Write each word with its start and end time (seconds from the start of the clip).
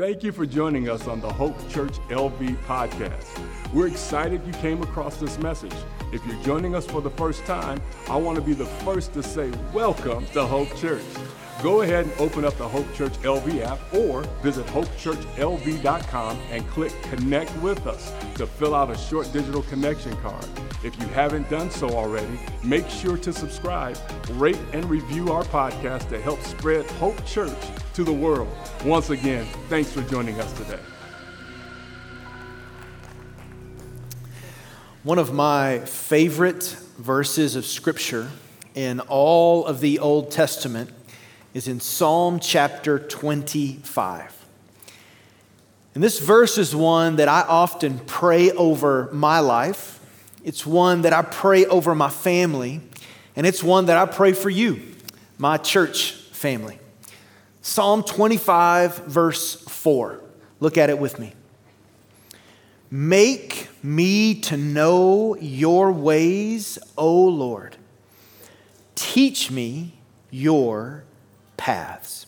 Thank 0.00 0.22
you 0.22 0.32
for 0.32 0.46
joining 0.46 0.88
us 0.88 1.06
on 1.06 1.20
the 1.20 1.30
Hope 1.30 1.54
Church 1.68 1.92
LV 2.08 2.56
podcast. 2.64 3.38
We're 3.70 3.86
excited 3.86 4.40
you 4.46 4.52
came 4.54 4.82
across 4.82 5.18
this 5.18 5.38
message. 5.40 5.74
If 6.10 6.24
you're 6.24 6.42
joining 6.42 6.74
us 6.74 6.86
for 6.86 7.02
the 7.02 7.10
first 7.10 7.44
time, 7.44 7.82
I 8.08 8.16
want 8.16 8.36
to 8.36 8.42
be 8.42 8.54
the 8.54 8.64
first 8.64 9.12
to 9.12 9.22
say 9.22 9.52
welcome 9.74 10.24
to 10.28 10.46
Hope 10.46 10.74
Church. 10.76 11.04
Go 11.62 11.82
ahead 11.82 12.06
and 12.06 12.14
open 12.18 12.46
up 12.46 12.56
the 12.56 12.66
Hope 12.66 12.90
Church 12.94 13.12
LV 13.20 13.60
app 13.66 13.78
or 13.92 14.22
visit 14.42 14.64
hopechurchlv.com 14.68 16.38
and 16.50 16.66
click 16.68 16.90
Connect 17.02 17.54
with 17.58 17.86
us 17.86 18.14
to 18.36 18.46
fill 18.46 18.74
out 18.74 18.90
a 18.90 18.96
short 18.96 19.30
digital 19.30 19.62
connection 19.64 20.16
card. 20.22 20.46
If 20.82 20.98
you 20.98 21.06
haven't 21.08 21.50
done 21.50 21.70
so 21.70 21.90
already, 21.90 22.40
make 22.64 22.88
sure 22.88 23.18
to 23.18 23.30
subscribe, 23.30 23.98
rate, 24.30 24.58
and 24.72 24.88
review 24.88 25.32
our 25.32 25.42
podcast 25.44 26.08
to 26.08 26.20
help 26.20 26.40
spread 26.40 26.86
Hope 26.92 27.22
Church 27.26 27.58
to 27.92 28.04
the 28.04 28.12
world. 28.12 28.48
Once 28.82 29.10
again, 29.10 29.44
thanks 29.68 29.92
for 29.92 30.00
joining 30.04 30.40
us 30.40 30.50
today. 30.54 30.80
One 35.02 35.18
of 35.18 35.34
my 35.34 35.80
favorite 35.80 36.64
verses 36.96 37.54
of 37.54 37.66
Scripture 37.66 38.30
in 38.74 39.00
all 39.00 39.66
of 39.66 39.80
the 39.80 39.98
Old 39.98 40.30
Testament 40.30 40.90
is 41.52 41.66
in 41.66 41.80
Psalm 41.80 42.38
chapter 42.38 42.98
25. 42.98 44.46
And 45.94 46.04
this 46.04 46.20
verse 46.20 46.58
is 46.58 46.74
one 46.74 47.16
that 47.16 47.28
I 47.28 47.40
often 47.42 47.98
pray 48.00 48.52
over 48.52 49.08
my 49.12 49.40
life. 49.40 49.98
It's 50.44 50.64
one 50.64 51.02
that 51.02 51.12
I 51.12 51.22
pray 51.22 51.66
over 51.66 51.94
my 51.94 52.10
family. 52.10 52.80
And 53.34 53.46
it's 53.46 53.62
one 53.62 53.86
that 53.86 53.96
I 53.96 54.06
pray 54.06 54.32
for 54.32 54.50
you, 54.50 54.80
my 55.38 55.56
church 55.56 56.12
family. 56.12 56.78
Psalm 57.62 58.02
25, 58.02 59.06
verse 59.06 59.56
4. 59.56 60.20
Look 60.60 60.78
at 60.78 60.90
it 60.90 60.98
with 60.98 61.18
me. 61.18 61.32
Make 62.90 63.68
me 63.82 64.40
to 64.42 64.56
know 64.56 65.36
your 65.36 65.92
ways, 65.92 66.78
O 66.96 67.24
Lord. 67.24 67.76
Teach 68.94 69.50
me 69.50 69.94
your 70.30 71.04
paths. 71.60 72.26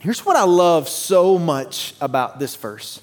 Here's 0.00 0.26
what 0.26 0.36
I 0.36 0.44
love 0.44 0.86
so 0.86 1.38
much 1.38 1.94
about 1.98 2.38
this 2.38 2.54
verse 2.54 3.00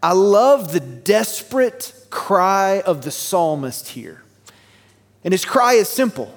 I 0.00 0.12
love 0.12 0.72
the 0.72 0.78
desperate 0.78 1.92
cry 2.10 2.80
of 2.86 3.02
the 3.02 3.10
psalmist 3.10 3.88
here. 3.88 4.22
And 5.24 5.32
his 5.32 5.44
cry 5.44 5.72
is 5.74 5.88
simple 5.88 6.32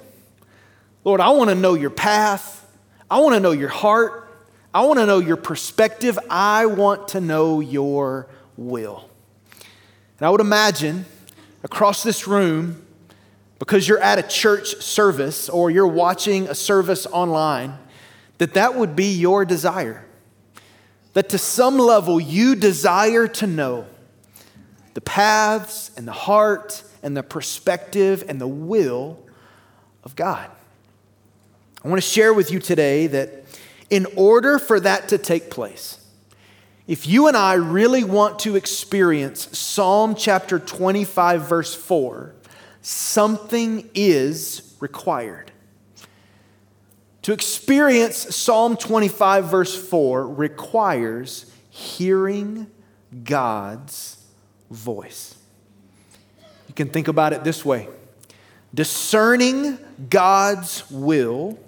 Lord, 1.04 1.20
I 1.20 1.30
want 1.30 1.50
to 1.50 1.54
know 1.54 1.74
your 1.74 1.90
path, 1.90 2.68
I 3.08 3.20
want 3.20 3.34
to 3.34 3.40
know 3.40 3.52
your 3.52 3.68
heart, 3.68 4.28
I 4.74 4.84
want 4.86 4.98
to 4.98 5.06
know 5.06 5.20
your 5.20 5.36
perspective, 5.36 6.18
I 6.28 6.66
want 6.66 7.08
to 7.08 7.20
know 7.20 7.60
your 7.60 8.26
will. 8.56 9.08
And 10.18 10.26
I 10.26 10.30
would 10.30 10.40
imagine 10.40 11.04
across 11.62 12.02
this 12.02 12.26
room, 12.26 12.84
because 13.60 13.86
you're 13.86 14.00
at 14.00 14.18
a 14.18 14.24
church 14.24 14.82
service 14.82 15.48
or 15.48 15.70
you're 15.70 15.86
watching 15.86 16.48
a 16.48 16.54
service 16.56 17.06
online, 17.06 17.78
that 18.42 18.54
that 18.54 18.74
would 18.74 18.96
be 18.96 19.14
your 19.14 19.44
desire. 19.44 20.04
That 21.12 21.28
to 21.28 21.38
some 21.38 21.78
level 21.78 22.18
you 22.18 22.56
desire 22.56 23.28
to 23.28 23.46
know 23.46 23.86
the 24.94 25.00
paths 25.00 25.92
and 25.96 26.08
the 26.08 26.12
heart 26.12 26.82
and 27.04 27.16
the 27.16 27.22
perspective 27.22 28.24
and 28.26 28.40
the 28.40 28.48
will 28.48 29.16
of 30.02 30.16
God. 30.16 30.50
I 31.84 31.88
want 31.88 32.02
to 32.02 32.08
share 32.08 32.34
with 32.34 32.50
you 32.50 32.58
today 32.58 33.06
that 33.06 33.44
in 33.90 34.06
order 34.16 34.58
for 34.58 34.80
that 34.80 35.10
to 35.10 35.18
take 35.18 35.48
place, 35.48 36.04
if 36.88 37.06
you 37.06 37.28
and 37.28 37.36
I 37.36 37.54
really 37.54 38.02
want 38.02 38.40
to 38.40 38.56
experience 38.56 39.56
Psalm 39.56 40.16
chapter 40.16 40.58
25, 40.58 41.48
verse 41.48 41.76
4, 41.76 42.34
something 42.80 43.88
is 43.94 44.74
required. 44.80 45.51
To 47.22 47.32
experience 47.32 48.34
Psalm 48.34 48.76
25, 48.76 49.44
verse 49.44 49.88
4, 49.88 50.26
requires 50.26 51.46
hearing 51.70 52.66
God's 53.22 54.16
voice. 54.70 55.36
You 56.68 56.74
can 56.74 56.88
think 56.88 57.08
about 57.08 57.32
it 57.32 57.44
this 57.44 57.64
way 57.64 57.88
discerning 58.74 59.78
God's 60.08 60.90
will 60.90 61.58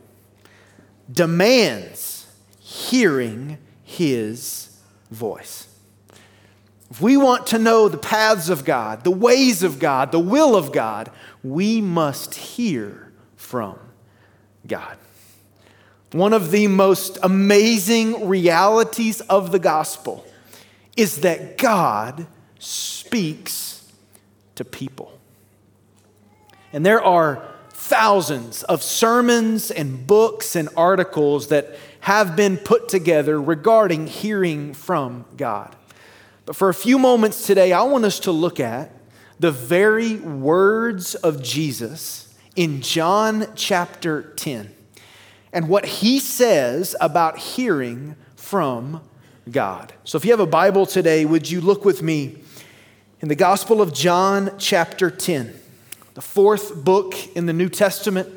demands 1.13 2.27
hearing 2.59 3.59
His 3.85 4.77
voice. 5.11 5.69
If 6.91 7.01
we 7.01 7.17
want 7.17 7.47
to 7.49 7.59
know 7.59 7.89
the 7.89 7.99
paths 7.99 8.49
of 8.49 8.65
God, 8.65 9.05
the 9.05 9.11
ways 9.11 9.63
of 9.63 9.79
God, 9.79 10.13
the 10.13 10.19
will 10.19 10.57
of 10.57 10.73
God, 10.73 11.11
we 11.43 11.81
must 11.81 12.35
hear 12.35 13.13
from 13.37 13.79
God. 14.67 14.97
One 16.15 16.33
of 16.33 16.53
the 16.53 16.69
most 16.69 17.19
amazing 17.25 18.29
realities 18.29 19.21
of 19.23 19.51
the 19.51 19.59
gospel 19.59 20.25
is 20.97 21.23
that 21.23 21.59
God 21.59 22.29
speaks 22.61 23.91
to 24.55 24.65
people. 24.65 25.19
And 26.73 26.87
there 26.87 27.03
are 27.03 27.45
thousands 27.71 28.63
of 28.63 28.81
sermons 28.81 29.73
and 29.73 30.07
books 30.07 30.55
and 30.55 30.69
articles 30.77 31.49
that 31.49 31.77
have 31.99 32.37
been 32.37 32.59
put 32.59 32.89
together 32.89 33.43
regarding 33.43 34.07
hearing 34.07 34.73
from 34.73 35.25
God. 35.37 35.75
But 36.47 36.55
for 36.55 36.69
a 36.69 36.75
few 36.75 36.97
moments 36.97 37.45
today, 37.45 37.73
I 37.73 37.83
want 37.83 38.05
us 38.05 38.21
to 38.21 38.31
look 38.31 38.61
at 38.61 38.93
the 39.41 39.51
very 39.51 40.15
words 40.15 41.17
of 41.17 41.43
Jesus 41.43 42.33
in 42.55 42.83
John 42.83 43.49
chapter 43.57 44.23
10 44.37 44.74
and 45.55 45.69
what 45.69 45.87
he 45.87 46.19
says 46.19 46.97
about 47.01 47.39
hearing 47.39 48.17
from 48.35 49.01
God. 49.51 49.93
So 50.03 50.19
if 50.19 50.25
you 50.25 50.33
have 50.33 50.41
a 50.41 50.47
Bible 50.47 50.85
today, 50.85 51.25
would 51.25 51.49
you 51.49 51.61
look 51.61 51.85
with 51.85 52.03
me 52.03 52.43
in 53.21 53.29
the 53.29 53.37
Gospel 53.37 53.81
of 53.81 53.95
John, 53.95 54.51
chapter 54.59 55.11
10, 55.11 55.55
the 56.15 56.21
fourth 56.21 56.85
book 56.85 57.15
in 57.37 57.47
the 57.47 57.53
New 57.53 57.69
Testament, 57.69 58.29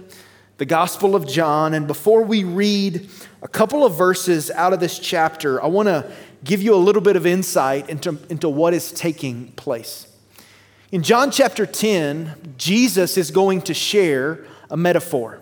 the 0.58 0.66
Gospel 0.66 1.16
of 1.16 1.28
John. 1.28 1.74
And 1.74 1.88
before 1.88 2.22
we 2.24 2.44
read 2.44 3.10
a 3.42 3.48
couple 3.48 3.84
of 3.84 3.98
verses 3.98 4.52
out 4.52 4.72
of 4.72 4.80
this 4.80 5.00
chapter, 5.00 5.62
I 5.62 5.68
want 5.68 5.88
to 5.88 6.12
give 6.44 6.62
you 6.62 6.76
a 6.76 6.78
little 6.78 7.02
bit 7.02 7.16
of 7.16 7.26
insight 7.26 7.90
into, 7.90 8.20
into 8.30 8.48
what 8.48 8.76
is 8.76 8.92
taking 8.92 9.52
place. 9.54 10.08
In 10.92 11.02
John 11.02 11.32
chapter 11.32 11.66
10, 11.66 12.54
Jesus 12.58 13.18
is 13.18 13.32
going 13.32 13.64
to 13.64 13.74
share 13.74 14.46
a 14.70 14.78
metaphor. 14.78 15.42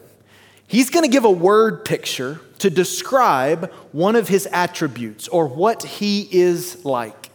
He's 0.68 0.90
going 0.90 1.04
to 1.04 1.12
give 1.12 1.26
a 1.26 1.32
word 1.32 1.86
picture 1.86 2.40
to 2.60 2.70
describe 2.70 3.72
one 3.92 4.16
of 4.16 4.28
his 4.28 4.48
attributes 4.48 5.28
or 5.28 5.48
what 5.48 5.84
he 5.84 6.28
is 6.32 6.84
like. 6.84 7.30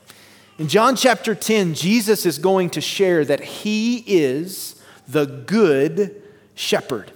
In 0.58 0.68
John 0.68 0.96
chapter 0.96 1.34
10, 1.34 1.74
Jesus 1.74 2.26
is 2.26 2.38
going 2.38 2.70
to 2.70 2.80
share 2.80 3.24
that 3.24 3.40
he 3.40 3.98
is 4.06 4.82
the 5.08 5.24
good 5.24 6.22
shepherd. 6.54 7.12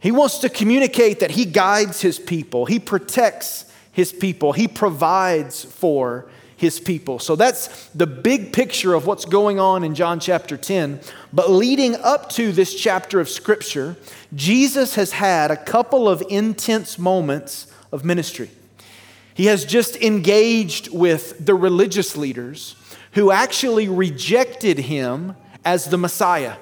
He 0.00 0.10
wants 0.10 0.38
to 0.38 0.48
communicate 0.48 1.20
that 1.20 1.32
he 1.32 1.44
guides 1.44 2.00
his 2.00 2.18
people, 2.18 2.66
he 2.66 2.78
protects 2.78 3.66
his 3.92 4.12
people, 4.12 4.52
he 4.52 4.66
provides 4.66 5.64
for 5.64 6.26
his 6.56 6.80
people. 6.80 7.18
So 7.18 7.36
that's 7.36 7.88
the 7.88 8.06
big 8.06 8.52
picture 8.52 8.94
of 8.94 9.06
what's 9.06 9.24
going 9.24 9.58
on 9.58 9.84
in 9.84 9.94
John 9.94 10.20
chapter 10.20 10.56
10. 10.56 11.00
But 11.32 11.50
leading 11.50 11.96
up 11.96 12.30
to 12.30 12.52
this 12.52 12.74
chapter 12.74 13.20
of 13.20 13.28
scripture, 13.28 13.96
Jesus 14.34 14.94
has 14.94 15.12
had 15.12 15.50
a 15.50 15.56
couple 15.56 16.08
of 16.08 16.22
intense 16.28 16.98
moments 16.98 17.66
of 17.90 18.04
ministry. 18.04 18.50
He 19.34 19.46
has 19.46 19.64
just 19.64 19.96
engaged 19.96 20.92
with 20.92 21.44
the 21.44 21.54
religious 21.54 22.16
leaders 22.16 22.76
who 23.12 23.30
actually 23.30 23.88
rejected 23.88 24.78
him 24.78 25.36
as 25.64 25.86
the 25.86 25.98
Messiah. 25.98 26.56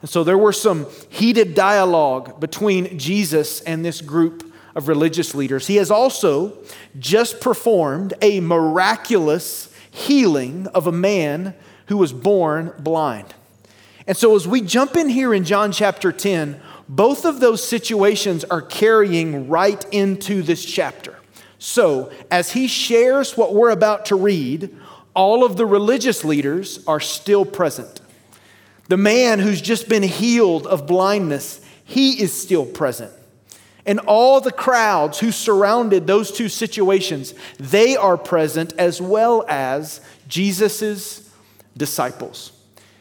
And 0.00 0.10
so 0.10 0.22
there 0.22 0.38
were 0.38 0.52
some 0.52 0.86
heated 1.08 1.54
dialogue 1.54 2.40
between 2.40 2.98
Jesus 2.98 3.60
and 3.62 3.84
this 3.84 4.00
group 4.00 4.52
of 4.74 4.88
religious 4.88 5.34
leaders. 5.34 5.66
He 5.66 5.76
has 5.76 5.90
also 5.90 6.58
just 6.98 7.40
performed 7.40 8.12
a 8.20 8.40
miraculous 8.40 9.72
healing 9.90 10.66
of 10.68 10.86
a 10.86 10.92
man 10.92 11.54
who 11.86 11.96
was 11.96 12.12
born 12.12 12.72
blind. 12.78 13.32
And 14.06 14.16
so, 14.16 14.36
as 14.36 14.46
we 14.46 14.60
jump 14.60 14.96
in 14.96 15.08
here 15.08 15.32
in 15.32 15.44
John 15.44 15.72
chapter 15.72 16.12
10, 16.12 16.60
both 16.88 17.24
of 17.24 17.40
those 17.40 17.66
situations 17.66 18.44
are 18.44 18.62
carrying 18.62 19.48
right 19.48 19.84
into 19.92 20.42
this 20.42 20.64
chapter. 20.64 21.16
So, 21.58 22.12
as 22.30 22.52
he 22.52 22.66
shares 22.66 23.36
what 23.36 23.54
we're 23.54 23.70
about 23.70 24.06
to 24.06 24.16
read, 24.16 24.76
all 25.14 25.44
of 25.44 25.56
the 25.56 25.64
religious 25.64 26.24
leaders 26.24 26.84
are 26.86 27.00
still 27.00 27.44
present. 27.44 28.00
The 28.88 28.96
man 28.98 29.38
who's 29.38 29.62
just 29.62 29.88
been 29.88 30.02
healed 30.02 30.66
of 30.66 30.86
blindness, 30.86 31.64
he 31.84 32.20
is 32.20 32.38
still 32.38 32.66
present. 32.66 33.12
And 33.86 34.00
all 34.00 34.40
the 34.40 34.52
crowds 34.52 35.20
who 35.20 35.30
surrounded 35.30 36.06
those 36.06 36.30
two 36.32 36.48
situations, 36.48 37.34
they 37.58 37.96
are 37.96 38.16
present 38.16 38.72
as 38.78 39.00
well 39.00 39.44
as 39.48 40.00
Jesus' 40.28 41.30
disciples. 41.76 42.52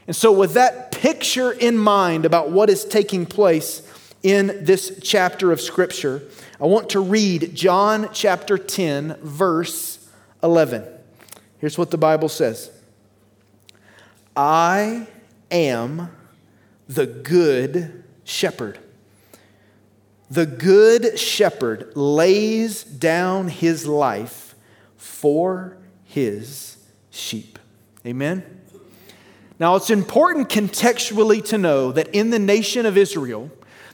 And 0.07 0.15
so, 0.15 0.31
with 0.31 0.53
that 0.53 0.91
picture 0.91 1.51
in 1.51 1.77
mind 1.77 2.25
about 2.25 2.51
what 2.51 2.69
is 2.69 2.83
taking 2.83 3.25
place 3.25 3.81
in 4.21 4.63
this 4.65 4.99
chapter 5.01 5.51
of 5.51 5.61
Scripture, 5.61 6.23
I 6.59 6.65
want 6.65 6.89
to 6.91 6.99
read 6.99 7.55
John 7.55 8.09
chapter 8.13 8.57
10, 8.57 9.17
verse 9.21 10.05
11. 10.41 10.85
Here's 11.59 11.77
what 11.77 11.91
the 11.91 11.97
Bible 11.97 12.29
says 12.29 12.71
I 14.35 15.07
am 15.51 16.09
the 16.87 17.05
good 17.05 18.03
shepherd. 18.23 18.79
The 20.29 20.45
good 20.45 21.19
shepherd 21.19 21.95
lays 21.95 22.83
down 22.83 23.49
his 23.49 23.85
life 23.85 24.55
for 24.97 25.77
his 26.05 26.77
sheep. 27.11 27.59
Amen? 28.05 28.52
Now, 29.59 29.75
it's 29.75 29.89
important 29.89 30.49
contextually 30.49 31.43
to 31.45 31.57
know 31.57 31.91
that 31.91 32.09
in 32.09 32.31
the 32.31 32.39
nation 32.39 32.85
of 32.85 32.97
Israel, 32.97 33.51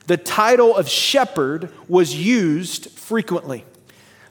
the 0.08 0.18
title 0.18 0.76
of 0.76 0.90
shepherd 0.90 1.72
was 1.88 2.16
used 2.16 2.90
frequently. 2.92 3.66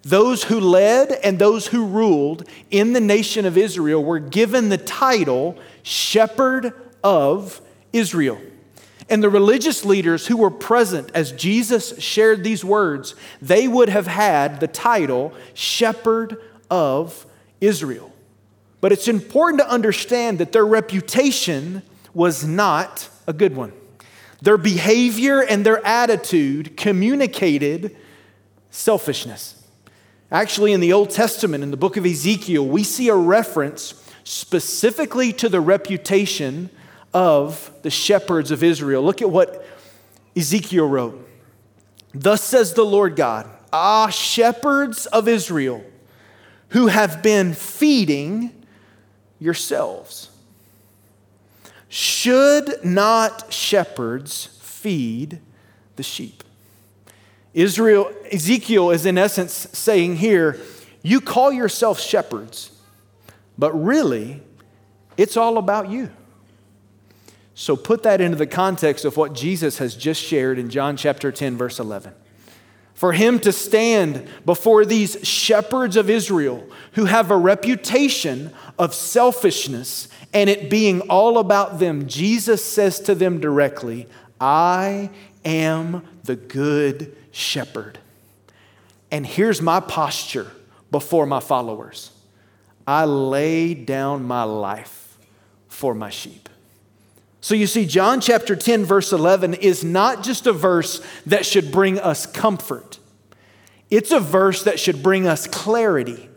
Those 0.03 0.45
who 0.45 0.59
led 0.59 1.13
and 1.13 1.39
those 1.39 1.69
who 1.69 1.87
ruled 1.87 2.49
in 2.71 2.95
the 2.95 3.01
nation 3.01 3.45
of 3.45 3.59
Israel 3.59 4.03
were 4.03 4.19
given 4.19 4.69
the 4.69 4.79
title 4.79 5.59
shepherd 5.83 6.73
of 7.05 7.61
Israel. 7.93 8.41
And 9.11 9.23
the 9.23 9.31
religious 9.31 9.85
leaders 9.85 10.27
who 10.27 10.37
were 10.37 10.51
present 10.51 11.11
as 11.15 11.33
Jesus 11.33 11.99
shared 11.99 12.45
these 12.45 12.65
words, 12.65 13.15
they 13.41 13.69
would 13.69 13.89
have 13.89 14.07
had 14.07 14.61
the 14.61 14.69
title 14.69 15.33
shepherd 15.55 16.39
of 16.71 17.27
Israel. 17.61 18.13
But 18.81 18.93
it's 18.93 19.09
important 19.09 19.61
to 19.61 19.69
understand 19.69 20.39
that 20.39 20.53
their 20.53 20.67
reputation 20.67 21.83
was 22.15 22.45
not 22.45 23.09
a 23.27 23.33
good 23.33 23.57
one. 23.57 23.73
Their 24.41 24.59
behavior 24.59 25.41
and 25.43 25.67
their 25.67 25.85
attitude 25.85 26.77
communicated 26.77 27.97
selfishness. 28.71 29.67
Actually, 30.31 30.73
in 30.73 30.81
the 30.81 30.93
Old 30.93 31.11
Testament, 31.11 31.65
in 31.65 31.71
the 31.71 31.77
book 31.77 31.97
of 31.97 32.07
Ezekiel, 32.07 32.67
we 32.67 32.85
see 32.85 33.09
a 33.09 33.15
reference 33.15 34.05
specifically 34.25 35.33
to 35.33 35.49
the 35.49 35.61
reputation 35.61 36.71
of 37.15 37.73
the 37.83 37.91
shepherds 37.91 38.51
of 38.51 38.63
Israel. 38.63 39.03
Look 39.03 39.23
at 39.23 39.31
what 39.31 39.67
Ezekiel 40.37 40.87
wrote. 40.87 41.27
Thus 42.15 42.43
says 42.43 42.75
the 42.75 42.85
Lord 42.85 43.17
God, 43.17 43.49
Ah, 43.73 44.09
shepherds 44.09 45.07
of 45.07 45.29
Israel, 45.29 45.85
who 46.71 46.87
have 46.87 47.23
been 47.23 47.55
feeding 47.55 48.58
yourselves. 49.39 50.31
Should 51.89 52.85
not 52.85 53.53
shepherds 53.53 54.59
feed 54.61 55.41
the 55.97 56.03
sheep? 56.03 56.45
Israel, 57.55 58.13
Ezekiel 58.31 58.91
is 58.91 59.07
in 59.07 59.17
essence 59.17 59.53
saying 59.73 60.17
here, 60.17 60.61
you 61.03 61.21
call 61.21 61.51
yourself 61.51 61.99
shepherds, 61.99 62.71
but 63.57 63.73
really, 63.73 64.43
it's 65.17 65.37
all 65.37 65.59
about 65.59 65.89
you. 65.89 66.11
So 67.55 67.75
put 67.75 68.05
that 68.05 68.21
into 68.21 68.37
the 68.37 68.47
context 68.47 69.05
of 69.05 69.17
what 69.17 69.33
Jesus 69.33 69.79
has 69.79 69.97
just 69.97 70.23
shared 70.23 70.59
in 70.59 70.71
John 70.71 70.97
chapter 70.97 71.33
10, 71.33 71.57
verse 71.57 71.81
11. 71.81 72.15
For 72.99 73.13
him 73.13 73.39
to 73.41 73.53
stand 73.53 74.27
before 74.45 74.85
these 74.85 75.25
shepherds 75.25 75.95
of 75.95 76.11
Israel 76.11 76.69
who 76.95 77.05
have 77.05 77.31
a 77.31 77.37
reputation 77.37 78.53
of 78.77 78.93
selfishness 78.93 80.09
and 80.35 80.51
it 80.51 80.69
being 80.69 81.03
all 81.03 81.39
about 81.39 81.79
them, 81.79 82.09
Jesus 82.09 82.65
says 82.65 82.99
to 83.03 83.15
them 83.15 83.39
directly, 83.39 84.09
I 84.41 85.11
am 85.45 86.03
the 86.25 86.35
good 86.35 87.17
shepherd. 87.31 88.01
And 89.13 89.25
here's 89.25 89.63
my 89.63 89.79
posture 89.79 90.51
before 90.91 91.25
my 91.25 91.39
followers 91.39 92.11
I 92.85 93.05
lay 93.05 93.75
down 93.75 94.25
my 94.25 94.43
life 94.43 95.19
for 95.69 95.95
my 95.95 96.11
sheep. 96.11 96.48
So 97.41 97.55
you 97.55 97.67
see, 97.67 97.87
John 97.87 98.21
chapter 98.21 98.57
10, 98.57 98.85
verse 98.85 99.13
11 99.13 99.55
is 99.55 99.85
not 99.85 100.23
just 100.23 100.47
a 100.47 100.53
verse 100.53 101.01
that 101.27 101.47
should 101.47 101.71
bring 101.71 101.99
us 101.99 102.27
comfort, 102.27 102.99
it's 103.91 104.11
a 104.11 104.21
verse 104.21 104.65
that 104.65 104.79
should 104.79 105.03
bring 105.03 105.27
us 105.27 105.47
clarity 105.47 106.29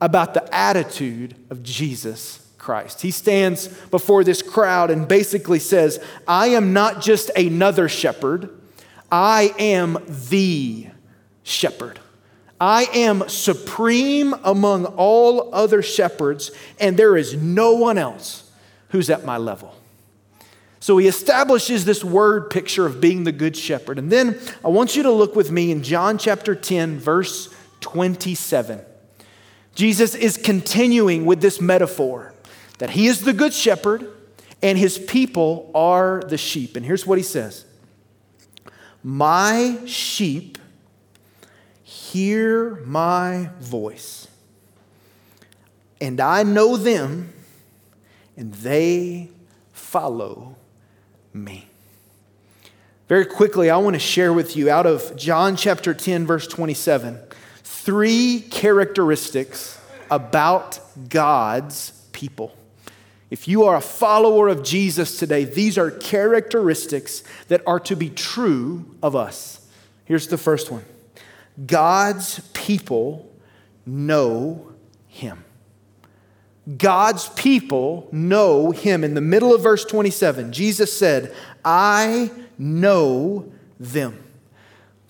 about 0.00 0.34
the 0.34 0.54
attitude 0.54 1.34
of 1.50 1.62
Jesus 1.62 2.46
Christ. 2.58 3.02
He 3.02 3.10
stands 3.10 3.68
before 3.68 4.24
this 4.24 4.40
crowd 4.40 4.90
and 4.90 5.06
basically 5.06 5.58
says, 5.58 6.02
I 6.26 6.48
am 6.48 6.72
not 6.72 7.02
just 7.02 7.30
another 7.36 7.88
shepherd, 7.88 8.48
I 9.12 9.54
am 9.58 9.98
the 10.30 10.88
shepherd. 11.42 12.00
I 12.60 12.84
am 12.94 13.28
supreme 13.28 14.34
among 14.44 14.86
all 14.86 15.54
other 15.54 15.82
shepherds, 15.82 16.50
and 16.80 16.96
there 16.96 17.16
is 17.16 17.34
no 17.34 17.74
one 17.74 17.98
else 17.98 18.50
who's 18.88 19.10
at 19.10 19.24
my 19.24 19.36
level. 19.36 19.74
So 20.84 20.98
he 20.98 21.08
establishes 21.08 21.86
this 21.86 22.04
word 22.04 22.50
picture 22.50 22.84
of 22.84 23.00
being 23.00 23.24
the 23.24 23.32
good 23.32 23.56
shepherd. 23.56 23.98
And 23.98 24.12
then 24.12 24.38
I 24.62 24.68
want 24.68 24.94
you 24.94 25.02
to 25.04 25.10
look 25.10 25.34
with 25.34 25.50
me 25.50 25.70
in 25.70 25.82
John 25.82 26.18
chapter 26.18 26.54
10, 26.54 26.98
verse 26.98 27.48
27. 27.80 28.82
Jesus 29.74 30.14
is 30.14 30.36
continuing 30.36 31.24
with 31.24 31.40
this 31.40 31.58
metaphor 31.58 32.34
that 32.80 32.90
he 32.90 33.06
is 33.06 33.22
the 33.22 33.32
good 33.32 33.54
shepherd 33.54 34.06
and 34.60 34.76
his 34.76 34.98
people 34.98 35.70
are 35.74 36.20
the 36.20 36.36
sheep. 36.36 36.76
And 36.76 36.84
here's 36.84 37.06
what 37.06 37.16
he 37.16 37.24
says 37.24 37.64
My 39.02 39.78
sheep 39.86 40.58
hear 41.82 42.74
my 42.84 43.48
voice, 43.58 44.28
and 45.98 46.20
I 46.20 46.42
know 46.42 46.76
them, 46.76 47.32
and 48.36 48.52
they 48.52 49.30
follow 49.72 50.56
me. 51.34 51.68
Very 53.08 53.26
quickly, 53.26 53.68
I 53.68 53.76
want 53.76 53.94
to 53.94 54.00
share 54.00 54.32
with 54.32 54.56
you 54.56 54.70
out 54.70 54.86
of 54.86 55.14
John 55.16 55.56
chapter 55.56 55.92
10, 55.92 56.26
verse 56.26 56.46
27, 56.46 57.18
three 57.62 58.40
characteristics 58.40 59.78
about 60.10 60.80
God's 61.10 61.90
people. 62.12 62.56
If 63.30 63.48
you 63.48 63.64
are 63.64 63.76
a 63.76 63.80
follower 63.80 64.48
of 64.48 64.62
Jesus 64.62 65.18
today, 65.18 65.44
these 65.44 65.76
are 65.76 65.90
characteristics 65.90 67.22
that 67.48 67.62
are 67.66 67.80
to 67.80 67.96
be 67.96 68.08
true 68.08 68.96
of 69.02 69.16
us. 69.16 69.66
Here's 70.04 70.28
the 70.28 70.38
first 70.38 70.70
one 70.70 70.84
God's 71.66 72.40
people 72.52 73.30
know 73.84 74.72
Him. 75.08 75.43
God's 76.78 77.28
people 77.30 78.08
know 78.10 78.70
him. 78.70 79.04
In 79.04 79.14
the 79.14 79.20
middle 79.20 79.54
of 79.54 79.62
verse 79.62 79.84
27, 79.84 80.52
Jesus 80.52 80.96
said, 80.96 81.34
I 81.64 82.30
know 82.58 83.52
them. 83.78 84.22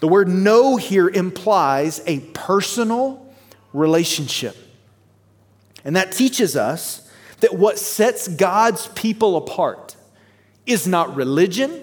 The 0.01 0.09
word 0.09 0.29
know 0.29 0.77
here 0.77 1.09
implies 1.09 2.03
a 2.07 2.21
personal 2.21 3.27
relationship. 3.73 4.57
And 5.85 5.97
that 5.97 6.13
teaches 6.13 6.57
us 6.57 7.11
that 7.41 7.55
what 7.55 7.79
sets 7.79 8.27
God's 8.27 8.89
people 8.89 9.37
apart 9.37 9.97
is 10.67 10.87
not 10.87 11.15
religion, 11.15 11.83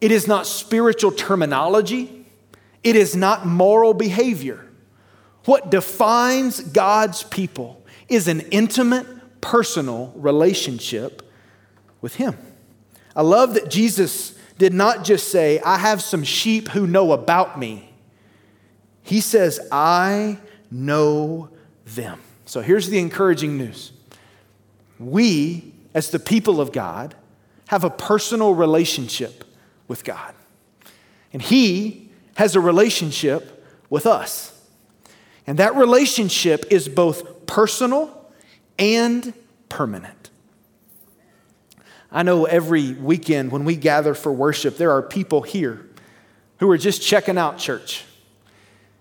it 0.00 0.12
is 0.12 0.26
not 0.26 0.46
spiritual 0.46 1.10
terminology, 1.10 2.24
it 2.84 2.96
is 2.96 3.16
not 3.16 3.46
moral 3.46 3.94
behavior. 3.94 4.64
What 5.44 5.70
defines 5.70 6.60
God's 6.60 7.22
people 7.24 7.77
is 8.08 8.28
an 8.28 8.40
intimate, 8.50 9.06
personal 9.40 10.12
relationship 10.16 11.22
with 12.00 12.16
Him. 12.16 12.36
I 13.14 13.22
love 13.22 13.54
that 13.54 13.70
Jesus 13.70 14.38
did 14.58 14.74
not 14.74 15.04
just 15.04 15.28
say, 15.28 15.60
I 15.60 15.78
have 15.78 16.02
some 16.02 16.24
sheep 16.24 16.68
who 16.68 16.86
know 16.86 17.12
about 17.12 17.58
me. 17.58 17.90
He 19.02 19.20
says, 19.20 19.60
I 19.72 20.38
know 20.70 21.50
them. 21.86 22.20
So 22.44 22.60
here's 22.60 22.88
the 22.88 22.98
encouraging 22.98 23.56
news. 23.56 23.92
We, 24.98 25.72
as 25.94 26.10
the 26.10 26.18
people 26.18 26.60
of 26.60 26.72
God, 26.72 27.14
have 27.68 27.84
a 27.84 27.90
personal 27.90 28.54
relationship 28.54 29.44
with 29.86 30.04
God. 30.04 30.34
And 31.32 31.40
He 31.40 32.10
has 32.34 32.56
a 32.56 32.60
relationship 32.60 33.64
with 33.90 34.06
us. 34.06 34.54
And 35.46 35.58
that 35.58 35.74
relationship 35.76 36.66
is 36.70 36.88
both 36.88 37.37
personal 37.48 38.30
and 38.78 39.34
permanent. 39.68 40.30
I 42.12 42.22
know 42.22 42.44
every 42.44 42.92
weekend 42.92 43.50
when 43.50 43.64
we 43.64 43.74
gather 43.74 44.14
for 44.14 44.32
worship, 44.32 44.76
there 44.76 44.92
are 44.92 45.02
people 45.02 45.42
here 45.42 45.84
who 46.58 46.70
are 46.70 46.78
just 46.78 47.02
checking 47.02 47.36
out 47.36 47.58
church. 47.58 48.04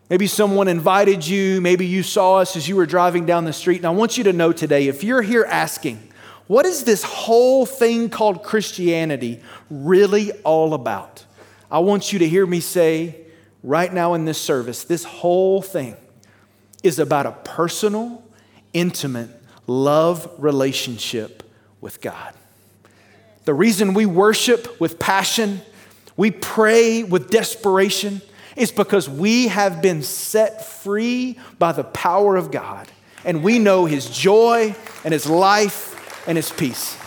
Maybe 0.10 0.26
someone 0.26 0.68
invited 0.68 1.28
you, 1.28 1.62
maybe 1.62 1.86
you 1.86 2.02
saw 2.02 2.38
us 2.38 2.56
as 2.56 2.68
you 2.68 2.76
were 2.76 2.86
driving 2.86 3.26
down 3.26 3.46
the 3.46 3.54
street. 3.54 3.78
And 3.78 3.86
I 3.86 3.92
want 3.92 4.18
you 4.18 4.24
to 4.24 4.34
know 4.34 4.52
today 4.52 4.88
if 4.88 5.04
you're 5.04 5.22
here 5.22 5.46
asking, 5.48 6.12
what 6.48 6.66
is 6.66 6.86
this 6.86 7.04
whole 7.04 7.66
thing 7.66 8.10
called 8.10 8.42
Christianity 8.42 9.42
really 9.70 10.32
all 10.44 10.74
about? 10.74 11.26
I 11.70 11.80
want 11.80 12.14
you 12.14 12.20
to 12.20 12.28
hear 12.28 12.46
me 12.46 12.62
say 12.62 13.26
right 13.64 13.94
now 13.94 14.14
in 14.14 14.24
this 14.24 14.42
service 14.42 14.86
this 14.86 15.04
whole 15.04 15.62
thing 15.62 15.98
is 16.84 17.00
about 17.00 17.26
a 17.26 17.32
personal, 17.32 18.24
intimate 18.78 19.30
love 19.66 20.30
relationship 20.38 21.44
with 21.82 22.02
God. 22.02 22.34
The 23.46 23.54
reason 23.54 23.94
we 23.94 24.06
worship 24.06 24.80
with 24.80 25.00
passion, 25.00 25.62
we 26.16 26.32
pray 26.32 27.04
with 27.04 27.30
desperation, 27.30 28.22
is 28.56 28.72
because 28.72 29.10
we 29.10 29.48
have 29.48 29.82
been 29.82 30.02
set 30.02 30.66
free 30.66 31.38
by 31.60 31.72
the 31.72 31.84
power 31.84 32.36
of 32.36 32.52
God. 32.52 32.88
And 33.24 33.44
we 33.44 33.60
know 33.60 33.86
His 33.86 34.10
joy 34.10 34.76
and 35.04 35.14
His 35.14 35.28
life 35.28 36.28
and 36.28 36.38
His 36.38 36.52
peace. 36.52 36.98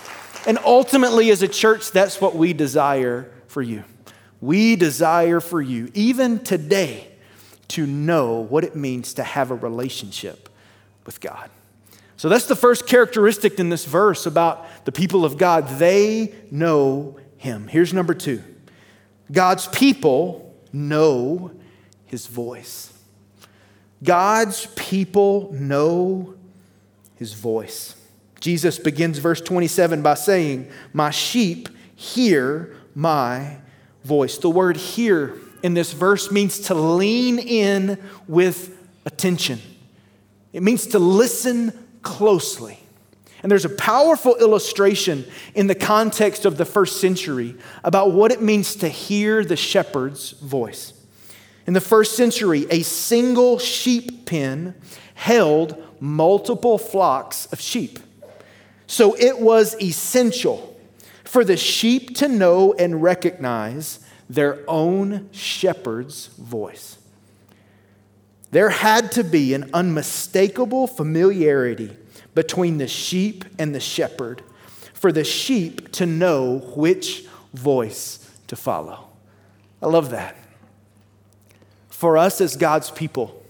And 0.47 0.59
ultimately, 0.65 1.31
as 1.31 1.43
a 1.43 1.49
church, 1.49 1.91
that's 1.91 2.21
what 2.21 2.35
we 2.35 2.53
desire 2.53 3.31
for 3.47 3.63
you. 3.63 3.85
We 4.41 4.77
desire 4.77 5.41
for 5.41 5.61
you, 5.61 5.91
even 5.93 6.39
today, 6.39 7.09
to 7.69 7.87
know 7.87 8.41
what 8.41 8.65
it 8.65 8.75
means 8.75 9.15
to 9.15 9.23
have 9.23 9.51
a 9.51 9.55
relationship 9.55 10.49
with 11.05 11.21
God. 11.21 11.51
So 12.21 12.29
that's 12.29 12.45
the 12.45 12.55
first 12.55 12.87
characteristic 12.87 13.59
in 13.59 13.71
this 13.71 13.87
verse 13.87 14.27
about 14.27 14.85
the 14.85 14.93
people 14.93 15.25
of 15.25 15.39
God. 15.39 15.67
They 15.79 16.35
know 16.51 17.19
Him. 17.39 17.67
Here's 17.67 17.95
number 17.95 18.13
two 18.13 18.43
God's 19.33 19.69
people 19.69 20.55
know 20.71 21.51
His 22.05 22.27
voice. 22.27 22.93
God's 24.05 24.67
people 24.77 25.51
know 25.55 26.35
His 27.17 27.33
voice. 27.33 27.97
Jesus 28.39 28.79
begins 28.79 29.17
verse 29.17 29.41
27 29.41 30.03
by 30.03 30.13
saying, 30.13 30.71
My 30.93 31.09
sheep 31.09 31.71
hear 31.97 32.77
my 32.95 33.57
voice. 34.05 34.37
The 34.37 34.51
word 34.51 34.77
hear 34.77 35.39
in 35.63 35.73
this 35.73 35.95
verse 35.95 36.31
means 36.31 36.61
to 36.67 36.75
lean 36.75 37.39
in 37.39 37.99
with 38.29 38.77
attention, 39.07 39.63
it 40.53 40.63
means 40.63 40.87
to 40.89 40.99
listen 40.99 41.87
closely. 42.03 42.79
And 43.43 43.51
there's 43.51 43.65
a 43.65 43.71
powerful 43.71 44.37
illustration 44.37 45.25
in 45.55 45.67
the 45.67 45.75
context 45.75 46.45
of 46.45 46.59
the 46.59 46.65
first 46.65 47.01
century 47.01 47.57
about 47.83 48.13
what 48.13 48.33
it 48.33 48.43
means 48.43 48.77
to 48.77 48.89
hear 48.89 49.45
the 49.45 49.57
shepherd's 49.57 50.33
voice. 50.33 50.93
In 51.67 51.73
the 51.73 51.81
first 51.81 52.17
century, 52.17 52.67
a 52.71 52.83
single 52.83 53.59
sheep 53.59 54.27
pen 54.27 54.75
held 55.15 55.83
multiple 56.01 56.79
flocks 56.79 57.47
of 57.47 57.61
sheep. 57.61 57.99
So 58.87 59.15
it 59.15 59.39
was 59.39 59.81
essential 59.81 60.79
for 61.25 61.45
the 61.45 61.57
sheep 61.57 62.17
to 62.17 62.29
know 62.29 62.75
and 62.75 63.03
recognize 63.03 64.01
their 64.29 64.65
own 64.67 65.29
shepherd's 65.33 66.27
voice. 66.29 66.99
There 68.51 68.71
had 68.71 69.13
to 69.13 69.25
be 69.25 69.55
an 69.55 69.71
unmistakable 69.73 70.87
familiarity 70.87 71.97
between 72.35 72.79
the 72.79 72.89
sheep 72.89 73.45
and 73.59 73.75
the 73.75 73.81
shepherd 73.81 74.43
for 74.93 75.13
the 75.13 75.25
sheep 75.25 75.93
to 75.93 76.07
know 76.07 76.59
which 76.77 77.27
voice 77.55 78.31
to 78.49 78.57
follow. 78.57 79.09
I 79.83 79.87
love 79.87 80.11
that. 80.11 80.37
For 81.89 82.19
us 82.19 82.41
as 82.41 82.57
God's 82.57 82.91
people, 82.91 83.43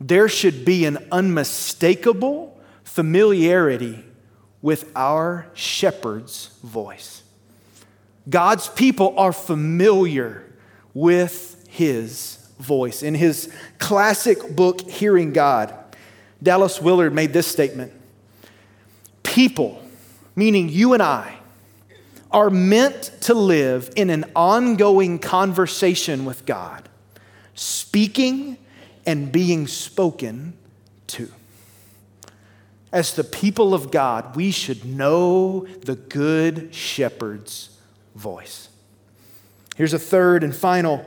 there 0.00 0.28
should 0.28 0.64
be 0.64 0.84
an 0.84 1.06
unmistakable 1.10 2.58
familiarity 2.84 4.04
with 4.62 4.90
our 4.96 5.46
shepherd's 5.54 6.48
voice. 6.62 7.22
God's 8.28 8.68
people 8.68 9.14
are 9.18 9.32
familiar 9.32 10.44
with 10.94 11.66
his 11.68 12.37
voice. 12.58 13.02
In 13.02 13.14
his 13.14 13.52
classic 13.78 14.54
book, 14.54 14.82
Hearing 14.82 15.32
God, 15.32 15.74
Dallas 16.42 16.80
Willard 16.80 17.12
made 17.12 17.32
this 17.32 17.46
statement 17.46 17.92
People, 19.22 19.82
meaning 20.34 20.68
you 20.68 20.94
and 20.94 21.02
I, 21.02 21.38
are 22.30 22.50
meant 22.50 23.12
to 23.22 23.34
live 23.34 23.90
in 23.96 24.10
an 24.10 24.24
ongoing 24.36 25.18
conversation 25.18 26.24
with 26.24 26.44
God, 26.44 26.88
speaking 27.54 28.58
and 29.06 29.32
being 29.32 29.66
spoken 29.66 30.52
to. 31.08 31.30
As 32.92 33.14
the 33.14 33.24
people 33.24 33.74
of 33.74 33.90
God, 33.90 34.36
we 34.36 34.50
should 34.50 34.84
know 34.84 35.66
the 35.84 35.94
good 35.94 36.74
shepherd's 36.74 37.70
voice. 38.14 38.68
Here's 39.76 39.92
a 39.92 39.98
third 39.98 40.42
and 40.42 40.54
final 40.54 41.04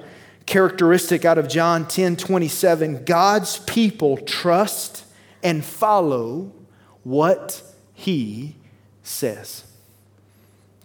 characteristic 0.51 1.23
out 1.23 1.37
of 1.37 1.47
John 1.47 1.87
10 1.87 2.17
27. 2.17 3.05
God's 3.05 3.59
people 3.59 4.17
trust 4.17 5.05
and 5.41 5.63
follow 5.63 6.51
what 7.03 7.63
he 7.93 8.57
says. 9.01 9.63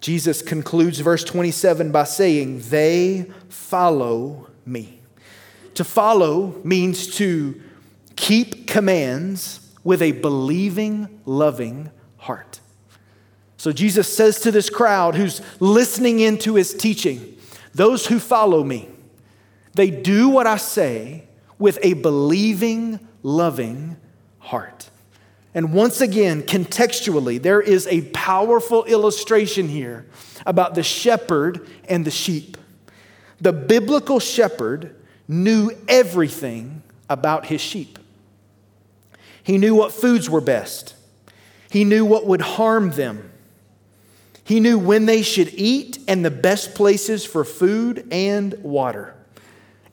Jesus 0.01 0.41
concludes 0.41 1.01
verse 1.01 1.25
27 1.25 1.91
by 1.91 2.05
saying, 2.05 2.61
They 2.69 3.27
follow 3.49 4.47
me. 4.65 5.01
To 5.75 5.83
follow 5.83 6.61
means 6.63 7.17
to 7.17 7.61
keep 8.15 8.69
commands 8.69 9.69
with 9.83 10.01
a 10.01 10.13
believing, 10.13 11.21
loving 11.25 11.91
heart. 12.19 12.61
So 13.57 13.73
Jesus 13.73 14.17
says 14.17 14.39
to 14.43 14.53
this 14.53 14.71
crowd 14.71 15.17
who's 15.17 15.41
listening 15.59 16.21
into 16.21 16.55
his 16.55 16.73
teaching, 16.73 17.37
Those 17.75 18.07
who 18.07 18.21
follow 18.21 18.63
me, 18.63 18.91
they 19.77 19.91
do 19.91 20.29
what 20.29 20.47
I 20.47 20.57
say 20.57 21.25
with 21.59 21.79
a 21.83 21.95
believing, 21.95 23.01
loving 23.23 23.97
heart. 24.39 24.91
And 25.55 25.73
once 25.73 26.01
again, 26.01 26.43
contextually, 26.43 27.41
there 27.41 27.61
is 27.61 27.87
a 27.87 28.03
powerful 28.13 28.85
illustration 28.85 29.69
here 29.69 30.07
about 30.45 30.75
the 30.75 30.83
shepherd 30.83 31.67
and 31.89 32.05
the 32.05 32.11
sheep. 32.11 32.57
The 33.41 33.53
biblical 33.53 34.21
shepherd 34.21 34.95
knew 35.29 35.71
everything 35.89 36.83
about 37.09 37.47
his 37.47 37.61
sheep. 37.61 37.99
He 39.43 39.59
knew 39.59 39.75
what 39.75 39.93
foods 39.93 40.29
were 40.29 40.41
best, 40.41 40.95
he 41.71 41.85
knew 41.85 42.05
what 42.05 42.27
would 42.27 42.43
harm 42.43 42.91
them. 42.91 43.31
He 44.45 44.61
knew 44.61 44.79
when 44.79 45.07
they 45.07 45.23
should 45.23 45.53
eat 45.55 45.99
and 46.07 46.25
the 46.25 46.31
best 46.31 46.77
places 46.77 47.25
for 47.25 47.45
food 47.45 48.07
and 48.13 48.55
water. 48.63 49.13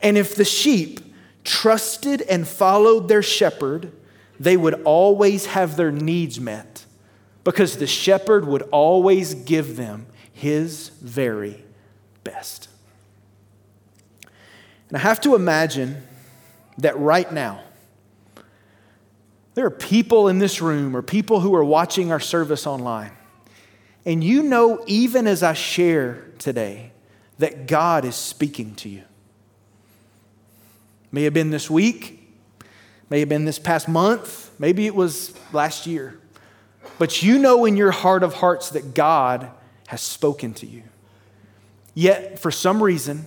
And 0.04 0.18
if 0.18 0.36
the 0.36 0.44
sheep 0.44 1.00
trusted 1.44 2.20
and 2.22 2.46
followed 2.46 3.08
their 3.08 3.22
shepherd, 3.22 3.90
they 4.38 4.56
would 4.56 4.82
always 4.82 5.46
have 5.46 5.76
their 5.76 5.90
needs 5.90 6.38
met 6.38 6.84
because 7.42 7.78
the 7.78 7.86
shepherd 7.86 8.46
would 8.46 8.62
always 8.70 9.34
give 9.34 9.76
them 9.76 10.06
his 10.30 10.90
very 11.00 11.64
best. 12.22 12.68
And 14.88 14.98
I 14.98 15.00
have 15.00 15.22
to 15.22 15.34
imagine 15.34 16.02
that 16.78 16.98
right 16.98 17.32
now, 17.32 17.62
there 19.54 19.64
are 19.64 19.70
people 19.70 20.28
in 20.28 20.38
this 20.38 20.60
room 20.60 20.94
or 20.94 21.00
people 21.00 21.40
who 21.40 21.54
are 21.54 21.64
watching 21.64 22.12
our 22.12 22.20
service 22.20 22.66
online. 22.66 23.12
And 24.04 24.22
you 24.22 24.42
know, 24.42 24.84
even 24.86 25.26
as 25.26 25.42
I 25.42 25.54
share 25.54 26.26
today, 26.38 26.92
that 27.38 27.66
God 27.66 28.04
is 28.04 28.16
speaking 28.16 28.74
to 28.76 28.88
you. 28.90 29.04
May 31.14 31.22
have 31.22 31.32
been 31.32 31.50
this 31.50 31.70
week, 31.70 32.28
may 33.08 33.20
have 33.20 33.28
been 33.28 33.44
this 33.44 33.60
past 33.60 33.88
month, 33.88 34.50
maybe 34.58 34.84
it 34.88 34.96
was 34.96 35.32
last 35.52 35.86
year. 35.86 36.18
But 36.98 37.22
you 37.22 37.38
know 37.38 37.66
in 37.66 37.76
your 37.76 37.92
heart 37.92 38.24
of 38.24 38.34
hearts 38.34 38.70
that 38.70 38.94
God 38.94 39.48
has 39.86 40.00
spoken 40.00 40.54
to 40.54 40.66
you. 40.66 40.82
Yet, 41.94 42.40
for 42.40 42.50
some 42.50 42.82
reason, 42.82 43.26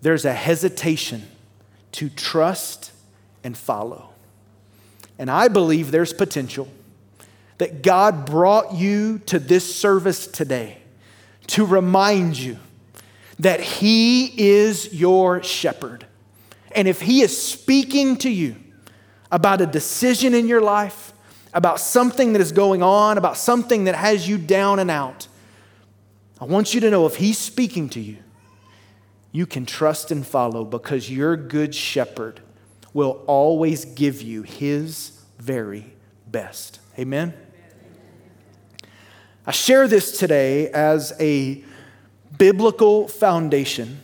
there's 0.00 0.24
a 0.24 0.32
hesitation 0.32 1.28
to 1.92 2.08
trust 2.08 2.90
and 3.44 3.54
follow. 3.54 4.08
And 5.18 5.30
I 5.30 5.48
believe 5.48 5.90
there's 5.90 6.14
potential 6.14 6.68
that 7.58 7.82
God 7.82 8.24
brought 8.24 8.72
you 8.72 9.18
to 9.26 9.38
this 9.38 9.76
service 9.76 10.26
today 10.26 10.78
to 11.48 11.66
remind 11.66 12.38
you 12.38 12.56
that 13.38 13.60
He 13.60 14.32
is 14.40 14.94
your 14.94 15.42
shepherd. 15.42 16.06
And 16.74 16.88
if 16.88 17.00
He 17.00 17.22
is 17.22 17.36
speaking 17.36 18.16
to 18.18 18.30
you 18.30 18.56
about 19.30 19.60
a 19.60 19.66
decision 19.66 20.34
in 20.34 20.46
your 20.46 20.60
life, 20.60 21.12
about 21.52 21.80
something 21.80 22.32
that 22.32 22.40
is 22.40 22.52
going 22.52 22.82
on, 22.82 23.16
about 23.18 23.36
something 23.36 23.84
that 23.84 23.94
has 23.94 24.28
you 24.28 24.38
down 24.38 24.78
and 24.78 24.90
out, 24.90 25.28
I 26.40 26.44
want 26.44 26.74
you 26.74 26.80
to 26.80 26.90
know 26.90 27.06
if 27.06 27.16
He's 27.16 27.38
speaking 27.38 27.88
to 27.90 28.00
you, 28.00 28.18
you 29.34 29.46
can 29.46 29.66
trust 29.66 30.12
and 30.12 30.24
follow 30.24 30.64
because 30.64 31.10
your 31.10 31.36
good 31.36 31.74
shepherd 31.74 32.40
will 32.94 33.24
always 33.26 33.84
give 33.84 34.22
you 34.22 34.42
his 34.44 35.20
very 35.38 35.92
best. 36.28 36.78
Amen? 36.96 37.34
I 39.44 39.50
share 39.50 39.88
this 39.88 40.16
today 40.16 40.68
as 40.70 41.12
a 41.18 41.64
biblical 42.38 43.08
foundation 43.08 43.98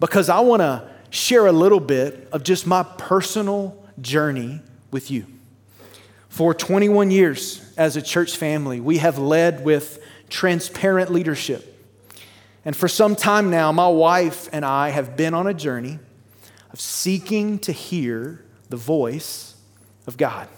because 0.00 0.28
I 0.28 0.40
want 0.40 0.60
to 0.60 0.90
share 1.10 1.46
a 1.46 1.52
little 1.52 1.80
bit 1.80 2.28
of 2.32 2.42
just 2.42 2.66
my 2.66 2.82
personal 2.82 3.82
journey 4.00 4.60
with 4.90 5.10
you. 5.10 5.26
For 6.28 6.54
21 6.54 7.10
years 7.10 7.72
as 7.76 7.96
a 7.96 8.02
church 8.02 8.36
family, 8.36 8.80
we 8.80 8.98
have 8.98 9.18
led 9.18 9.64
with 9.64 10.02
transparent 10.28 11.10
leadership. 11.10 11.74
And 12.64 12.76
for 12.76 12.88
some 12.88 13.16
time 13.16 13.50
now, 13.50 13.72
my 13.72 13.88
wife 13.88 14.48
and 14.52 14.64
I 14.64 14.90
have 14.90 15.16
been 15.16 15.34
on 15.34 15.46
a 15.46 15.54
journey 15.54 15.98
of 16.72 16.80
seeking 16.80 17.58
to 17.60 17.72
hear 17.72 18.44
the 18.68 18.76
voice 18.76 19.56
of 20.06 20.16
God. 20.16 20.48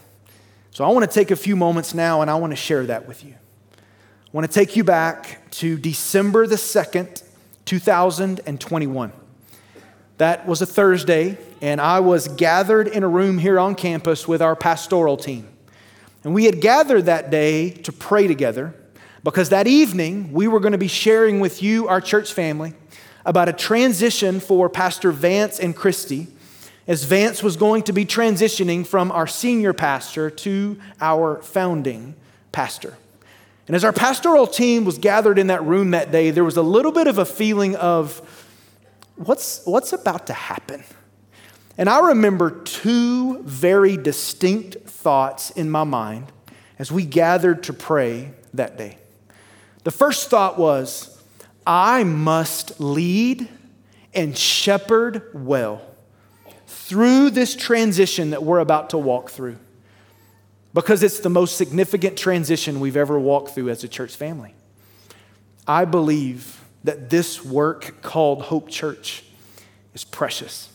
So 0.73 0.85
I 0.85 0.89
want 0.89 1.09
to 1.09 1.15
take 1.15 1.31
a 1.31 1.37
few 1.37 1.57
moments 1.57 1.95
now 1.95 2.21
and 2.23 2.31
I 2.31 2.35
want 2.35 2.53
to 2.53 2.57
share 2.57 2.87
that 2.87 3.07
with 3.07 3.25
you. 3.25 3.35
I 3.35 4.31
want 4.33 4.47
to 4.47 4.53
take 4.53 4.77
you 4.77 4.85
back 4.85 5.51
to 5.53 5.77
December 5.77 6.47
the 6.47 6.57
2nd, 6.57 7.23
2021. 7.65 9.13
That 10.21 10.47
was 10.47 10.61
a 10.61 10.67
Thursday, 10.67 11.39
and 11.63 11.81
I 11.81 12.01
was 12.01 12.29
gathered 12.29 12.89
in 12.89 13.03
a 13.03 13.09
room 13.09 13.39
here 13.39 13.59
on 13.59 13.75
campus 13.75 14.29
with 14.29 14.43
our 14.43 14.55
pastoral 14.55 15.17
team. 15.17 15.49
And 16.25 16.35
we 16.35 16.45
had 16.45 16.61
gathered 16.61 17.07
that 17.07 17.31
day 17.31 17.71
to 17.71 17.91
pray 17.91 18.27
together 18.27 18.75
because 19.25 19.49
that 19.49 19.67
evening 19.67 20.35
we 20.35 20.47
were 20.47 20.61
going 20.61 20.73
to 20.73 20.79
be 20.79 20.89
sharing 20.89 21.41
with 21.41 21.63
you, 21.63 21.89
our 21.89 22.03
church 22.03 22.35
family, 22.35 22.75
about 23.25 23.49
a 23.49 23.55
transition 23.55 24.41
for 24.41 24.69
Pastor 24.69 25.11
Vance 25.11 25.59
and 25.59 25.75
Christy, 25.75 26.27
as 26.87 27.05
Vance 27.05 27.43
was 27.43 27.57
going 27.57 27.83
to 27.85 27.95
be 27.95 28.05
transitioning 28.05 28.87
from 28.87 29.11
our 29.13 29.27
senior 29.27 29.73
pastor 29.73 30.29
to 30.29 30.79
our 31.01 31.41
founding 31.41 32.15
pastor. 32.53 32.95
And 33.67 33.75
as 33.75 33.85
our 33.85 33.93
pastoral 33.93 34.47
team 34.47 34.85
was 34.85 34.99
gathered 34.99 35.39
in 35.39 35.47
that 35.47 35.63
room 35.63 35.93
that 35.93 36.13
day, 36.13 36.31
there 36.31 36.45
was 36.45 36.59
a 36.59 36.63
little 36.63 36.93
bit 36.93 37.07
of 37.07 37.17
a 37.17 37.25
feeling 37.25 37.75
of, 37.77 38.40
what's, 39.21 39.65
what's 39.65 39.93
about 39.93 40.27
to 40.29 40.33
happen? 40.33 40.83
And 41.77 41.89
I 41.89 42.09
remember 42.09 42.51
two 42.51 43.43
very 43.43 43.97
distinct 43.97 44.89
thoughts 44.89 45.51
in 45.51 45.71
my 45.71 45.85
mind 45.85 46.33
as 46.79 46.91
we 46.91 47.05
gathered 47.05 47.63
to 47.65 47.73
pray 47.73 48.33
that 48.55 48.77
day. 48.77 48.99
The 49.85 49.91
first 49.91 50.29
thought 50.31 50.59
was, 50.59 51.23
I 51.67 52.05
must 52.05 52.81
lead 52.81 53.49
and 54.13 54.37
shepherd 54.37 55.31
well 55.33 55.83
through 56.67 57.31
this 57.31 57.55
transition 57.55 58.31
that 58.31 58.43
we're 58.43 58.59
about 58.59 58.91
to 58.91 58.99
walk 58.99 59.31
through 59.31 59.59
because 60.75 61.03
it's 61.03 61.21
the 61.21 61.31
most 61.31 61.57
significant 61.57 62.17
transition 62.17 62.81
we've 62.81 62.97
ever 62.97 63.19
walked 63.19 63.51
through 63.51 63.71
as 63.71 63.85
a 63.85 63.89
church 63.89 64.15
family. 64.17 64.55
I 65.67 65.85
believe 65.85 66.60
that 66.85 67.11
this 67.11 67.45
work 67.45 68.03
called 68.03 68.43
Hope 68.43 68.69
Church 68.69 69.25
is 69.95 70.05
precious. 70.05 70.71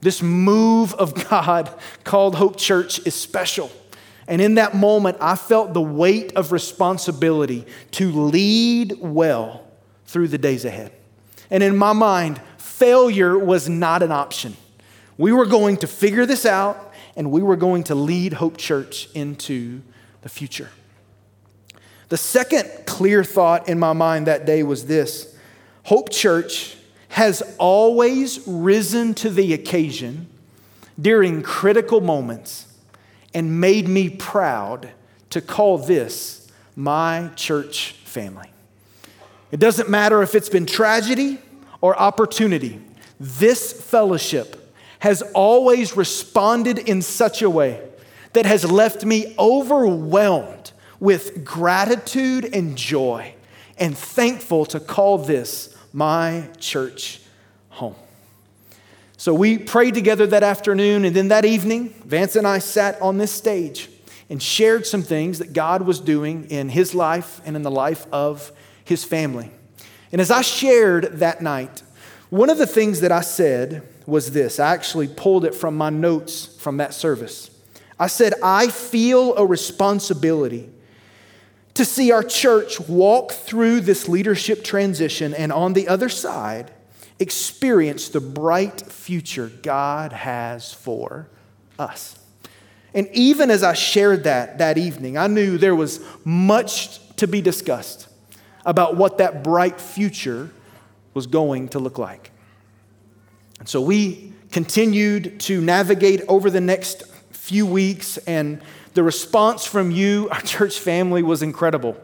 This 0.00 0.22
move 0.22 0.94
of 0.94 1.28
God 1.28 1.72
called 2.04 2.34
Hope 2.34 2.56
Church 2.56 3.04
is 3.06 3.14
special. 3.14 3.70
And 4.26 4.40
in 4.40 4.54
that 4.54 4.74
moment, 4.74 5.18
I 5.20 5.34
felt 5.34 5.74
the 5.74 5.80
weight 5.80 6.32
of 6.36 6.52
responsibility 6.52 7.66
to 7.92 8.10
lead 8.10 8.96
well 9.00 9.66
through 10.06 10.28
the 10.28 10.38
days 10.38 10.64
ahead. 10.64 10.92
And 11.50 11.62
in 11.62 11.76
my 11.76 11.92
mind, 11.92 12.40
failure 12.56 13.36
was 13.36 13.68
not 13.68 14.02
an 14.02 14.12
option. 14.12 14.56
We 15.18 15.32
were 15.32 15.46
going 15.46 15.76
to 15.78 15.86
figure 15.86 16.24
this 16.24 16.46
out 16.46 16.92
and 17.16 17.30
we 17.30 17.42
were 17.42 17.56
going 17.56 17.84
to 17.84 17.94
lead 17.94 18.34
Hope 18.34 18.56
Church 18.56 19.08
into 19.14 19.82
the 20.22 20.28
future. 20.28 20.70
The 22.12 22.18
second 22.18 22.68
clear 22.84 23.24
thought 23.24 23.70
in 23.70 23.78
my 23.78 23.94
mind 23.94 24.26
that 24.26 24.44
day 24.44 24.62
was 24.62 24.84
this 24.84 25.34
Hope 25.84 26.10
Church 26.10 26.76
has 27.08 27.42
always 27.56 28.46
risen 28.46 29.14
to 29.14 29.30
the 29.30 29.54
occasion 29.54 30.26
during 31.00 31.42
critical 31.42 32.02
moments 32.02 32.66
and 33.32 33.62
made 33.62 33.88
me 33.88 34.10
proud 34.10 34.90
to 35.30 35.40
call 35.40 35.78
this 35.78 36.52
my 36.76 37.30
church 37.34 37.92
family. 38.04 38.50
It 39.50 39.58
doesn't 39.58 39.88
matter 39.88 40.20
if 40.20 40.34
it's 40.34 40.50
been 40.50 40.66
tragedy 40.66 41.38
or 41.80 41.98
opportunity, 41.98 42.78
this 43.18 43.72
fellowship 43.72 44.76
has 44.98 45.22
always 45.34 45.96
responded 45.96 46.78
in 46.78 47.00
such 47.00 47.40
a 47.40 47.48
way 47.48 47.80
that 48.34 48.44
has 48.44 48.70
left 48.70 49.02
me 49.02 49.34
overwhelmed 49.38 50.61
with 51.02 51.44
gratitude 51.44 52.54
and 52.54 52.78
joy 52.78 53.34
and 53.76 53.98
thankful 53.98 54.64
to 54.64 54.78
call 54.78 55.18
this 55.18 55.76
my 55.92 56.48
church 56.60 57.20
home. 57.70 57.96
So 59.16 59.34
we 59.34 59.58
prayed 59.58 59.94
together 59.94 60.28
that 60.28 60.44
afternoon, 60.44 61.04
and 61.04 61.14
then 61.14 61.26
that 61.26 61.44
evening, 61.44 61.88
Vance 62.04 62.36
and 62.36 62.46
I 62.46 62.60
sat 62.60 63.02
on 63.02 63.18
this 63.18 63.32
stage 63.32 63.90
and 64.30 64.40
shared 64.40 64.86
some 64.86 65.02
things 65.02 65.40
that 65.40 65.52
God 65.52 65.82
was 65.82 65.98
doing 65.98 66.44
in 66.50 66.68
his 66.68 66.94
life 66.94 67.40
and 67.44 67.56
in 67.56 67.62
the 67.62 67.70
life 67.70 68.06
of 68.12 68.52
his 68.84 69.02
family. 69.02 69.50
And 70.12 70.20
as 70.20 70.30
I 70.30 70.42
shared 70.42 71.18
that 71.18 71.42
night, 71.42 71.82
one 72.30 72.48
of 72.48 72.58
the 72.58 72.66
things 72.66 73.00
that 73.00 73.10
I 73.10 73.22
said 73.22 73.82
was 74.06 74.30
this. 74.30 74.60
I 74.60 74.72
actually 74.72 75.08
pulled 75.08 75.44
it 75.44 75.54
from 75.56 75.76
my 75.76 75.90
notes 75.90 76.46
from 76.60 76.76
that 76.76 76.94
service. 76.94 77.50
I 77.98 78.06
said, 78.06 78.34
I 78.40 78.68
feel 78.68 79.34
a 79.34 79.44
responsibility 79.44 80.68
to 81.74 81.84
see 81.84 82.12
our 82.12 82.22
church 82.22 82.80
walk 82.80 83.32
through 83.32 83.80
this 83.80 84.08
leadership 84.08 84.62
transition 84.62 85.34
and 85.34 85.52
on 85.52 85.72
the 85.72 85.88
other 85.88 86.08
side, 86.08 86.70
experience 87.18 88.08
the 88.08 88.20
bright 88.20 88.82
future 88.82 89.50
God 89.62 90.12
has 90.12 90.72
for 90.72 91.28
us. 91.78 92.18
And 92.94 93.08
even 93.12 93.50
as 93.50 93.62
I 93.62 93.72
shared 93.72 94.24
that 94.24 94.58
that 94.58 94.76
evening, 94.76 95.16
I 95.16 95.26
knew 95.26 95.56
there 95.56 95.74
was 95.74 96.00
much 96.24 97.00
to 97.16 97.26
be 97.26 97.40
discussed 97.40 98.08
about 98.66 98.96
what 98.96 99.18
that 99.18 99.42
bright 99.42 99.80
future 99.80 100.50
was 101.14 101.26
going 101.26 101.68
to 101.70 101.78
look 101.78 101.98
like. 101.98 102.30
And 103.58 103.68
so 103.68 103.80
we 103.80 104.32
continued 104.50 105.40
to 105.40 105.60
navigate 105.60 106.22
over 106.28 106.50
the 106.50 106.60
next 106.60 107.04
few 107.30 107.64
weeks 107.64 108.18
and 108.18 108.60
the 108.94 109.02
response 109.02 109.64
from 109.64 109.90
you, 109.90 110.28
our 110.30 110.40
church 110.40 110.78
family, 110.78 111.22
was 111.22 111.42
incredible. 111.42 111.96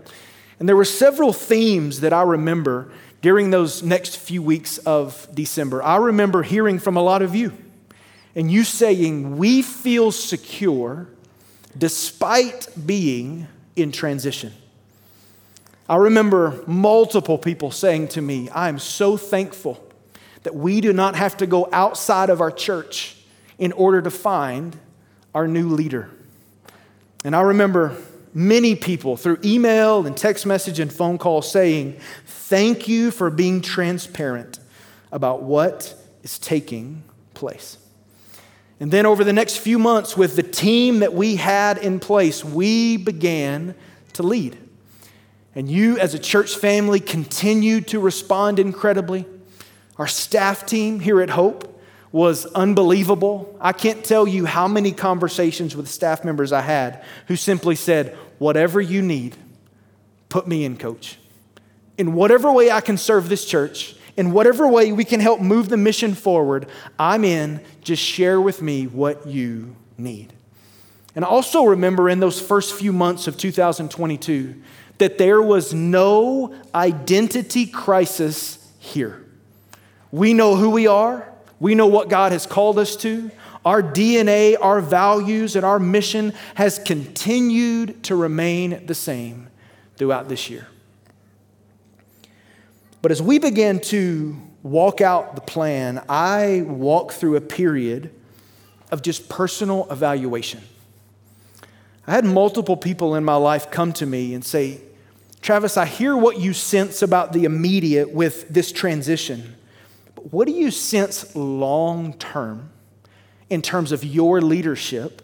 And 0.59 0.69
there 0.69 0.77
were 0.77 0.85
several 0.85 1.33
themes 1.33 2.01
that 2.01 2.13
I 2.13 2.23
remember 2.23 2.91
during 3.21 3.51
those 3.51 3.83
next 3.83 4.17
few 4.17 4.43
weeks 4.43 4.79
of 4.79 5.29
December. 5.35 5.83
I 5.83 5.97
remember 5.97 6.43
hearing 6.43 6.79
from 6.79 6.97
a 6.97 7.03
lot 7.03 7.23
of 7.23 7.35
you 7.35 7.53
and 8.35 8.51
you 8.51 8.65
saying, 8.65 9.37
We 9.37 9.63
feel 9.63 10.13
secure 10.13 11.09
despite 11.77 12.69
being 12.87 13.47
in 13.77 13.93
transition. 13.93 14.53
I 15.89 15.97
remember 15.97 16.63
multiple 16.67 17.39
people 17.39 17.71
saying 17.71 18.09
to 18.09 18.21
me, 18.21 18.51
I 18.51 18.69
am 18.69 18.79
so 18.79 19.17
thankful 19.17 19.85
that 20.43 20.55
we 20.55 20.81
do 20.81 20.93
not 20.93 21.17
have 21.17 21.37
to 21.39 21.47
go 21.47 21.69
outside 21.73 22.31
of 22.31 22.41
our 22.41 22.51
church 22.51 23.17
in 23.59 23.73
order 23.73 24.03
to 24.03 24.11
find 24.11 24.79
our 25.35 25.49
new 25.49 25.69
leader. 25.69 26.11
And 27.29 27.37
I 27.37 27.43
remember 27.43 27.95
many 28.33 28.75
people 28.75 29.19
through 29.19 29.41
email 29.45 30.07
and 30.07 30.17
text 30.17 30.47
message 30.47 30.81
and 30.81 30.91
phone 30.91 31.19
call 31.19 31.43
saying, 31.43 32.01
Thank 32.25 32.89
you 32.89 33.11
for 33.11 33.29
being 33.29 33.61
transparent 33.61 34.59
about 35.13 35.43
what 35.43 35.95
is 36.23 36.39
taking 36.39 37.03
place. 37.35 37.77
And 38.81 38.91
then 38.91 39.05
over 39.05 39.25
the 39.25 39.35
next 39.35 39.59
few 39.59 39.79
months, 39.79 40.17
with 40.17 40.37
the 40.37 40.43
team 40.43 41.01
that 41.01 41.13
we 41.13 41.37
had 41.37 41.77
in 41.77 42.01
place, 42.01 42.43
we 42.43 42.97
began 42.97 43.75
to 44.15 44.23
lead. 44.23 44.57
And 45.55 45.71
you, 45.71 45.99
as 45.99 46.15
a 46.15 46.19
church 46.19 46.57
family, 46.57 46.99
continued 46.99 47.89
to 47.89 48.01
respond 48.01 48.59
incredibly. 48.59 49.27
Our 49.99 50.07
staff 50.07 50.65
team 50.65 51.01
here 51.01 51.21
at 51.21 51.29
Hope 51.29 51.78
was 52.11 52.47
unbelievable. 52.47 53.57
I 53.61 53.73
can't 53.73 54.05
tell 54.05 54.27
you 54.27 54.47
how 54.47 54.69
many 54.69 54.93
conversations 54.93 55.77
with 55.77 55.89
staff 55.89 56.25
members 56.25 56.53
I 56.53 56.63
had 56.63 57.05
who 57.27 57.37
simply 57.37 57.75
said, 57.75 58.17
Whatever 58.39 58.81
you 58.81 59.03
need, 59.03 59.37
put 60.29 60.47
me 60.47 60.65
in, 60.65 60.77
coach. 60.77 61.19
In 61.97 62.15
whatever 62.15 62.53
way 62.53 62.71
I 62.71 62.81
can 62.81 62.97
serve 62.97 63.29
this 63.29 63.45
church, 63.45 63.97
in 64.17 64.33
whatever 64.33 64.67
way 64.69 64.93
we 64.93 65.05
can 65.05 65.21
help 65.21 65.41
move 65.41 65.69
the 65.69 65.77
mission 65.77 66.15
forward, 66.15 66.67
I'm 66.99 67.25
in. 67.25 67.61
Just 67.83 68.03
share 68.03 68.41
with 68.41 68.63
me 68.63 68.87
what 68.87 69.27
you 69.27 69.75
need. 69.97 70.33
And 71.15 71.25
also 71.25 71.65
remember 71.65 72.09
in 72.09 72.21
those 72.21 72.41
first 72.41 72.75
few 72.75 72.93
months 72.93 73.27
of 73.27 73.37
2022 73.37 74.63
that 74.99 75.19
there 75.19 75.43
was 75.43 75.75
no 75.75 76.55
identity 76.75 77.67
crisis 77.67 78.65
here. 78.79 79.25
We 80.11 80.33
know 80.33 80.57
who 80.57 80.71
we 80.71 80.87
are, 80.87 81.29
we 81.61 81.75
know 81.75 81.87
what 81.87 82.09
God 82.09 82.33
has 82.33 82.47
called 82.47 82.79
us 82.79 82.97
to. 82.97 83.31
Our 83.65 83.83
DNA, 83.83 84.57
our 84.61 84.81
values, 84.81 85.57
and 85.57 85.65
our 85.65 85.79
mission 85.79 86.33
has 86.55 86.79
continued 86.79 88.03
to 88.05 88.17
remain 88.17 88.87
the 88.87 88.95
same 88.95 89.49
throughout 89.97 90.29
this 90.29 90.49
year. 90.49 90.69
But 93.03 93.13
as 93.13 93.21
we 93.21 93.39
began 93.39 93.81
to 93.81 94.37
walk 94.63 95.01
out 95.01 95.35
the 95.35 95.41
plan, 95.41 96.05
I 96.09 96.63
walked 96.67 97.15
through 97.15 97.37
a 97.37 97.41
period 97.41 98.11
of 98.91 99.03
just 99.03 99.29
personal 99.29 99.87
evaluation. 99.91 100.63
I 102.07 102.13
had 102.13 102.25
multiple 102.25 102.77
people 102.77 103.15
in 103.15 103.25
my 103.25 103.37
life 103.37 103.71
come 103.71 103.93
to 103.95 104.07
me 104.07 104.35
and 104.35 104.45
say, 104.45 104.81
Travis, 105.41 105.77
I 105.77 105.87
hear 105.87 106.17
what 106.17 106.41
you 106.41 106.53
sense 106.53 107.03
about 107.03 107.33
the 107.33 107.45
immediate 107.45 108.11
with 108.11 108.49
this 108.49 108.73
transition, 108.73 109.57
what 110.19 110.47
do 110.47 110.53
you 110.53 110.71
sense 110.71 111.35
long 111.35 112.13
term 112.15 112.71
in 113.51 113.63
terms 113.63 113.93
of 113.93 114.05
your 114.05 114.41
leadership 114.41 115.23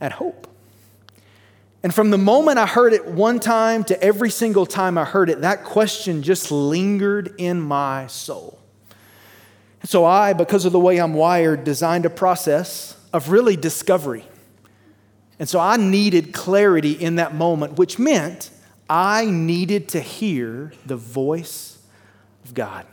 at 0.00 0.12
Hope? 0.12 0.46
And 1.82 1.94
from 1.94 2.10
the 2.10 2.18
moment 2.18 2.58
I 2.58 2.66
heard 2.66 2.92
it 2.92 3.06
one 3.06 3.40
time 3.40 3.84
to 3.84 4.02
every 4.02 4.30
single 4.30 4.66
time 4.66 4.98
I 4.98 5.04
heard 5.04 5.30
it, 5.30 5.40
that 5.40 5.64
question 5.64 6.22
just 6.22 6.50
lingered 6.50 7.34
in 7.38 7.60
my 7.60 8.06
soul. 8.06 8.58
And 9.80 9.88
so 9.88 10.04
I, 10.04 10.34
because 10.34 10.66
of 10.66 10.72
the 10.72 10.80
way 10.80 10.98
I'm 10.98 11.14
wired, 11.14 11.64
designed 11.64 12.04
a 12.04 12.10
process 12.10 12.96
of 13.12 13.30
really 13.30 13.56
discovery. 13.56 14.26
And 15.38 15.48
so 15.48 15.58
I 15.58 15.78
needed 15.78 16.34
clarity 16.34 16.92
in 16.92 17.14
that 17.16 17.34
moment, 17.34 17.78
which 17.78 17.98
meant 17.98 18.50
I 18.90 19.24
needed 19.24 19.88
to 19.90 20.00
hear 20.00 20.72
the 20.84 20.96
voice 20.96 21.78
of 22.44 22.52
God. 22.52 22.84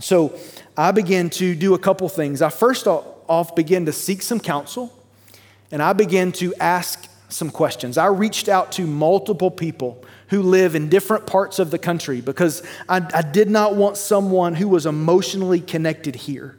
So 0.00 0.38
I 0.76 0.92
began 0.92 1.30
to 1.30 1.54
do 1.54 1.74
a 1.74 1.78
couple 1.78 2.08
things. 2.08 2.42
I 2.42 2.50
first 2.50 2.86
off 2.86 3.54
began 3.54 3.86
to 3.86 3.92
seek 3.92 4.22
some 4.22 4.40
counsel, 4.40 4.92
and 5.70 5.82
I 5.82 5.92
began 5.92 6.32
to 6.32 6.54
ask 6.56 7.08
some 7.28 7.50
questions. 7.50 7.98
I 7.98 8.06
reached 8.06 8.48
out 8.48 8.72
to 8.72 8.86
multiple 8.86 9.50
people 9.50 10.04
who 10.28 10.42
live 10.42 10.74
in 10.74 10.88
different 10.88 11.26
parts 11.26 11.58
of 11.58 11.70
the 11.70 11.78
country 11.78 12.20
because 12.20 12.62
I, 12.88 12.96
I, 13.14 13.22
did 13.22 13.50
not 13.50 13.74
want 13.74 13.96
someone 13.96 14.54
who 14.54 14.68
was 14.68 14.86
emotionally 14.86 15.60
connected 15.60 16.14
here. 16.14 16.56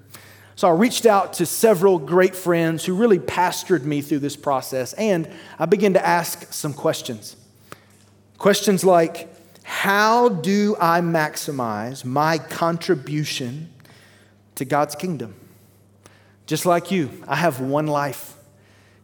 So 0.56 0.68
I 0.68 0.72
reached 0.72 1.06
out 1.06 1.34
to 1.34 1.46
several 1.46 2.00
great 2.00 2.36
friends 2.36 2.84
who 2.84 2.96
really 2.96 3.20
pastored 3.20 3.84
me 3.84 4.02
through 4.02 4.20
this 4.20 4.36
process, 4.36 4.94
and 4.94 5.30
I 5.60 5.68
began 5.68 5.94
to 5.94 6.06
ask 6.06 6.52
some 6.52 6.74
questions. 6.74 7.36
Questions 8.38 8.84
like, 8.84 9.30
how 9.70 10.30
do 10.30 10.78
I 10.80 11.02
maximize 11.02 12.06
my 12.06 12.38
contribution 12.38 13.70
to 14.56 14.64
God's 14.64 14.96
kingdom? 14.96 15.36
Just 16.46 16.66
like 16.66 16.90
you, 16.90 17.12
I 17.28 17.36
have 17.36 17.60
one 17.60 17.86
life. 17.86 18.38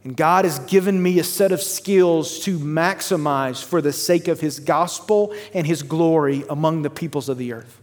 And 0.06 0.16
God 0.16 0.46
has 0.46 0.60
given 0.60 1.04
me 1.04 1.20
a 1.20 1.24
set 1.26 1.52
of 1.52 1.62
skills 1.62 2.40
to 2.46 2.58
maximize 2.58 3.62
for 3.62 3.82
the 3.82 3.92
sake 3.92 4.30
of 4.30 4.40
His 4.40 4.62
gospel 4.62 5.36
and 5.54 5.68
His 5.68 5.84
glory 5.84 6.46
among 6.50 6.84
the 6.84 6.90
peoples 6.90 7.28
of 7.28 7.38
the 7.38 7.52
earth. 7.52 7.82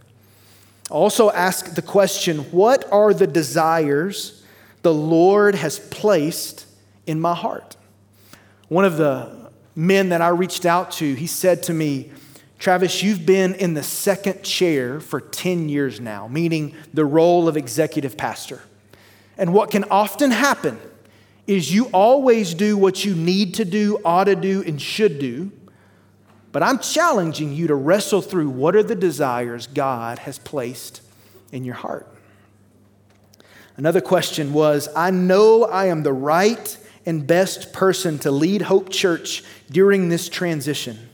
Also, 0.89 1.29
ask 1.29 1.75
the 1.75 1.83
question 1.83 2.39
what 2.49 2.91
are 2.91 3.13
the 3.13 3.27
desires 3.27 4.43
the 4.81 4.93
Lord 4.93 5.53
has 5.53 5.77
placed 5.77 6.65
in 7.05 7.21
my 7.21 7.35
heart? 7.35 7.77
One 8.69 8.85
of 8.85 8.97
the 8.97 9.51
men 9.75 10.09
that 10.09 10.23
I 10.23 10.29
reached 10.29 10.65
out 10.65 10.93
to, 10.93 11.13
he 11.13 11.27
said 11.27 11.61
to 11.63 11.73
me, 11.73 12.11
Travis, 12.61 13.01
you've 13.01 13.25
been 13.25 13.55
in 13.55 13.73
the 13.73 13.81
second 13.81 14.43
chair 14.43 14.99
for 14.99 15.19
10 15.19 15.67
years 15.67 15.99
now, 15.99 16.27
meaning 16.27 16.75
the 16.93 17.03
role 17.03 17.47
of 17.47 17.57
executive 17.57 18.15
pastor. 18.15 18.61
And 19.35 19.51
what 19.51 19.71
can 19.71 19.83
often 19.85 20.29
happen 20.29 20.79
is 21.47 21.73
you 21.73 21.85
always 21.87 22.53
do 22.53 22.77
what 22.77 23.03
you 23.03 23.15
need 23.15 23.55
to 23.55 23.65
do, 23.65 23.99
ought 24.05 24.25
to 24.25 24.35
do, 24.35 24.61
and 24.61 24.79
should 24.79 25.17
do. 25.17 25.51
But 26.51 26.61
I'm 26.61 26.77
challenging 26.77 27.51
you 27.51 27.65
to 27.65 27.73
wrestle 27.73 28.21
through 28.21 28.51
what 28.51 28.75
are 28.75 28.83
the 28.83 28.93
desires 28.93 29.65
God 29.65 30.19
has 30.19 30.37
placed 30.37 31.01
in 31.51 31.63
your 31.63 31.73
heart. 31.73 32.15
Another 33.75 34.01
question 34.01 34.53
was 34.53 34.87
I 34.95 35.09
know 35.09 35.63
I 35.63 35.87
am 35.87 36.03
the 36.03 36.13
right 36.13 36.77
and 37.07 37.25
best 37.25 37.73
person 37.73 38.19
to 38.19 38.29
lead 38.29 38.61
Hope 38.61 38.89
Church 38.89 39.43
during 39.71 40.09
this 40.09 40.29
transition, 40.29 41.09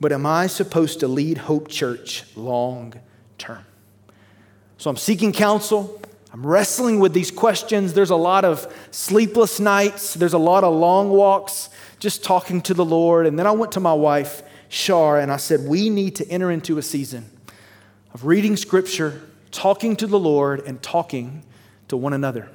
but 0.00 0.12
am 0.12 0.24
I 0.24 0.46
supposed 0.46 1.00
to 1.00 1.08
lead 1.08 1.38
Hope 1.38 1.68
Church 1.68 2.24
long 2.34 2.94
term? 3.36 3.64
So 4.78 4.88
I'm 4.88 4.96
seeking 4.96 5.32
counsel. 5.32 6.00
I'm 6.32 6.46
wrestling 6.46 7.00
with 7.00 7.12
these 7.12 7.30
questions. 7.30 7.92
There's 7.92 8.10
a 8.10 8.16
lot 8.16 8.44
of 8.44 8.72
sleepless 8.92 9.60
nights, 9.60 10.14
there's 10.14 10.32
a 10.32 10.38
lot 10.38 10.64
of 10.64 10.74
long 10.74 11.10
walks 11.10 11.68
just 11.98 12.24
talking 12.24 12.62
to 12.62 12.74
the 12.74 12.84
Lord. 12.84 13.26
And 13.26 13.38
then 13.38 13.46
I 13.46 13.50
went 13.50 13.72
to 13.72 13.80
my 13.80 13.92
wife, 13.92 14.42
Shar, 14.68 15.18
and 15.18 15.30
I 15.30 15.36
said, 15.36 15.68
We 15.68 15.90
need 15.90 16.16
to 16.16 16.28
enter 16.28 16.50
into 16.50 16.78
a 16.78 16.82
season 16.82 17.28
of 18.14 18.24
reading 18.24 18.56
scripture, 18.56 19.20
talking 19.50 19.96
to 19.96 20.06
the 20.06 20.18
Lord, 20.18 20.60
and 20.60 20.82
talking 20.82 21.42
to 21.88 21.96
one 21.96 22.12
another. 22.12 22.48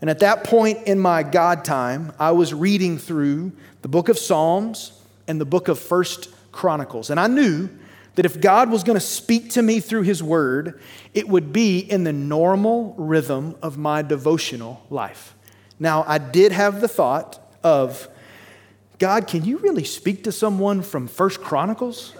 And 0.00 0.10
at 0.10 0.18
that 0.20 0.44
point 0.44 0.86
in 0.86 0.98
my 0.98 1.22
God 1.22 1.64
time, 1.64 2.12
I 2.18 2.32
was 2.32 2.52
reading 2.52 2.98
through 2.98 3.52
the 3.82 3.88
book 3.88 4.08
of 4.08 4.18
Psalms 4.18 4.92
and 5.26 5.40
the 5.40 5.46
book 5.46 5.68
of 5.68 5.78
First 5.78 6.28
Chronicles. 6.54 7.10
And 7.10 7.20
I 7.20 7.26
knew 7.26 7.68
that 8.14 8.24
if 8.24 8.40
God 8.40 8.70
was 8.70 8.84
going 8.84 8.96
to 8.96 9.04
speak 9.04 9.50
to 9.50 9.62
me 9.62 9.80
through 9.80 10.02
His 10.02 10.22
Word, 10.22 10.80
it 11.12 11.28
would 11.28 11.52
be 11.52 11.78
in 11.78 12.04
the 12.04 12.12
normal 12.12 12.94
rhythm 12.96 13.56
of 13.60 13.76
my 13.76 14.02
devotional 14.02 14.84
life. 14.88 15.34
Now, 15.78 16.04
I 16.06 16.18
did 16.18 16.52
have 16.52 16.80
the 16.80 16.88
thought 16.88 17.40
of, 17.62 18.08
God, 18.98 19.26
can 19.26 19.44
you 19.44 19.58
really 19.58 19.84
speak 19.84 20.24
to 20.24 20.32
someone 20.32 20.82
from 20.82 21.08
First 21.08 21.40
Chronicles? 21.40 22.14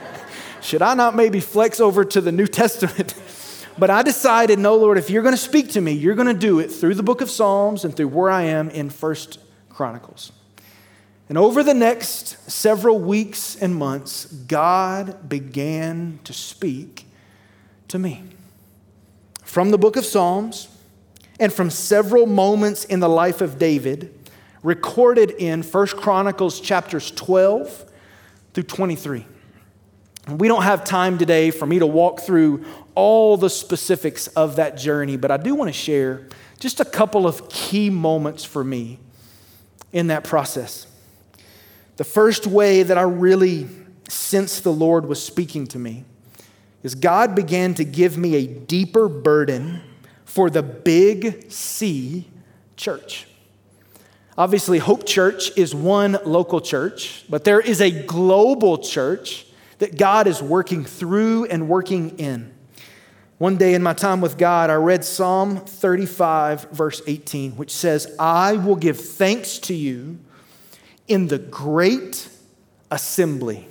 Should 0.60 0.82
I 0.82 0.92
not 0.92 1.16
maybe 1.16 1.40
flex 1.40 1.80
over 1.80 2.04
to 2.04 2.20
the 2.20 2.32
New 2.32 2.46
Testament? 2.46 3.14
but 3.78 3.88
I 3.88 4.02
decided, 4.02 4.58
no, 4.58 4.76
Lord, 4.76 4.98
if 4.98 5.08
you're 5.08 5.22
going 5.22 5.34
to 5.34 5.40
speak 5.40 5.70
to 5.70 5.80
me, 5.80 5.92
you're 5.92 6.14
going 6.14 6.28
to 6.28 6.34
do 6.34 6.58
it 6.58 6.70
through 6.70 6.96
the 6.96 7.02
book 7.02 7.22
of 7.22 7.30
Psalms 7.30 7.86
and 7.86 7.96
through 7.96 8.08
where 8.08 8.30
I 8.30 8.42
am 8.42 8.68
in 8.68 8.90
First 8.90 9.38
Chronicles. 9.70 10.32
And 11.30 11.38
over 11.38 11.62
the 11.62 11.74
next 11.74 12.50
several 12.50 12.98
weeks 12.98 13.54
and 13.54 13.76
months, 13.76 14.24
God 14.24 15.28
began 15.28 16.18
to 16.24 16.32
speak 16.32 17.06
to 17.86 18.00
me 18.00 18.24
from 19.44 19.70
the 19.70 19.78
book 19.78 19.94
of 19.94 20.04
Psalms 20.04 20.66
and 21.38 21.52
from 21.52 21.70
several 21.70 22.26
moments 22.26 22.84
in 22.84 22.98
the 22.98 23.08
life 23.08 23.40
of 23.42 23.60
David 23.60 24.12
recorded 24.64 25.30
in 25.30 25.62
First 25.62 25.96
Chronicles 25.96 26.58
chapters 26.58 27.12
12 27.12 27.84
through 28.52 28.64
23. 28.64 29.24
We 30.30 30.48
don't 30.48 30.64
have 30.64 30.82
time 30.82 31.16
today 31.16 31.52
for 31.52 31.64
me 31.64 31.78
to 31.78 31.86
walk 31.86 32.22
through 32.22 32.64
all 32.96 33.36
the 33.36 33.50
specifics 33.50 34.26
of 34.26 34.56
that 34.56 34.76
journey, 34.76 35.16
but 35.16 35.30
I 35.30 35.36
do 35.36 35.54
want 35.54 35.68
to 35.68 35.78
share 35.78 36.26
just 36.58 36.80
a 36.80 36.84
couple 36.84 37.24
of 37.28 37.48
key 37.48 37.88
moments 37.88 38.44
for 38.44 38.64
me 38.64 38.98
in 39.92 40.08
that 40.08 40.24
process. 40.24 40.88
The 42.00 42.04
first 42.04 42.46
way 42.46 42.82
that 42.82 42.96
I 42.96 43.02
really 43.02 43.68
sensed 44.08 44.64
the 44.64 44.72
Lord 44.72 45.04
was 45.04 45.22
speaking 45.22 45.66
to 45.66 45.78
me 45.78 46.06
is 46.82 46.94
God 46.94 47.34
began 47.34 47.74
to 47.74 47.84
give 47.84 48.16
me 48.16 48.36
a 48.36 48.46
deeper 48.46 49.06
burden 49.06 49.82
for 50.24 50.48
the 50.48 50.62
big 50.62 51.52
C 51.52 52.26
church. 52.74 53.26
Obviously, 54.38 54.78
Hope 54.78 55.04
Church 55.04 55.54
is 55.58 55.74
one 55.74 56.16
local 56.24 56.62
church, 56.62 57.26
but 57.28 57.44
there 57.44 57.60
is 57.60 57.82
a 57.82 57.90
global 57.90 58.78
church 58.78 59.44
that 59.76 59.98
God 59.98 60.26
is 60.26 60.40
working 60.40 60.86
through 60.86 61.44
and 61.48 61.68
working 61.68 62.18
in. 62.18 62.50
One 63.36 63.58
day 63.58 63.74
in 63.74 63.82
my 63.82 63.92
time 63.92 64.22
with 64.22 64.38
God, 64.38 64.70
I 64.70 64.76
read 64.76 65.04
Psalm 65.04 65.58
35, 65.58 66.70
verse 66.70 67.02
18, 67.06 67.58
which 67.58 67.70
says, 67.70 68.16
I 68.18 68.54
will 68.54 68.76
give 68.76 68.98
thanks 68.98 69.58
to 69.58 69.74
you 69.74 70.18
in 71.10 71.26
the 71.26 71.38
great 71.38 72.28
assembly 72.88 73.66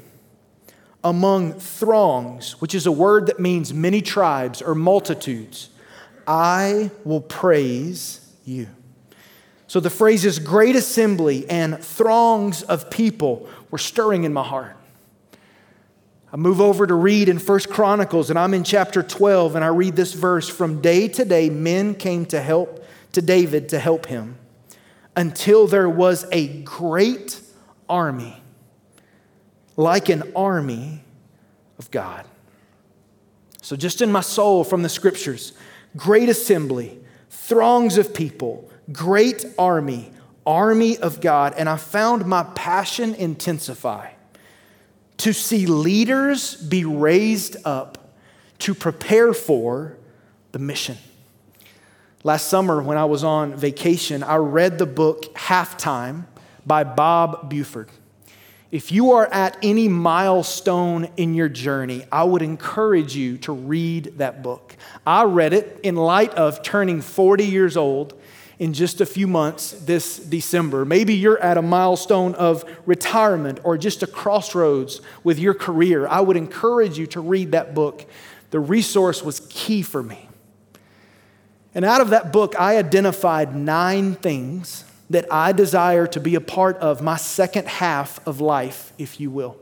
among 1.06 1.54
throngs, 1.54 2.60
which 2.60 2.76
is 2.76 2.86
a 2.86 2.92
word 2.92 3.28
that 3.28 3.40
means 3.40 3.74
many 3.74 4.02
tribes 4.02 4.62
or 4.62 4.76
multitudes, 4.76 5.70
I 6.28 6.92
will 7.06 7.22
praise 7.22 8.20
you. 8.44 8.68
So 9.68 9.80
the 9.80 9.90
phrases 9.90 10.38
great 10.38 10.76
assembly 10.76 11.50
and 11.50 11.82
throngs 11.82 12.62
of 12.64 12.90
people 12.90 13.48
were 13.72 13.78
stirring 13.78 14.26
in 14.26 14.34
my 14.34 14.44
heart. 14.44 14.76
I 16.34 16.36
move 16.36 16.60
over 16.60 16.86
to 16.86 16.94
read 16.94 17.30
in 17.30 17.40
First 17.40 17.70
Chronicles, 17.70 18.30
and 18.30 18.38
I'm 18.38 18.54
in 18.54 18.66
chapter 18.66 19.02
12, 19.02 19.56
and 19.56 19.64
I 19.64 19.70
read 19.70 19.96
this 19.96 20.14
verse 20.14 20.50
From 20.50 20.82
day 20.82 21.08
to 21.08 21.24
day, 21.24 21.50
men 21.50 21.96
came 21.96 22.26
to 22.28 22.42
help 22.42 22.86
to 23.14 23.22
David 23.22 23.70
to 23.70 23.80
help 23.80 24.08
him 24.08 24.39
until 25.20 25.68
there 25.68 25.90
was 25.90 26.26
a 26.32 26.48
great 26.62 27.42
army, 27.90 28.42
like 29.76 30.08
an 30.08 30.24
army 30.34 31.04
of 31.78 31.92
God. 31.92 32.26
So, 33.62 33.76
just 33.76 34.02
in 34.02 34.14
my 34.14 34.22
soul 34.22 34.64
from 34.64 34.82
the 34.82 34.88
scriptures, 34.88 35.52
great 35.98 36.30
assembly, 36.30 36.98
throngs 37.30 37.98
of 37.98 38.14
people, 38.14 38.72
great 38.94 39.44
army, 39.58 40.14
army 40.46 40.98
of 40.98 41.20
God. 41.20 41.54
And 41.58 41.68
I 41.68 41.76
found 41.76 42.26
my 42.26 42.44
passion 42.56 43.14
intensify 43.14 44.12
to 45.18 45.34
see 45.34 45.66
leaders 45.66 46.56
be 46.56 46.86
raised 46.86 47.58
up 47.66 48.16
to 48.60 48.74
prepare 48.74 49.34
for 49.34 49.98
the 50.54 50.60
mission. 50.60 50.98
Last 52.26 52.50
summer, 52.50 52.82
when 52.82 52.98
I 52.98 53.06
was 53.06 53.24
on 53.24 53.56
vacation, 53.56 54.24
I 54.24 54.36
read 54.36 54.78
the 54.78 54.86
book 54.86 55.34
Halftime 55.36 56.26
by 56.66 56.84
Bob 56.84 57.50
Buford. 57.50 57.90
If 58.72 58.92
you 58.92 59.14
are 59.14 59.28
at 59.28 59.58
any 59.64 59.88
milestone 59.88 61.08
in 61.16 61.34
your 61.34 61.48
journey, 61.48 62.06
I 62.12 62.26
would 62.26 62.42
encourage 62.42 63.16
you 63.16 63.38
to 63.40 63.54
read 63.54 64.18
that 64.18 64.44
book. 64.44 64.76
I 65.08 65.24
read 65.24 65.54
it 65.54 65.80
in 65.82 65.96
light 65.96 66.34
of 66.34 66.62
turning 66.62 67.00
40 67.00 67.46
years 67.46 67.78
old 67.78 68.20
in 68.60 68.74
just 68.74 69.00
a 69.00 69.06
few 69.06 69.26
months 69.26 69.72
this 69.72 70.20
December. 70.20 70.84
Maybe 70.84 71.14
you're 71.14 71.40
at 71.40 71.58
a 71.58 71.62
milestone 71.62 72.36
of 72.36 72.66
retirement 72.86 73.62
or 73.64 73.78
just 73.78 74.04
a 74.04 74.08
crossroads 74.08 75.00
with 75.24 75.40
your 75.40 75.54
career. 75.54 76.06
I 76.06 76.20
would 76.20 76.36
encourage 76.36 76.98
you 76.98 77.08
to 77.08 77.22
read 77.22 77.54
that 77.54 77.74
book. 77.74 78.06
The 78.52 78.60
resource 78.60 79.24
was 79.24 79.40
key 79.50 79.82
for 79.82 80.04
me. 80.04 80.29
And 81.76 81.86
out 81.86 82.02
of 82.02 82.10
that 82.10 82.34
book, 82.34 82.56
I 82.60 82.78
identified 82.78 83.56
nine 83.56 84.16
things 84.16 84.86
that 85.10 85.32
I 85.32 85.52
desire 85.52 86.08
to 86.08 86.20
be 86.20 86.36
a 86.36 86.42
part 86.42 86.78
of 86.78 87.02
my 87.02 87.18
second 87.18 87.68
half 87.68 88.26
of 88.28 88.42
life, 88.42 88.94
if 88.98 89.20
you 89.20 89.32
will. 89.32 89.58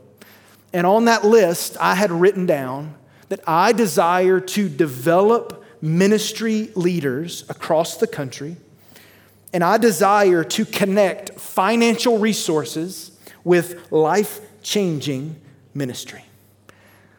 And 0.72 0.86
on 0.86 1.06
that 1.06 1.24
list, 1.24 1.76
I 1.80 1.94
had 1.94 2.10
written 2.10 2.46
down 2.46 2.94
that 3.28 3.40
I 3.46 3.72
desire 3.72 4.40
to 4.40 4.68
develop 4.68 5.64
ministry 5.80 6.70
leaders 6.74 7.44
across 7.48 7.96
the 7.96 8.06
country, 8.06 8.56
and 9.52 9.62
I 9.62 9.78
desire 9.78 10.44
to 10.44 10.64
connect 10.64 11.38
financial 11.38 12.18
resources 12.18 13.12
with 13.44 13.90
life 13.90 14.40
changing 14.62 15.36
ministry. 15.72 16.24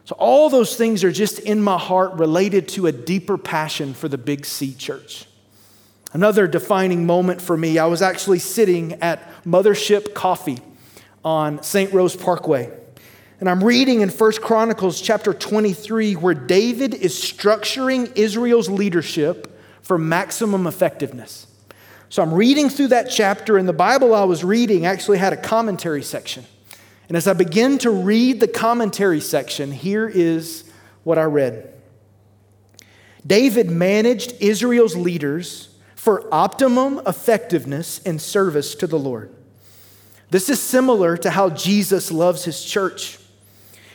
So, 0.09 0.15
all 0.15 0.49
those 0.49 0.75
things 0.75 1.03
are 1.03 1.11
just 1.11 1.37
in 1.37 1.61
my 1.61 1.77
heart 1.77 2.13
related 2.13 2.67
to 2.69 2.87
a 2.87 2.91
deeper 2.91 3.37
passion 3.37 3.93
for 3.93 4.07
the 4.07 4.17
Big 4.17 4.43
C 4.43 4.73
church. 4.73 5.27
Another 6.13 6.47
defining 6.47 7.05
moment 7.05 7.43
for 7.43 7.55
me, 7.55 7.77
I 7.77 7.85
was 7.85 8.01
actually 8.01 8.39
sitting 8.39 8.93
at 9.03 9.21
Mothership 9.43 10.15
Coffee 10.15 10.57
on 11.23 11.61
St. 11.61 11.93
Rose 11.93 12.15
Parkway. 12.15 12.75
And 13.39 13.47
I'm 13.47 13.63
reading 13.63 14.01
in 14.01 14.09
1 14.09 14.31
Chronicles 14.41 14.99
chapter 14.99 15.31
23 15.31 16.15
where 16.15 16.33
David 16.33 16.95
is 16.95 17.13
structuring 17.13 18.11
Israel's 18.17 18.67
leadership 18.67 19.61
for 19.83 19.99
maximum 19.99 20.65
effectiveness. 20.65 21.45
So 22.09 22.23
I'm 22.23 22.33
reading 22.33 22.69
through 22.69 22.87
that 22.87 23.11
chapter, 23.11 23.59
and 23.59 23.69
the 23.69 23.73
Bible 23.73 24.15
I 24.15 24.23
was 24.23 24.43
reading 24.43 24.87
actually 24.87 25.19
had 25.19 25.33
a 25.33 25.37
commentary 25.37 26.01
section. 26.01 26.45
And 27.09 27.17
as 27.17 27.27
I 27.27 27.33
begin 27.33 27.79
to 27.79 27.89
read 27.89 28.39
the 28.39 28.47
commentary 28.47 29.19
section, 29.19 29.71
here 29.71 30.07
is 30.07 30.63
what 31.03 31.17
I 31.17 31.23
read 31.23 31.73
David 33.25 33.69
managed 33.69 34.35
Israel's 34.39 34.95
leaders 34.95 35.75
for 35.95 36.33
optimum 36.33 37.01
effectiveness 37.05 37.99
and 38.05 38.21
service 38.21 38.75
to 38.75 38.87
the 38.87 38.99
Lord. 38.99 39.33
This 40.29 40.49
is 40.49 40.61
similar 40.61 41.17
to 41.17 41.31
how 41.31 41.49
Jesus 41.49 42.11
loves 42.11 42.45
his 42.45 42.63
church. 42.63 43.17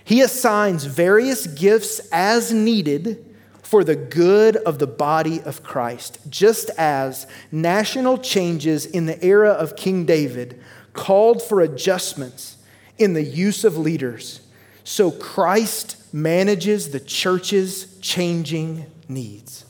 He 0.03 0.21
assigns 0.21 0.85
various 0.85 1.47
gifts 1.47 2.01
as 2.13 2.53
needed 2.53 3.25
for 3.63 3.85
the 3.85 3.97
good 3.97 4.57
of 4.57 4.79
the 4.79 4.87
body 4.87 5.41
of 5.41 5.63
Christ, 5.63 6.19
just 6.29 6.69
as 6.77 7.27
national 7.51 8.19
changes 8.19 8.85
in 8.85 9.07
the 9.07 9.25
era 9.25 9.51
of 9.51 9.77
King 9.77 10.05
David 10.05 10.61
called 10.93 11.43
for 11.43 11.61
adjustments 11.61 12.59
in 12.99 13.15
the 13.15 13.23
use 13.23 13.65
of 13.65 13.77
leaders. 13.77 14.41
So 14.85 15.11
Christ 15.11 15.97
manages 16.13 16.91
the 16.91 17.01
church's 17.01 17.99
changing 18.01 18.87
needs. 19.09 19.65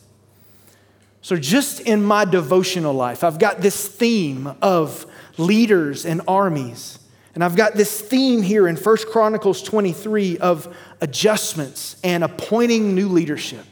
So, 1.22 1.36
just 1.36 1.80
in 1.80 2.04
my 2.04 2.26
devotional 2.26 2.92
life, 2.92 3.24
I've 3.24 3.38
got 3.38 3.62
this 3.62 3.88
theme 3.88 4.52
of 4.60 5.06
leaders 5.38 6.04
and 6.04 6.20
armies. 6.28 6.98
And 7.34 7.42
I've 7.42 7.56
got 7.56 7.72
this 7.74 8.00
theme 8.00 8.42
here 8.42 8.68
in 8.68 8.76
1 8.76 8.96
Chronicles 9.10 9.62
23 9.62 10.38
of 10.38 10.76
adjustments 11.00 11.96
and 12.04 12.22
appointing 12.22 12.94
new 12.94 13.08
leadership. 13.08 13.64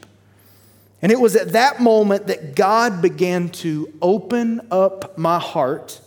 And 1.01 1.11
it 1.11 1.19
was 1.19 1.35
at 1.35 1.51
that 1.51 1.79
moment 1.79 2.27
that 2.27 2.55
God 2.55 3.01
began 3.01 3.49
to 3.49 3.93
open 4.01 4.67
up 4.71 5.17
my 5.17 5.37
heart 5.37 6.01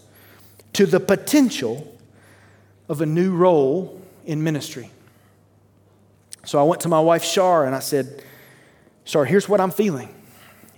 to 0.72 0.84
the 0.84 1.00
potential 1.00 1.95
of 2.88 3.00
a 3.00 3.06
new 3.06 3.34
role 3.34 4.00
in 4.24 4.42
ministry. 4.42 4.90
So 6.44 6.60
I 6.60 6.62
went 6.62 6.82
to 6.82 6.88
my 6.88 7.00
wife, 7.00 7.24
Shar, 7.24 7.64
and 7.66 7.74
I 7.74 7.80
said, 7.80 8.22
Shar, 9.04 9.24
here's 9.24 9.48
what 9.48 9.60
I'm 9.60 9.70
feeling. 9.70 10.14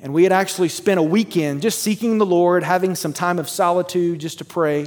And 0.00 0.14
we 0.14 0.22
had 0.22 0.32
actually 0.32 0.68
spent 0.68 0.98
a 0.98 1.02
weekend 1.02 1.60
just 1.60 1.80
seeking 1.80 2.18
the 2.18 2.26
Lord, 2.26 2.62
having 2.62 2.94
some 2.94 3.12
time 3.12 3.38
of 3.38 3.48
solitude 3.48 4.20
just 4.20 4.38
to 4.38 4.44
pray. 4.44 4.86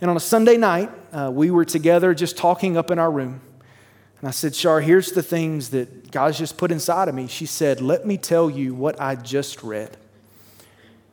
And 0.00 0.10
on 0.10 0.16
a 0.16 0.20
Sunday 0.20 0.56
night, 0.56 0.90
uh, 1.12 1.30
we 1.32 1.50
were 1.50 1.64
together 1.64 2.12
just 2.12 2.36
talking 2.36 2.76
up 2.76 2.90
in 2.90 2.98
our 2.98 3.10
room. 3.10 3.40
And 4.20 4.28
I 4.28 4.32
said, 4.32 4.54
Shar, 4.54 4.80
here's 4.80 5.12
the 5.12 5.22
things 5.22 5.70
that 5.70 6.10
God's 6.10 6.38
just 6.38 6.56
put 6.56 6.70
inside 6.70 7.08
of 7.08 7.14
me. 7.14 7.26
She 7.26 7.46
said, 7.46 7.80
Let 7.80 8.06
me 8.06 8.16
tell 8.16 8.50
you 8.50 8.74
what 8.74 9.00
I 9.00 9.14
just 9.14 9.62
read. 9.62 9.96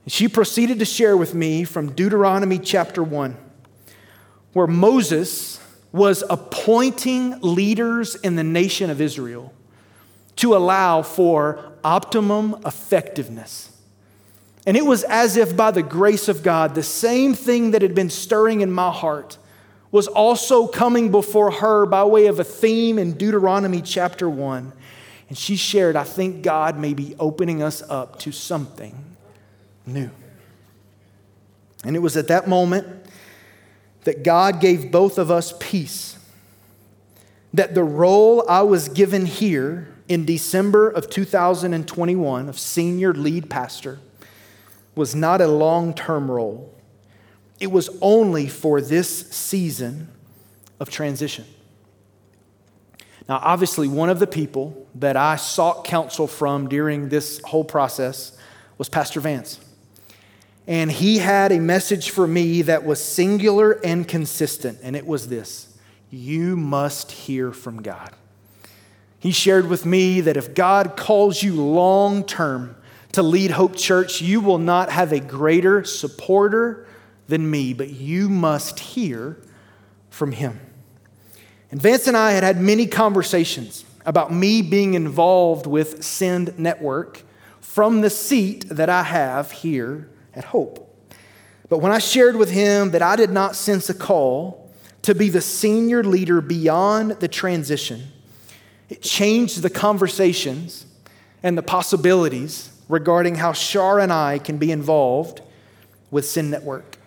And 0.03 0.11
she 0.11 0.27
proceeded 0.27 0.79
to 0.79 0.85
share 0.85 1.15
with 1.15 1.33
me 1.33 1.63
from 1.63 1.93
Deuteronomy 1.93 2.59
chapter 2.59 3.03
1 3.03 3.37
where 4.53 4.67
Moses 4.67 5.59
was 5.91 6.23
appointing 6.29 7.39
leaders 7.41 8.15
in 8.15 8.35
the 8.35 8.43
nation 8.43 8.89
of 8.89 9.01
Israel 9.01 9.53
to 10.37 10.55
allow 10.55 11.01
for 11.01 11.73
optimum 11.83 12.55
effectiveness. 12.65 13.75
And 14.65 14.77
it 14.77 14.85
was 14.85 15.03
as 15.03 15.35
if 15.37 15.55
by 15.55 15.71
the 15.71 15.81
grace 15.81 16.27
of 16.27 16.43
God, 16.43 16.75
the 16.75 16.83
same 16.83 17.33
thing 17.33 17.71
that 17.71 17.81
had 17.81 17.95
been 17.95 18.09
stirring 18.09 18.61
in 18.61 18.71
my 18.71 18.91
heart 18.91 19.37
was 19.91 20.07
also 20.07 20.67
coming 20.67 21.09
before 21.11 21.51
her 21.51 21.85
by 21.85 22.03
way 22.03 22.27
of 22.27 22.39
a 22.39 22.43
theme 22.43 22.99
in 22.99 23.13
Deuteronomy 23.13 23.81
chapter 23.81 24.29
1. 24.29 24.71
And 25.29 25.37
she 25.37 25.55
shared, 25.55 25.95
I 25.95 26.03
think 26.03 26.43
God 26.43 26.77
may 26.77 26.93
be 26.93 27.15
opening 27.19 27.63
us 27.63 27.81
up 27.89 28.19
to 28.19 28.31
something 28.31 28.95
new. 29.85 30.11
And 31.83 31.95
it 31.95 31.99
was 31.99 32.17
at 32.17 32.27
that 32.27 32.47
moment 32.47 32.98
that 34.03 34.23
God 34.23 34.59
gave 34.59 34.91
both 34.91 35.17
of 35.17 35.29
us 35.29 35.53
peace. 35.59 36.17
That 37.53 37.75
the 37.75 37.83
role 37.83 38.45
I 38.49 38.61
was 38.61 38.89
given 38.89 39.25
here 39.25 39.87
in 40.07 40.25
December 40.25 40.89
of 40.89 41.09
2021 41.09 42.49
of 42.49 42.59
senior 42.59 43.13
lead 43.13 43.49
pastor 43.49 43.99
was 44.95 45.15
not 45.15 45.41
a 45.41 45.47
long 45.47 45.93
term 45.93 46.29
role, 46.29 46.73
it 47.59 47.71
was 47.71 47.89
only 48.01 48.47
for 48.47 48.81
this 48.81 49.29
season 49.29 50.07
of 50.79 50.89
transition. 50.89 51.45
Now, 53.27 53.39
obviously, 53.43 53.87
one 53.87 54.09
of 54.09 54.17
the 54.17 54.27
people 54.27 54.87
that 54.95 55.15
I 55.15 55.35
sought 55.35 55.83
counsel 55.85 56.25
from 56.25 56.67
during 56.67 57.09
this 57.09 57.39
whole 57.43 57.63
process 57.63 58.35
was 58.79 58.89
Pastor 58.89 59.19
Vance. 59.19 59.59
And 60.69 60.91
he 60.91 61.17
had 61.17 61.51
a 61.51 61.59
message 61.59 62.11
for 62.11 62.27
me 62.27 62.61
that 62.61 62.85
was 62.85 63.03
singular 63.03 63.71
and 63.83 64.07
consistent, 64.07 64.77
and 64.83 64.95
it 64.95 65.07
was 65.07 65.27
this 65.27 65.75
You 66.11 66.55
must 66.55 67.11
hear 67.11 67.51
from 67.51 67.81
God. 67.81 68.11
He 69.17 69.31
shared 69.31 69.67
with 69.67 69.83
me 69.83 70.21
that 70.21 70.37
if 70.37 70.53
God 70.53 70.95
calls 70.95 71.41
you 71.41 71.55
long 71.55 72.23
term 72.23 72.75
to 73.13 73.23
lead 73.23 73.49
Hope 73.49 73.75
Church, 73.75 74.21
you 74.21 74.41
will 74.41 74.59
not 74.59 74.91
have 74.91 75.11
a 75.11 75.19
greater 75.19 75.83
supporter 75.83 76.87
than 77.27 77.49
me, 77.49 77.73
but 77.73 77.89
you 77.89 78.29
must 78.29 78.79
hear 78.79 79.41
from 80.11 80.33
Him. 80.33 80.59
And 81.71 81.81
Vance 81.81 82.05
and 82.05 82.15
I 82.15 82.33
had 82.33 82.43
had 82.43 82.61
many 82.61 82.85
conversations 82.85 83.85
about 84.05 84.31
me 84.31 84.61
being 84.61 84.93
involved 84.93 85.65
with 85.65 86.03
Send 86.03 86.59
Network 86.59 87.23
from 87.59 88.01
the 88.01 88.11
seat 88.11 88.69
that 88.69 88.89
I 88.89 89.01
have 89.01 89.51
here 89.51 90.07
at 90.39 90.45
Hope. 90.45 90.85
But 91.67 91.79
when 91.79 91.91
I 91.91 91.99
shared 91.99 92.35
with 92.35 92.49
him 92.49 92.91
that 92.91 93.03
I 93.03 93.15
did 93.15 93.29
not 93.29 93.55
sense 93.55 93.89
a 93.89 93.93
call 93.93 94.71
to 95.03 95.13
be 95.13 95.29
the 95.29 95.41
senior 95.41 96.03
leader 96.03 96.41
beyond 96.41 97.11
the 97.11 97.27
transition, 97.27 98.07
it 98.87 99.03
changed 99.03 99.61
the 99.61 99.69
conversations 99.69 100.87
and 101.43 101.55
the 101.57 101.61
possibilities 101.61 102.71
regarding 102.87 103.35
how 103.35 103.53
Shar 103.53 103.99
and 103.99 104.11
I 104.11 104.39
can 104.39 104.57
be 104.57 104.71
involved 104.71 105.41
with 106.09 106.25
Send 106.25 106.49
Network. 106.49 106.97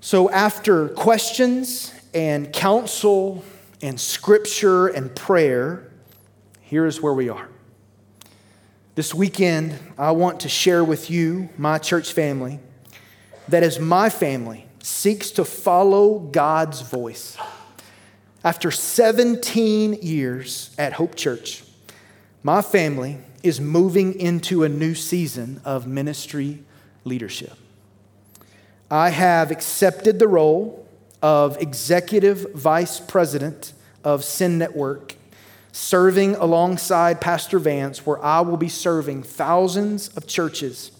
So, 0.00 0.30
after 0.30 0.88
questions 0.88 1.92
and 2.14 2.52
counsel 2.52 3.44
and 3.82 4.00
scripture 4.00 4.88
and 4.88 5.14
prayer, 5.14 5.90
here 6.62 6.86
is 6.86 7.00
where 7.00 7.12
we 7.12 7.28
are. 7.28 7.51
This 8.94 9.14
weekend, 9.14 9.78
I 9.96 10.10
want 10.10 10.40
to 10.40 10.50
share 10.50 10.84
with 10.84 11.10
you, 11.10 11.48
my 11.56 11.78
church 11.78 12.12
family, 12.12 12.60
that 13.48 13.62
as 13.62 13.80
my 13.80 14.10
family 14.10 14.66
seeks 14.82 15.30
to 15.30 15.46
follow 15.46 16.18
God's 16.18 16.82
voice, 16.82 17.38
after 18.44 18.70
17 18.70 19.94
years 20.02 20.74
at 20.76 20.92
Hope 20.92 21.14
Church, 21.14 21.64
my 22.42 22.60
family 22.60 23.16
is 23.42 23.62
moving 23.62 24.12
into 24.20 24.62
a 24.62 24.68
new 24.68 24.94
season 24.94 25.62
of 25.64 25.86
ministry 25.86 26.62
leadership. 27.04 27.54
I 28.90 29.08
have 29.08 29.50
accepted 29.50 30.18
the 30.18 30.28
role 30.28 30.86
of 31.22 31.56
executive 31.62 32.52
vice 32.52 33.00
president 33.00 33.72
of 34.04 34.22
Send 34.22 34.58
Network, 34.58 35.14
serving 35.72 36.36
alongside 36.36 37.20
Pastor 37.20 37.58
Vance, 37.58 38.06
where 38.06 38.22
I 38.22 38.42
will 38.42 38.58
be 38.58 38.68
serving 38.68 39.22
thousands 39.22 40.08
of 40.08 40.26
churches 40.26 40.92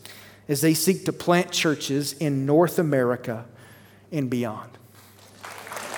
as 0.48 0.62
they 0.62 0.74
seek 0.74 1.04
to 1.04 1.12
plant 1.12 1.52
churches 1.52 2.14
in 2.14 2.46
North 2.46 2.78
America 2.78 3.44
and 4.11 4.28
beyond. 4.28 4.70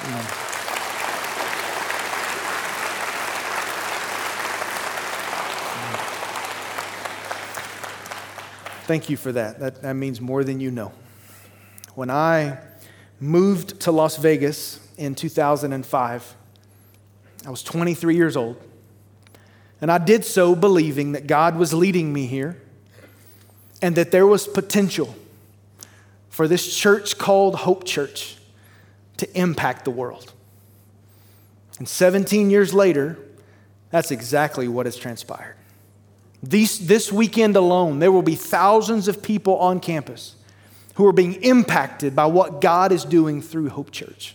Amen. 0.02 0.24
Thank 8.86 9.08
you 9.08 9.16
for 9.16 9.32
that. 9.32 9.60
that. 9.60 9.80
That 9.80 9.94
means 9.94 10.20
more 10.20 10.44
than 10.44 10.60
you 10.60 10.70
know. 10.70 10.92
When 11.94 12.10
I 12.10 12.58
moved 13.18 13.80
to 13.80 13.92
Las 13.92 14.18
Vegas 14.18 14.78
in 14.98 15.14
2005, 15.14 16.36
I 17.46 17.50
was 17.50 17.62
23 17.62 18.16
years 18.16 18.36
old. 18.36 18.60
And 19.80 19.90
I 19.90 19.98
did 19.98 20.24
so 20.24 20.54
believing 20.54 21.12
that 21.12 21.26
God 21.26 21.56
was 21.56 21.74
leading 21.74 22.12
me 22.12 22.26
here 22.26 22.60
and 23.82 23.96
that 23.96 24.10
there 24.10 24.26
was 24.26 24.46
potential 24.46 25.14
for 26.30 26.48
this 26.48 26.74
church 26.74 27.18
called 27.18 27.54
Hope 27.54 27.84
Church 27.84 28.36
to 29.18 29.38
impact 29.38 29.84
the 29.84 29.90
world. 29.90 30.32
And 31.78 31.88
17 31.88 32.50
years 32.50 32.72
later, 32.72 33.18
that's 33.90 34.10
exactly 34.10 34.68
what 34.68 34.86
has 34.86 34.96
transpired. 34.96 35.56
These, 36.42 36.86
this 36.86 37.12
weekend 37.12 37.56
alone, 37.56 37.98
there 37.98 38.12
will 38.12 38.22
be 38.22 38.34
thousands 38.34 39.08
of 39.08 39.22
people 39.22 39.56
on 39.58 39.80
campus 39.80 40.36
who 40.94 41.06
are 41.06 41.12
being 41.12 41.34
impacted 41.42 42.14
by 42.14 42.26
what 42.26 42.60
God 42.60 42.92
is 42.92 43.04
doing 43.04 43.42
through 43.42 43.68
Hope 43.70 43.90
Church. 43.90 44.34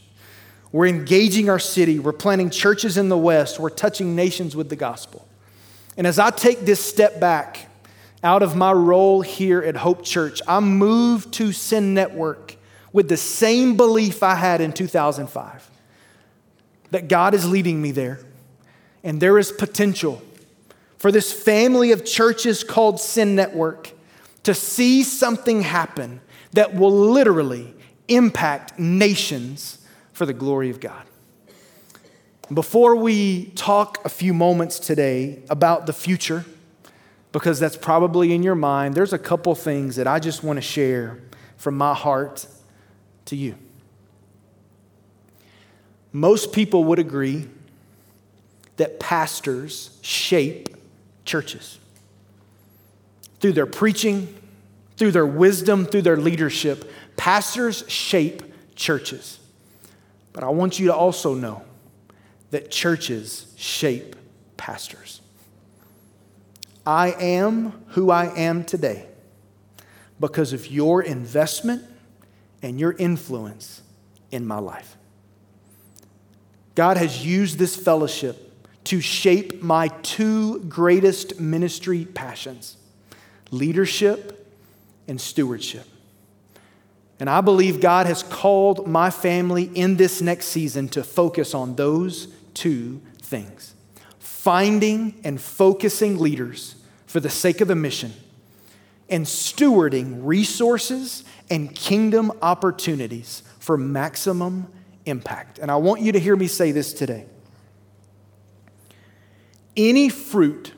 We're 0.72 0.88
engaging 0.88 1.50
our 1.50 1.60
city, 1.60 2.00
we're 2.00 2.14
planting 2.14 2.50
churches 2.50 2.98
in 2.98 3.10
the 3.10 3.18
West, 3.18 3.60
we're 3.60 3.70
touching 3.70 4.16
nations 4.16 4.56
with 4.56 4.70
the 4.70 4.76
gospel. 4.76 5.28
And 5.98 6.06
as 6.06 6.20
I 6.20 6.30
take 6.30 6.62
this 6.62 6.84
step 6.84 7.20
back 7.20 7.68
out 8.24 8.44
of 8.44 8.56
my 8.56 8.72
role 8.72 9.22
here 9.22 9.62
at 9.62 9.76
Hope 9.78 10.04
Church, 10.04 10.42
I 10.48 10.60
move 10.60 11.30
to 11.32 11.52
Send 11.52 11.96
Network 11.96 12.56
with 12.94 13.10
the 13.10 13.18
same 13.18 13.78
belief 13.78 14.24
I 14.24 14.36
had 14.36 14.62
in 14.62 14.74
2005 14.74 15.70
that 16.92 17.08
God 17.08 17.34
is 17.34 17.50
leading 17.50 17.82
me 17.82 17.92
there. 17.92 18.20
And 19.04 19.22
there 19.22 19.38
is 19.38 19.52
potential 19.52 20.22
for 20.98 21.12
this 21.12 21.32
family 21.32 21.92
of 21.92 22.04
churches 22.06 22.64
called 22.64 23.00
Send 23.00 23.36
Network 23.36 23.92
to 24.44 24.54
see 24.54 25.04
something 25.04 25.62
happen 25.62 26.22
that 26.52 26.76
will 26.76 26.92
literally 26.92 27.74
impact 28.08 28.78
nations 28.80 29.80
for 30.20 30.26
the 30.26 30.34
glory 30.34 30.70
of 30.70 30.82
God. 30.82 31.06
Before 32.54 32.94
we 32.94 33.46
talk 33.56 34.04
a 34.04 34.10
few 34.10 34.34
moments 34.34 34.78
today 34.78 35.42
about 35.50 35.86
the 35.86 35.94
future, 35.94 36.44
because 37.32 37.58
that's 37.58 37.78
probably 37.78 38.34
in 38.34 38.44
your 38.44 38.54
mind, 38.54 38.96
there's 38.96 39.14
a 39.14 39.18
couple 39.18 39.56
things 39.56 39.96
that 39.96 40.08
I 40.08 40.20
just 40.20 40.44
want 40.44 40.58
to 40.58 40.62
share 40.62 41.22
from 41.56 41.78
my 41.78 41.94
heart 41.94 42.48
to 43.28 43.38
you. 43.38 43.56
Most 46.12 46.52
people 46.52 46.84
would 46.84 47.00
agree 47.00 47.48
that 48.76 49.00
pastors 49.00 49.98
shape 50.02 50.76
churches. 51.24 51.80
Through 53.40 53.54
their 53.54 53.66
preaching, 53.66 54.38
through 54.98 55.12
their 55.12 55.26
wisdom, 55.26 55.86
through 55.86 56.02
their 56.02 56.18
leadership, 56.18 56.92
pastors 57.16 57.86
shape 57.88 58.44
churches. 58.76 59.39
But 60.34 60.44
I 60.44 60.50
want 60.50 60.80
you 60.80 60.88
to 60.88 60.96
also 60.96 61.34
know 61.34 61.64
that 62.52 62.72
churches 62.72 63.54
shape 63.58 64.16
pastors. 64.58 65.22
I 66.86 67.12
am 67.12 67.84
who 67.90 68.10
I 68.10 68.34
am 68.36 68.64
today 68.64 69.06
because 70.20 70.54
of 70.54 70.68
your 70.68 71.02
investment 71.02 71.84
and 72.62 72.80
your 72.80 72.94
influence 72.94 73.82
in 74.32 74.46
my 74.46 74.58
life. 74.58 74.98
God 76.76 76.98
has 76.98 77.26
used 77.26 77.58
this 77.58 77.76
fellowship 77.76 78.46
to 78.86 79.02
shape 79.02 79.62
my 79.62 79.90
two 80.02 80.60
greatest 80.62 81.40
ministry 81.40 82.06
passions 82.06 82.78
leadership 83.52 84.56
and 85.08 85.20
stewardship. 85.20 85.86
And 87.20 87.30
I 87.30 87.42
believe 87.42 87.82
God 87.82 88.06
has 88.06 88.24
called 88.24 88.88
my 88.88 89.10
family 89.10 89.64
in 89.76 89.98
this 89.98 90.22
next 90.22 90.46
season 90.48 90.88
to 90.90 91.04
focus 91.04 91.54
on 91.54 91.76
those 91.76 92.28
two 92.54 93.02
things 93.22 93.76
finding 94.20 95.20
and 95.26 95.40
focusing 95.40 96.18
leaders 96.18 96.76
for 97.06 97.20
the 97.20 97.30
sake 97.30 97.60
of 97.60 97.68
the 97.68 97.76
mission, 97.76 98.14
and 99.10 99.26
stewarding 99.26 100.20
resources 100.24 101.24
and 101.50 101.76
kingdom 101.76 102.32
opportunities 102.42 103.44
for 103.60 103.78
maximum 103.78 104.72
impact. 105.06 105.60
And 105.60 105.70
I 105.70 105.76
want 105.76 106.02
you 106.02 106.12
to 106.12 106.20
hear 106.20 106.36
me 106.36 106.48
say 106.48 106.72
this 106.72 106.94
today 106.94 107.26
any 109.76 110.10
fruit 110.10 110.74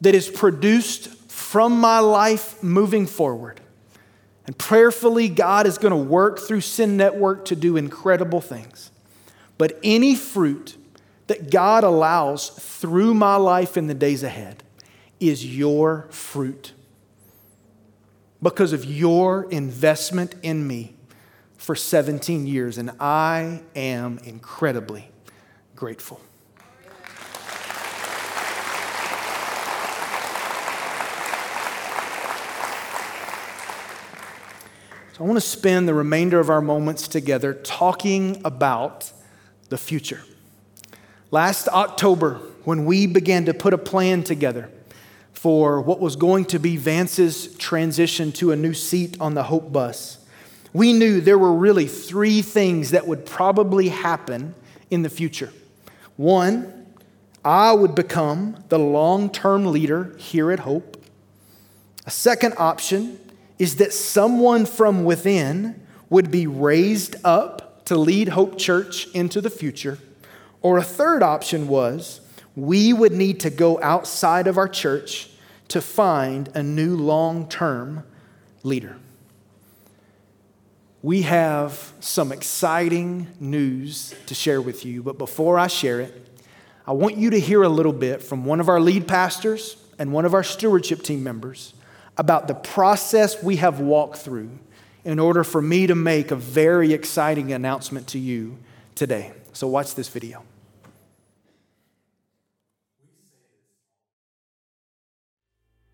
that 0.00 0.14
is 0.14 0.28
produced 0.28 1.08
from 1.30 1.80
my 1.80 2.00
life 2.00 2.62
moving 2.62 3.06
forward. 3.06 3.60
And 4.46 4.56
prayerfully, 4.56 5.28
God 5.28 5.66
is 5.66 5.76
going 5.76 5.90
to 5.90 5.96
work 5.96 6.38
through 6.38 6.60
Send 6.60 6.96
Network 6.96 7.44
to 7.46 7.56
do 7.56 7.76
incredible 7.76 8.40
things. 8.40 8.90
But 9.58 9.78
any 9.82 10.14
fruit 10.14 10.76
that 11.26 11.50
God 11.50 11.82
allows 11.82 12.50
through 12.50 13.14
my 13.14 13.36
life 13.36 13.76
in 13.76 13.88
the 13.88 13.94
days 13.94 14.22
ahead 14.22 14.62
is 15.18 15.44
your 15.56 16.06
fruit 16.10 16.72
because 18.42 18.72
of 18.72 18.84
your 18.84 19.50
investment 19.50 20.34
in 20.42 20.66
me 20.66 20.94
for 21.56 21.74
17 21.74 22.46
years. 22.46 22.78
And 22.78 22.92
I 23.00 23.62
am 23.74 24.18
incredibly 24.18 25.10
grateful. 25.74 26.20
So 35.16 35.24
I 35.24 35.28
want 35.28 35.38
to 35.38 35.48
spend 35.48 35.88
the 35.88 35.94
remainder 35.94 36.38
of 36.40 36.50
our 36.50 36.60
moments 36.60 37.08
together 37.08 37.54
talking 37.54 38.38
about 38.44 39.10
the 39.70 39.78
future. 39.78 40.20
Last 41.30 41.68
October, 41.68 42.34
when 42.64 42.84
we 42.84 43.06
began 43.06 43.46
to 43.46 43.54
put 43.54 43.72
a 43.72 43.78
plan 43.78 44.24
together 44.24 44.68
for 45.32 45.80
what 45.80 46.00
was 46.00 46.16
going 46.16 46.44
to 46.46 46.58
be 46.58 46.76
Vance's 46.76 47.56
transition 47.56 48.30
to 48.32 48.52
a 48.52 48.56
new 48.56 48.74
seat 48.74 49.18
on 49.18 49.32
the 49.32 49.44
Hope 49.44 49.72
bus, 49.72 50.18
we 50.74 50.92
knew 50.92 51.22
there 51.22 51.38
were 51.38 51.54
really 51.54 51.86
three 51.86 52.42
things 52.42 52.90
that 52.90 53.06
would 53.06 53.24
probably 53.24 53.88
happen 53.88 54.54
in 54.90 55.00
the 55.00 55.08
future. 55.08 55.50
One, 56.18 56.88
I 57.42 57.72
would 57.72 57.94
become 57.94 58.62
the 58.68 58.78
long 58.78 59.30
term 59.30 59.64
leader 59.64 60.14
here 60.18 60.52
at 60.52 60.58
Hope. 60.58 61.02
A 62.04 62.10
second 62.10 62.52
option 62.58 63.18
is 63.58 63.76
that 63.76 63.92
someone 63.92 64.66
from 64.66 65.04
within 65.04 65.86
would 66.10 66.30
be 66.30 66.46
raised 66.46 67.16
up 67.24 67.84
to 67.86 67.96
lead 67.96 68.28
Hope 68.28 68.58
Church 68.58 69.08
into 69.08 69.40
the 69.40 69.50
future. 69.50 69.98
Or 70.62 70.78
a 70.78 70.82
third 70.82 71.22
option 71.22 71.68
was 71.68 72.20
we 72.54 72.92
would 72.92 73.12
need 73.12 73.40
to 73.40 73.50
go 73.50 73.80
outside 73.82 74.46
of 74.46 74.58
our 74.58 74.68
church 74.68 75.30
to 75.68 75.80
find 75.80 76.48
a 76.54 76.62
new 76.62 76.96
long 76.96 77.48
term 77.48 78.04
leader. 78.62 78.96
We 81.02 81.22
have 81.22 81.92
some 82.00 82.32
exciting 82.32 83.28
news 83.38 84.14
to 84.26 84.34
share 84.34 84.60
with 84.60 84.84
you, 84.84 85.02
but 85.02 85.18
before 85.18 85.58
I 85.58 85.68
share 85.68 86.00
it, 86.00 86.40
I 86.86 86.92
want 86.92 87.16
you 87.16 87.30
to 87.30 87.38
hear 87.38 87.62
a 87.62 87.68
little 87.68 87.92
bit 87.92 88.22
from 88.22 88.44
one 88.44 88.58
of 88.58 88.68
our 88.68 88.80
lead 88.80 89.06
pastors 89.06 89.76
and 89.98 90.12
one 90.12 90.24
of 90.24 90.34
our 90.34 90.42
stewardship 90.42 91.02
team 91.02 91.22
members 91.22 91.74
about 92.18 92.48
the 92.48 92.54
process 92.54 93.42
we 93.42 93.56
have 93.56 93.80
walked 93.80 94.18
through 94.18 94.50
in 95.04 95.18
order 95.18 95.44
for 95.44 95.62
me 95.62 95.86
to 95.86 95.94
make 95.94 96.30
a 96.30 96.36
very 96.36 96.92
exciting 96.92 97.52
announcement 97.52 98.08
to 98.08 98.18
you 98.18 98.58
today. 98.94 99.32
So, 99.52 99.66
watch 99.68 99.94
this 99.94 100.08
video. 100.08 100.42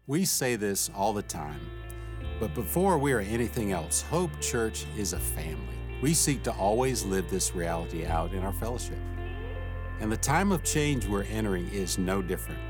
We 0.06 0.24
say 0.24 0.56
this 0.56 0.90
all 0.96 1.12
the 1.12 1.22
time, 1.22 1.60
but 2.40 2.54
before 2.54 2.98
we 2.98 3.12
are 3.12 3.20
anything 3.20 3.72
else, 3.72 4.02
Hope 4.02 4.30
Church 4.40 4.84
is 4.96 5.12
a 5.12 5.18
family. 5.18 5.76
We 6.02 6.12
seek 6.12 6.42
to 6.42 6.52
always 6.52 7.04
live 7.04 7.30
this 7.30 7.54
reality 7.54 8.04
out 8.04 8.32
in 8.32 8.42
our 8.42 8.52
fellowship. 8.52 8.98
And 10.00 10.10
the 10.10 10.16
time 10.16 10.50
of 10.50 10.64
change 10.64 11.06
we're 11.06 11.22
entering 11.22 11.68
is 11.68 11.98
no 11.98 12.20
different. 12.20 12.60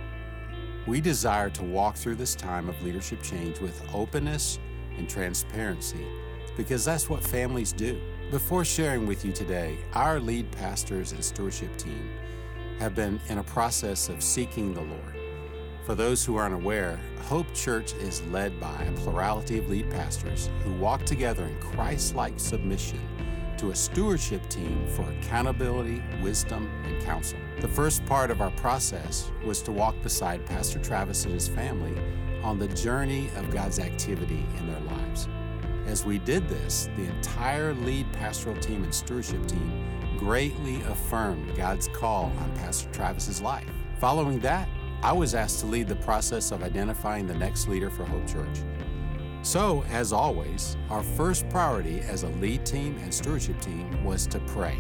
We 0.87 1.01
desire 1.01 1.49
to 1.51 1.62
walk 1.62 1.95
through 1.95 2.16
this 2.16 2.35
time 2.35 2.68
of 2.68 2.83
leadership 2.83 3.22
change 3.22 3.61
with 3.61 3.80
openness 3.95 4.59
and 4.99 5.09
transparency 5.09 6.05
because 6.57 6.85
that's 6.85 7.09
what 7.09 7.22
families 7.22 7.72
do. 7.72 8.01
Before 8.33 8.64
sharing 8.64 9.07
with 9.07 9.24
you 9.24 9.30
today, 9.30 9.78
our 9.95 10.18
lead 10.18 10.51
pastors 10.51 11.12
and 11.12 11.24
stewardship 11.24 11.76
team 11.76 12.11
have 12.80 12.97
been 12.97 13.20
in 13.28 13.39
a 13.39 13.45
process 13.45 14.09
of 14.09 14.24
seeking 14.24 14.74
the 14.74 14.80
Lord. 14.80 15.16
For 15.85 15.95
those 15.95 16.24
who 16.24 16.37
aren't 16.37 16.55
aware, 16.55 16.99
Hope 17.22 17.53
Church 17.55 17.95
is 17.95 18.22
led 18.26 18.59
by 18.59 18.83
a 18.83 18.93
plurality 18.93 19.59
of 19.59 19.70
lead 19.70 19.89
pastors 19.91 20.51
who 20.64 20.72
walk 20.74 21.05
together 21.05 21.45
in 21.45 21.59
Christ 21.61 22.16
like 22.16 22.41
submission 22.41 23.01
to 23.62 23.70
a 23.70 23.76
stewardship 23.76 24.42
team 24.48 24.84
for 24.88 25.08
accountability, 25.12 26.02
wisdom, 26.20 26.68
and 26.84 27.00
counsel. 27.00 27.38
The 27.60 27.68
first 27.68 28.04
part 28.06 28.32
of 28.32 28.40
our 28.40 28.50
process 28.50 29.30
was 29.44 29.62
to 29.62 29.70
walk 29.70 29.94
beside 30.02 30.44
Pastor 30.46 30.80
Travis 30.80 31.26
and 31.26 31.32
his 31.32 31.46
family 31.46 31.96
on 32.42 32.58
the 32.58 32.66
journey 32.66 33.30
of 33.36 33.52
God's 33.52 33.78
activity 33.78 34.44
in 34.58 34.66
their 34.66 34.80
lives. 34.80 35.28
As 35.86 36.04
we 36.04 36.18
did 36.18 36.48
this, 36.48 36.88
the 36.96 37.04
entire 37.04 37.72
lead 37.72 38.12
pastoral 38.12 38.56
team 38.56 38.82
and 38.82 38.92
stewardship 38.92 39.46
team 39.46 40.16
greatly 40.18 40.82
affirmed 40.82 41.56
God's 41.56 41.86
call 41.86 42.32
on 42.40 42.52
Pastor 42.56 42.90
Travis's 42.90 43.40
life. 43.40 43.70
Following 44.00 44.40
that, 44.40 44.68
I 45.04 45.12
was 45.12 45.36
asked 45.36 45.60
to 45.60 45.66
lead 45.66 45.86
the 45.86 45.96
process 45.96 46.50
of 46.50 46.64
identifying 46.64 47.28
the 47.28 47.34
next 47.34 47.68
leader 47.68 47.90
for 47.90 48.04
Hope 48.06 48.26
Church. 48.26 48.58
So, 49.43 49.82
as 49.90 50.12
always, 50.12 50.76
our 50.88 51.03
first 51.03 51.49
priority 51.49 51.99
as 52.01 52.22
a 52.22 52.28
lead 52.28 52.64
team 52.64 52.97
and 53.03 53.12
stewardship 53.12 53.61
team 53.61 54.05
was 54.05 54.24
to 54.28 54.38
pray. 54.40 54.78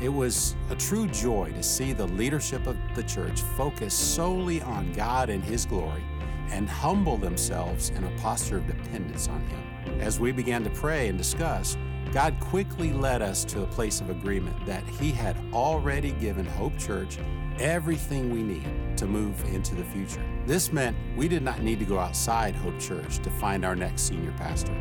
It 0.00 0.08
was 0.08 0.54
a 0.70 0.76
true 0.76 1.08
joy 1.08 1.50
to 1.50 1.62
see 1.64 1.92
the 1.92 2.06
leadership 2.06 2.68
of 2.68 2.76
the 2.94 3.02
church 3.02 3.40
focus 3.56 3.92
solely 3.92 4.62
on 4.62 4.92
God 4.92 5.30
and 5.30 5.42
His 5.42 5.66
glory 5.66 6.04
and 6.50 6.68
humble 6.68 7.16
themselves 7.16 7.90
in 7.90 8.04
a 8.04 8.18
posture 8.18 8.58
of 8.58 8.68
dependence 8.68 9.26
on 9.26 9.40
Him. 9.46 10.00
As 10.00 10.20
we 10.20 10.30
began 10.30 10.62
to 10.62 10.70
pray 10.70 11.08
and 11.08 11.18
discuss, 11.18 11.76
God 12.12 12.38
quickly 12.38 12.92
led 12.92 13.20
us 13.20 13.44
to 13.46 13.64
a 13.64 13.66
place 13.66 14.00
of 14.00 14.10
agreement 14.10 14.64
that 14.64 14.86
He 14.86 15.10
had 15.10 15.36
already 15.52 16.12
given 16.12 16.46
Hope 16.46 16.78
Church 16.78 17.18
everything 17.58 18.30
we 18.30 18.44
need 18.44 18.85
to 18.96 19.06
move 19.06 19.42
into 19.54 19.74
the 19.74 19.84
future. 19.84 20.24
This 20.46 20.72
meant 20.72 20.96
we 21.16 21.28
did 21.28 21.42
not 21.42 21.62
need 21.62 21.78
to 21.78 21.84
go 21.84 21.98
outside 21.98 22.54
Hope 22.54 22.78
Church 22.78 23.18
to 23.18 23.30
find 23.30 23.64
our 23.64 23.76
next 23.76 24.02
senior 24.02 24.32
pastor. 24.32 24.76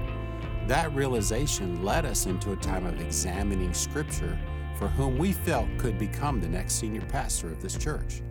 That 0.67 0.93
realization 0.93 1.83
led 1.83 2.05
us 2.05 2.25
into 2.25 2.51
a 2.51 2.55
time 2.55 2.85
of 2.85 2.99
examining 2.99 3.73
Scripture 3.73 4.39
for 4.77 4.87
whom 4.87 5.17
we 5.17 5.31
felt 5.31 5.67
could 5.77 5.97
become 5.97 6.41
the 6.41 6.49
next 6.49 6.75
senior 6.75 7.01
pastor 7.01 7.51
of 7.51 7.61
this 7.61 7.77
church. 7.77 8.21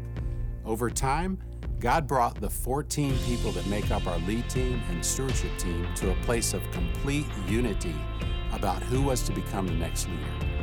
Over 0.65 0.91
time, 0.91 1.39
God 1.81 2.07
brought 2.07 2.41
the 2.41 2.51
14 2.51 3.17
people 3.27 3.53
that 3.53 3.67
make 3.67 3.91
up 3.91 4.07
our 4.07 4.19
lead 4.21 4.49
team 4.49 4.81
and 4.91 5.05
stewardship 5.05 5.57
team 5.59 5.87
to 5.97 6.11
a 6.11 6.15
place 6.23 6.55
of 6.55 6.63
complete 6.71 7.27
unity 7.47 7.95
about 8.53 8.83
who 8.85 9.03
was 9.03 9.23
to 9.23 9.33
become 9.33 9.67
the 9.67 9.75
next 9.75 10.09
leader. 10.09 10.54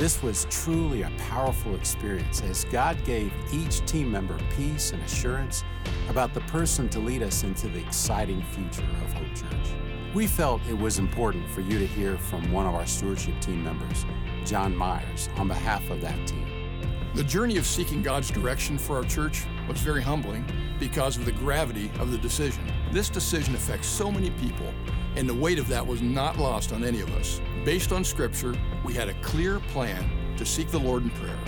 This 0.00 0.22
was 0.22 0.46
truly 0.48 1.02
a 1.02 1.12
powerful 1.28 1.74
experience 1.74 2.40
as 2.40 2.64
God 2.64 3.04
gave 3.04 3.30
each 3.52 3.84
team 3.84 4.10
member 4.10 4.38
peace 4.56 4.92
and 4.92 5.02
assurance 5.02 5.62
about 6.08 6.32
the 6.32 6.40
person 6.40 6.88
to 6.88 6.98
lead 6.98 7.22
us 7.22 7.44
into 7.44 7.68
the 7.68 7.80
exciting 7.80 8.42
future 8.44 8.88
of 9.02 9.12
Hope 9.12 9.34
Church. 9.34 9.74
We 10.14 10.26
felt 10.26 10.62
it 10.70 10.78
was 10.78 10.98
important 10.98 11.46
for 11.50 11.60
you 11.60 11.78
to 11.78 11.86
hear 11.86 12.16
from 12.16 12.50
one 12.50 12.66
of 12.66 12.74
our 12.74 12.86
stewardship 12.86 13.38
team 13.42 13.62
members, 13.62 14.06
John 14.46 14.74
Myers, 14.74 15.28
on 15.36 15.48
behalf 15.48 15.90
of 15.90 16.00
that 16.00 16.26
team. 16.26 16.46
The 17.14 17.22
journey 17.22 17.58
of 17.58 17.66
seeking 17.66 18.00
God's 18.00 18.30
direction 18.30 18.78
for 18.78 18.96
our 18.96 19.04
church 19.04 19.44
was 19.68 19.82
very 19.82 20.00
humbling 20.00 20.46
because 20.78 21.18
of 21.18 21.26
the 21.26 21.32
gravity 21.32 21.90
of 21.98 22.10
the 22.10 22.16
decision. 22.16 22.72
This 22.90 23.10
decision 23.10 23.54
affects 23.54 23.88
so 23.88 24.10
many 24.10 24.30
people, 24.30 24.72
and 25.16 25.28
the 25.28 25.34
weight 25.34 25.58
of 25.58 25.68
that 25.68 25.86
was 25.86 26.00
not 26.00 26.38
lost 26.38 26.72
on 26.72 26.84
any 26.84 27.02
of 27.02 27.14
us. 27.16 27.42
Based 27.64 27.92
on 27.92 28.04
Scripture, 28.04 28.54
we 28.86 28.94
had 28.94 29.10
a 29.10 29.14
clear 29.20 29.60
plan 29.60 30.34
to 30.38 30.46
seek 30.46 30.70
the 30.70 30.80
Lord 30.80 31.02
in 31.02 31.10
prayer. 31.10 31.38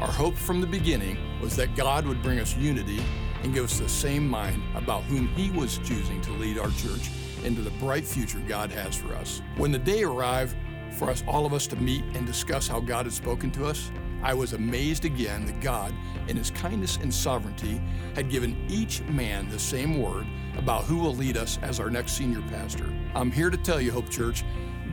Our 0.00 0.10
hope 0.10 0.34
from 0.34 0.60
the 0.60 0.66
beginning 0.66 1.18
was 1.40 1.54
that 1.54 1.76
God 1.76 2.04
would 2.04 2.20
bring 2.20 2.40
us 2.40 2.56
unity 2.56 3.00
and 3.44 3.54
give 3.54 3.64
us 3.64 3.78
the 3.78 3.88
same 3.88 4.26
mind 4.28 4.60
about 4.74 5.04
whom 5.04 5.28
He 5.28 5.50
was 5.50 5.78
choosing 5.78 6.20
to 6.22 6.32
lead 6.32 6.58
our 6.58 6.70
church 6.70 7.10
into 7.44 7.62
the 7.62 7.70
bright 7.78 8.04
future 8.04 8.42
God 8.48 8.72
has 8.72 8.96
for 8.96 9.14
us. 9.14 9.40
When 9.56 9.70
the 9.70 9.78
day 9.78 10.02
arrived 10.02 10.56
for 10.98 11.10
us, 11.10 11.22
all 11.28 11.46
of 11.46 11.54
us, 11.54 11.68
to 11.68 11.76
meet 11.76 12.02
and 12.14 12.26
discuss 12.26 12.66
how 12.66 12.80
God 12.80 13.06
had 13.06 13.12
spoken 13.12 13.52
to 13.52 13.66
us, 13.66 13.92
I 14.24 14.34
was 14.34 14.52
amazed 14.52 15.04
again 15.04 15.46
that 15.46 15.60
God, 15.60 15.94
in 16.26 16.36
His 16.36 16.50
kindness 16.50 16.96
and 17.00 17.14
sovereignty, 17.14 17.80
had 18.16 18.30
given 18.30 18.66
each 18.68 19.00
man 19.02 19.48
the 19.48 19.60
same 19.60 20.02
word 20.02 20.26
about 20.58 20.84
who 20.84 20.96
will 20.96 21.14
lead 21.14 21.36
us 21.36 21.60
as 21.62 21.78
our 21.78 21.90
next 21.90 22.14
senior 22.14 22.42
pastor. 22.48 22.92
I'm 23.14 23.30
here 23.30 23.50
to 23.50 23.56
tell 23.56 23.80
you, 23.80 23.92
Hope 23.92 24.10
Church, 24.10 24.42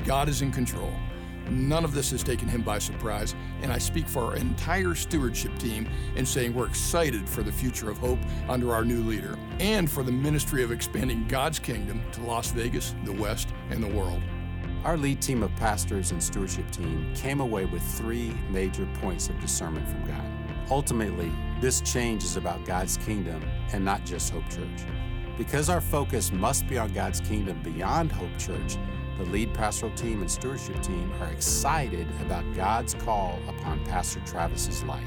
God 0.06 0.30
is 0.30 0.42
in 0.42 0.52
control. 0.52 0.94
None 1.50 1.84
of 1.84 1.94
this 1.94 2.12
has 2.12 2.24
taken 2.24 2.48
him 2.48 2.62
by 2.62 2.80
surprise, 2.80 3.36
and 3.62 3.72
I 3.72 3.78
speak 3.78 4.08
for 4.08 4.24
our 4.24 4.36
entire 4.36 4.96
stewardship 4.96 5.58
team 5.60 5.90
in 6.16 6.26
saying 6.26 6.54
we're 6.54 6.68
excited 6.68 7.28
for 7.28 7.44
the 7.44 7.52
future 7.52 7.90
of 7.90 7.98
hope 7.98 8.20
under 8.48 8.74
our 8.74 8.86
new 8.86 9.04
leader 9.04 9.38
and 9.60 9.90
for 9.90 10.04
the 10.04 10.12
ministry 10.12 10.64
of 10.64 10.72
expanding 10.72 11.28
God's 11.28 11.60
kingdom 11.60 12.02
to 12.14 12.22
Las 12.22 12.52
Vegas, 12.52 12.96
the 13.04 13.14
West, 13.14 13.50
and 13.70 13.84
the 13.84 13.88
world. 13.88 14.22
Our 14.86 14.98
lead 14.98 15.22
team 15.22 15.44
of 15.44 15.56
pastors 15.56 16.12
and 16.12 16.22
stewardship 16.22 16.70
team 16.72 17.14
came 17.16 17.40
away 17.40 17.66
with 17.66 17.82
three 17.82 18.34
major 18.50 18.88
points 19.02 19.30
of 19.30 19.40
discernment 19.40 19.88
from 19.88 20.06
God. 20.06 20.26
Ultimately, 20.70 21.32
this 21.62 21.82
change 21.82 22.24
is 22.24 22.36
about 22.36 22.66
God's 22.66 22.98
kingdom 22.98 23.44
and 23.72 23.84
not 23.84 24.06
just 24.06 24.32
Hope 24.32 24.50
Church. 24.50 24.86
Because 25.38 25.70
our 25.70 25.82
focus 25.82 26.32
must 26.32 26.68
be 26.68 26.78
on 26.78 26.92
God's 26.94 27.22
kingdom 27.22 27.62
beyond 27.64 28.12
Hope 28.12 28.38
Church, 28.38 28.78
the 29.18 29.26
lead 29.26 29.54
pastoral 29.54 29.92
team 29.94 30.22
and 30.22 30.30
stewardship 30.30 30.82
team 30.82 31.12
are 31.22 31.32
excited 31.32 32.08
about 32.22 32.44
God's 32.56 32.94
call 32.94 33.40
upon 33.48 33.84
Pastor 33.86 34.22
Travis's 34.26 34.84
life. 34.84 35.04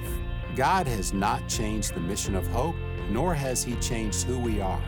God 0.54 0.86
has 0.86 1.12
not 1.12 1.46
changed 1.48 1.94
the 1.94 2.00
mission 2.00 2.34
of 2.34 2.46
hope, 2.48 2.76
nor 3.10 3.34
has 3.34 3.62
he 3.62 3.74
changed 3.76 4.22
who 4.22 4.38
we 4.38 4.60
are. 4.60 4.82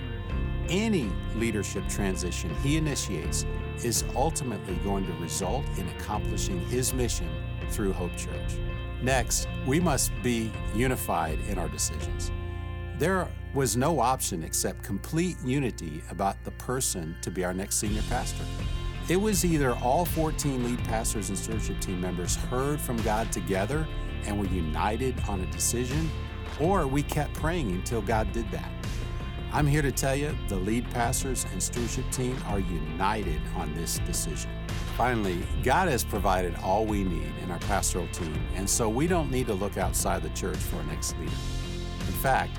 Any 0.68 1.10
leadership 1.34 1.88
transition 1.88 2.54
he 2.62 2.76
initiates 2.76 3.44
is 3.82 4.04
ultimately 4.14 4.74
going 4.76 5.06
to 5.06 5.12
result 5.14 5.64
in 5.76 5.88
accomplishing 5.88 6.60
his 6.66 6.92
mission 6.92 7.28
through 7.70 7.92
Hope 7.92 8.16
Church. 8.16 8.54
Next, 9.02 9.48
we 9.66 9.78
must 9.78 10.10
be 10.22 10.50
unified 10.74 11.38
in 11.48 11.58
our 11.58 11.68
decisions. 11.68 12.30
There 12.98 13.28
was 13.54 13.76
no 13.76 14.00
option 14.00 14.42
except 14.42 14.82
complete 14.82 15.36
unity 15.44 16.02
about 16.10 16.42
the 16.44 16.50
person 16.52 17.16
to 17.22 17.30
be 17.30 17.44
our 17.44 17.54
next 17.54 17.76
senior 17.76 18.02
pastor. 18.08 18.44
It 19.08 19.18
was 19.18 19.42
either 19.42 19.74
all 19.76 20.04
14 20.04 20.64
lead 20.64 20.84
pastors 20.84 21.30
and 21.30 21.38
stewardship 21.38 21.80
team 21.80 21.98
members 21.98 22.36
heard 22.36 22.78
from 22.78 22.98
God 22.98 23.32
together 23.32 23.88
and 24.24 24.38
were 24.38 24.46
united 24.48 25.18
on 25.26 25.40
a 25.40 25.46
decision, 25.46 26.10
or 26.60 26.86
we 26.86 27.02
kept 27.02 27.32
praying 27.32 27.70
until 27.70 28.02
God 28.02 28.30
did 28.32 28.50
that. 28.50 28.70
I'm 29.50 29.66
here 29.66 29.80
to 29.80 29.90
tell 29.90 30.14
you 30.14 30.36
the 30.48 30.56
lead 30.56 30.90
pastors 30.90 31.46
and 31.52 31.62
stewardship 31.62 32.04
team 32.10 32.36
are 32.48 32.58
united 32.58 33.40
on 33.56 33.72
this 33.74 33.98
decision. 34.00 34.50
Finally, 34.98 35.42
God 35.62 35.88
has 35.88 36.04
provided 36.04 36.54
all 36.56 36.84
we 36.84 37.02
need 37.02 37.32
in 37.42 37.50
our 37.50 37.60
pastoral 37.60 38.08
team, 38.08 38.38
and 38.56 38.68
so 38.68 38.90
we 38.90 39.06
don't 39.06 39.30
need 39.30 39.46
to 39.46 39.54
look 39.54 39.78
outside 39.78 40.22
the 40.22 40.28
church 40.30 40.58
for 40.58 40.76
our 40.76 40.84
next 40.84 41.18
leader. 41.18 41.32
In 42.00 42.12
fact, 42.12 42.58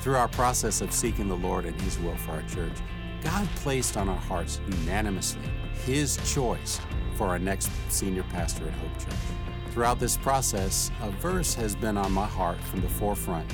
through 0.00 0.16
our 0.16 0.28
process 0.28 0.80
of 0.80 0.90
seeking 0.90 1.28
the 1.28 1.36
Lord 1.36 1.66
and 1.66 1.80
His 1.82 2.00
will 2.00 2.16
for 2.16 2.32
our 2.32 2.42
church, 2.42 2.78
God 3.22 3.48
placed 3.54 3.96
on 3.96 4.08
our 4.08 4.16
hearts 4.16 4.60
unanimously 4.66 5.40
His 5.84 6.16
choice 6.32 6.80
for 7.14 7.26
our 7.26 7.38
next 7.38 7.70
senior 7.88 8.22
pastor 8.24 8.66
at 8.66 8.72
Hope 8.74 8.98
Church. 8.98 9.18
Throughout 9.70 9.98
this 9.98 10.16
process, 10.16 10.90
a 11.02 11.10
verse 11.10 11.54
has 11.54 11.74
been 11.74 11.96
on 11.96 12.12
my 12.12 12.26
heart 12.26 12.60
from 12.60 12.80
the 12.80 12.88
forefront, 12.88 13.50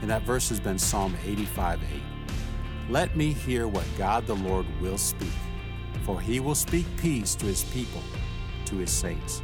and 0.00 0.10
that 0.10 0.22
verse 0.22 0.48
has 0.48 0.58
been 0.58 0.78
Psalm 0.78 1.16
85 1.24 1.80
8. 1.82 2.02
Let 2.88 3.16
me 3.16 3.32
hear 3.32 3.68
what 3.68 3.86
God 3.96 4.26
the 4.26 4.36
Lord 4.36 4.66
will 4.80 4.98
speak, 4.98 5.28
for 6.02 6.20
he 6.20 6.40
will 6.40 6.54
speak 6.54 6.86
peace 6.96 7.34
to 7.36 7.46
his 7.46 7.64
people, 7.64 8.02
to 8.64 8.76
his 8.76 8.90
saints. 8.90 9.42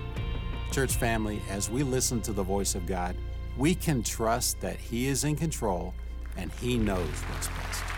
Church 0.73 0.95
family, 0.95 1.41
as 1.49 1.71
we 1.71 1.83
listen 1.83 2.21
to 2.23 2.33
the 2.33 2.43
voice 2.43 2.75
of 2.75 2.87
God, 2.87 3.17
we 3.57 3.75
can 3.75 4.03
trust 4.03 4.61
that 4.61 4.77
he 4.77 5.07
is 5.07 5.25
in 5.25 5.37
control 5.37 5.95
and 6.37 6.53
he 6.61 6.77
knows 6.77 7.09
what's 7.31 7.49
best. 7.49 7.96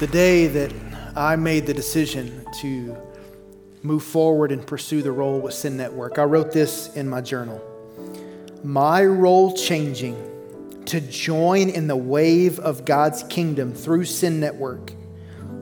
The 0.00 0.08
day 0.08 0.48
that 0.48 0.72
I 1.14 1.36
made 1.36 1.66
the 1.66 1.72
decision 1.72 2.44
to 2.60 2.96
move 3.84 4.02
forward 4.02 4.50
and 4.50 4.66
pursue 4.66 5.02
the 5.02 5.12
role 5.12 5.40
with 5.40 5.54
Send 5.54 5.76
Network, 5.76 6.18
I 6.18 6.24
wrote 6.24 6.50
this 6.50 6.92
in 6.96 7.08
my 7.08 7.20
journal. 7.20 7.62
My 8.64 9.04
role 9.04 9.56
changing 9.56 10.16
to 10.86 11.00
join 11.00 11.68
in 11.70 11.86
the 11.86 11.94
wave 11.96 12.58
of 12.58 12.84
God's 12.84 13.22
kingdom 13.22 13.72
through 13.72 14.06
Send 14.06 14.40
Network 14.40 14.92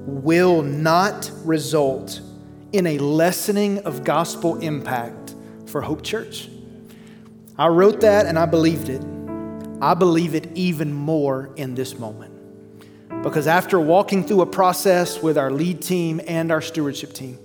will 0.06 0.62
not 0.62 1.30
result 1.44 2.22
in 2.72 2.86
a 2.86 2.96
lessening 2.96 3.80
of 3.80 4.02
gospel 4.02 4.58
impact 4.60 5.34
for 5.66 5.82
Hope 5.82 6.02
Church. 6.02 6.48
I 7.58 7.66
wrote 7.66 8.00
that 8.00 8.24
and 8.24 8.38
I 8.38 8.46
believed 8.46 8.88
it. 8.88 9.04
I 9.82 9.92
believe 9.92 10.34
it 10.34 10.48
even 10.54 10.90
more 10.90 11.50
in 11.56 11.74
this 11.74 11.98
moment. 11.98 12.31
Because 13.22 13.46
after 13.46 13.78
walking 13.78 14.24
through 14.24 14.40
a 14.40 14.46
process 14.46 15.22
with 15.22 15.38
our 15.38 15.50
lead 15.50 15.80
team 15.80 16.20
and 16.26 16.50
our 16.50 16.60
stewardship 16.60 17.12
team, 17.12 17.38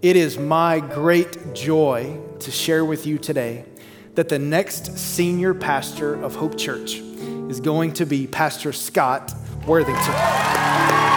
it 0.00 0.16
is 0.16 0.38
my 0.38 0.80
great 0.80 1.54
joy 1.54 2.18
to 2.38 2.50
share 2.50 2.86
with 2.86 3.06
you 3.06 3.18
today 3.18 3.66
that 4.14 4.30
the 4.30 4.38
next 4.38 4.96
senior 4.96 5.52
pastor 5.52 6.14
of 6.22 6.36
Hope 6.36 6.56
Church 6.56 6.94
is 6.94 7.60
going 7.60 7.92
to 7.94 8.06
be 8.06 8.26
Pastor 8.26 8.72
Scott 8.72 9.32
Worthington. 9.66 11.09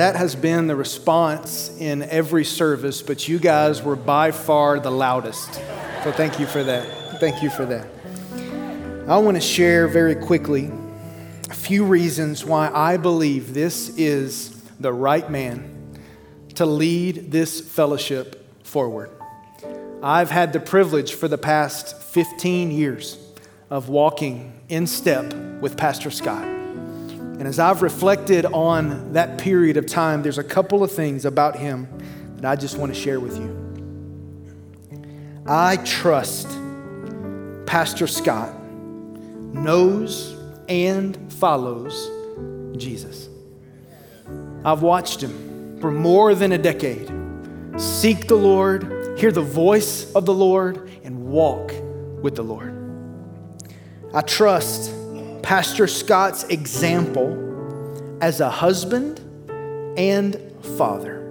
That 0.00 0.16
has 0.16 0.34
been 0.34 0.66
the 0.66 0.76
response 0.76 1.70
in 1.78 2.02
every 2.04 2.46
service, 2.46 3.02
but 3.02 3.28
you 3.28 3.38
guys 3.38 3.82
were 3.82 3.96
by 3.96 4.30
far 4.30 4.80
the 4.80 4.90
loudest. 4.90 5.52
So 6.04 6.10
thank 6.10 6.40
you 6.40 6.46
for 6.46 6.64
that. 6.64 7.20
Thank 7.20 7.42
you 7.42 7.50
for 7.50 7.66
that. 7.66 7.86
I 9.06 9.18
want 9.18 9.36
to 9.36 9.42
share 9.42 9.88
very 9.88 10.14
quickly 10.14 10.72
a 11.50 11.54
few 11.54 11.84
reasons 11.84 12.46
why 12.46 12.70
I 12.72 12.96
believe 12.96 13.52
this 13.52 13.90
is 13.98 14.58
the 14.80 14.90
right 14.90 15.30
man 15.30 16.00
to 16.54 16.64
lead 16.64 17.30
this 17.30 17.60
fellowship 17.60 18.64
forward. 18.64 19.10
I've 20.02 20.30
had 20.30 20.54
the 20.54 20.60
privilege 20.60 21.12
for 21.12 21.28
the 21.28 21.36
past 21.36 22.02
15 22.04 22.70
years 22.70 23.18
of 23.68 23.90
walking 23.90 24.62
in 24.70 24.86
step 24.86 25.34
with 25.60 25.76
Pastor 25.76 26.10
Scott. 26.10 26.59
And 27.40 27.48
as 27.48 27.58
I've 27.58 27.80
reflected 27.80 28.44
on 28.44 29.14
that 29.14 29.38
period 29.38 29.78
of 29.78 29.86
time, 29.86 30.22
there's 30.22 30.36
a 30.36 30.44
couple 30.44 30.84
of 30.84 30.92
things 30.92 31.24
about 31.24 31.56
him 31.56 31.88
that 32.36 32.44
I 32.44 32.54
just 32.54 32.76
want 32.76 32.94
to 32.94 33.00
share 33.00 33.18
with 33.18 33.38
you. 33.38 33.56
I 35.46 35.78
trust 35.78 36.48
Pastor 37.64 38.06
Scott 38.06 38.54
knows 38.62 40.36
and 40.68 41.32
follows 41.32 42.10
Jesus. 42.76 43.30
I've 44.62 44.82
watched 44.82 45.22
him 45.22 45.78
for 45.80 45.90
more 45.90 46.34
than 46.34 46.52
a 46.52 46.58
decade 46.58 47.10
seek 47.78 48.26
the 48.26 48.36
Lord, 48.36 49.18
hear 49.18 49.32
the 49.32 49.40
voice 49.40 50.12
of 50.12 50.26
the 50.26 50.34
Lord, 50.34 50.90
and 51.04 51.28
walk 51.28 51.72
with 52.20 52.36
the 52.36 52.44
Lord. 52.44 52.76
I 54.12 54.20
trust 54.20 54.89
Pastor 55.50 55.88
Scott's 55.88 56.44
example 56.44 57.36
as 58.20 58.38
a 58.38 58.48
husband 58.48 59.18
and 59.98 60.40
father. 60.78 61.28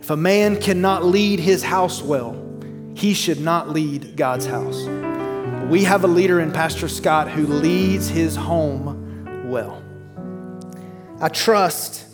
If 0.00 0.10
a 0.10 0.16
man 0.16 0.60
cannot 0.60 1.04
lead 1.04 1.38
his 1.38 1.62
house 1.62 2.02
well, 2.02 2.34
he 2.96 3.14
should 3.14 3.40
not 3.40 3.70
lead 3.70 4.16
God's 4.16 4.46
house. 4.46 4.86
We 5.70 5.84
have 5.84 6.02
a 6.02 6.08
leader 6.08 6.40
in 6.40 6.50
Pastor 6.50 6.88
Scott 6.88 7.30
who 7.30 7.46
leads 7.46 8.08
his 8.08 8.34
home 8.34 9.48
well. 9.48 9.80
I 11.20 11.28
trust 11.28 12.04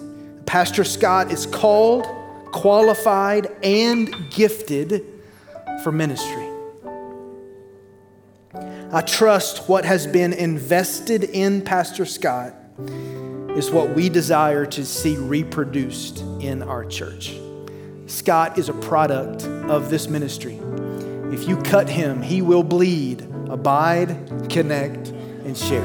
Pastor 0.45 0.85
Scott 0.85 1.33
is 1.33 1.47
called, 1.47 2.05
qualified, 2.53 3.47
and 3.63 4.15
gifted 4.29 5.07
for 5.83 5.91
ministry. 5.91 6.58
I 8.91 9.03
trust 9.03 9.69
what 9.69 9.85
has 9.85 10.07
been 10.07 10.33
invested 10.33 11.23
in 11.23 11.61
Pastor 11.61 12.07
Scott 12.07 12.55
is 13.55 13.71
what 13.71 13.95
we 13.95 14.09
desire 14.09 14.65
to 14.65 14.87
see 14.87 15.15
reproduced 15.19 16.21
in 16.41 16.63
our 16.63 16.87
church. 16.87 17.39
Scott 18.07 18.57
is 18.57 18.71
a 18.71 18.73
product 18.73 19.45
of 19.69 19.91
this 19.91 20.09
ministry. 20.09 20.59
If 21.31 21.47
you 21.47 21.59
cut 21.59 21.91
him, 21.91 22.23
he 22.23 22.41
will 22.41 22.63
bleed, 22.63 23.21
abide, 23.51 24.49
connect, 24.49 25.09
and 25.09 25.55
share. 25.55 25.85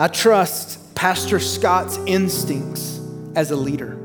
I 0.00 0.08
trust 0.08 0.96
Pastor 0.96 1.38
Scott's 1.38 1.98
instincts 2.08 3.00
as 3.36 3.52
a 3.52 3.56
leader. 3.56 3.96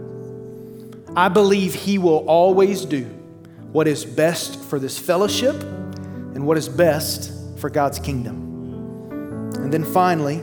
I 1.16 1.30
believe 1.30 1.74
he 1.74 1.98
will 1.98 2.24
always 2.28 2.86
do 2.86 3.06
what 3.72 3.88
is 3.88 4.06
best 4.06 4.60
for 4.60 4.78
this 4.78 5.00
fellowship 5.00 5.56
and 6.38 6.46
what 6.46 6.56
is 6.56 6.70
best 6.70 7.32
for 7.58 7.68
God's 7.68 7.98
kingdom. 7.98 9.10
And 9.56 9.74
then 9.74 9.84
finally, 9.84 10.40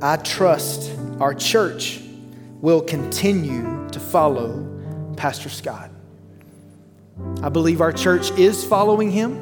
I 0.00 0.14
trust 0.18 0.96
our 1.18 1.34
church 1.34 2.00
will 2.60 2.80
continue 2.80 3.88
to 3.88 3.98
follow 3.98 4.64
Pastor 5.16 5.48
Scott. 5.48 5.90
I 7.42 7.48
believe 7.48 7.80
our 7.80 7.92
church 7.92 8.30
is 8.38 8.64
following 8.64 9.10
him, 9.10 9.32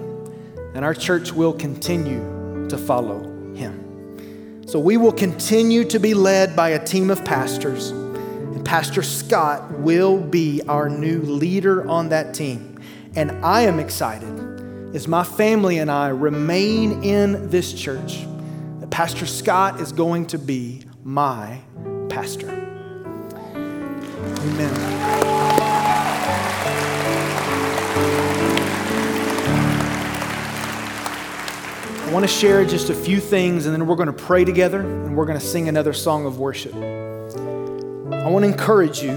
and 0.75 0.87
our 0.87 0.95
church 0.95 1.35
will 1.35 1.53
continue 1.53 2.67
to 2.71 2.79
follow 2.79 3.21
him. 3.53 4.65
So 4.67 4.79
we 4.79 4.97
will 4.97 5.13
continue 5.13 5.85
to 5.85 5.99
be 5.99 6.15
led 6.15 6.57
by 6.57 6.71
a 6.71 6.83
team 6.83 7.11
of 7.11 7.23
pastors, 7.27 7.91
and 7.91 8.65
Pastor 8.65 9.03
Scott 9.03 9.71
will 9.73 10.19
be 10.19 10.63
our 10.67 10.89
new 10.89 11.21
leader 11.21 11.87
on 11.87 12.09
that 12.09 12.33
team. 12.33 12.81
And 13.15 13.45
I 13.45 13.63
am 13.63 13.79
excited 13.79 14.48
as 14.95 15.07
my 15.07 15.23
family 15.23 15.79
and 15.79 15.91
I 15.91 16.09
remain 16.09 17.03
in 17.05 17.51
this 17.51 17.75
church, 17.75 18.25
that 18.81 18.89
Pastor 18.91 19.27
Scott 19.27 19.81
is 19.81 19.93
going 19.93 20.27
to 20.29 20.39
be 20.39 20.83
my 21.05 21.61
pastor. 22.09 22.49
Amen. 23.55 24.75
I 32.01 32.11
want 32.11 32.25
to 32.25 32.29
share 32.29 32.65
just 32.65 32.89
a 32.89 32.95
few 32.95 33.21
things 33.21 33.67
and 33.67 33.75
then 33.75 33.87
we're 33.87 33.95
going 33.95 34.07
to 34.07 34.13
pray 34.15 34.43
together 34.47 34.81
and 34.81 35.15
we're 35.15 35.27
going 35.27 35.39
to 35.39 35.45
sing 35.45 35.69
another 35.69 35.93
song 35.93 36.25
of 36.25 36.39
worship. 36.39 36.75
I 36.75 38.31
want 38.31 38.45
to 38.45 38.51
encourage 38.51 39.03
you 39.03 39.11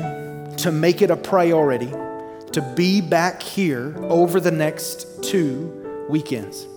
to 0.57 0.71
make 0.73 1.01
it 1.01 1.09
a 1.09 1.15
priority 1.15 1.91
to 2.53 2.61
be 2.61 3.01
back 3.01 3.41
here 3.41 3.95
over 4.03 4.39
the 4.39 4.51
next 4.51 5.23
two 5.23 6.05
weekends. 6.09 6.67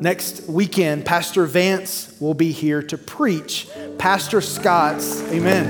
Next 0.00 0.48
weekend, 0.48 1.04
Pastor 1.04 1.44
Vance 1.44 2.16
will 2.20 2.34
be 2.34 2.52
here 2.52 2.82
to 2.84 2.96
preach 2.96 3.68
Pastor 3.98 4.40
Scott's, 4.40 5.20
amen. 5.30 5.66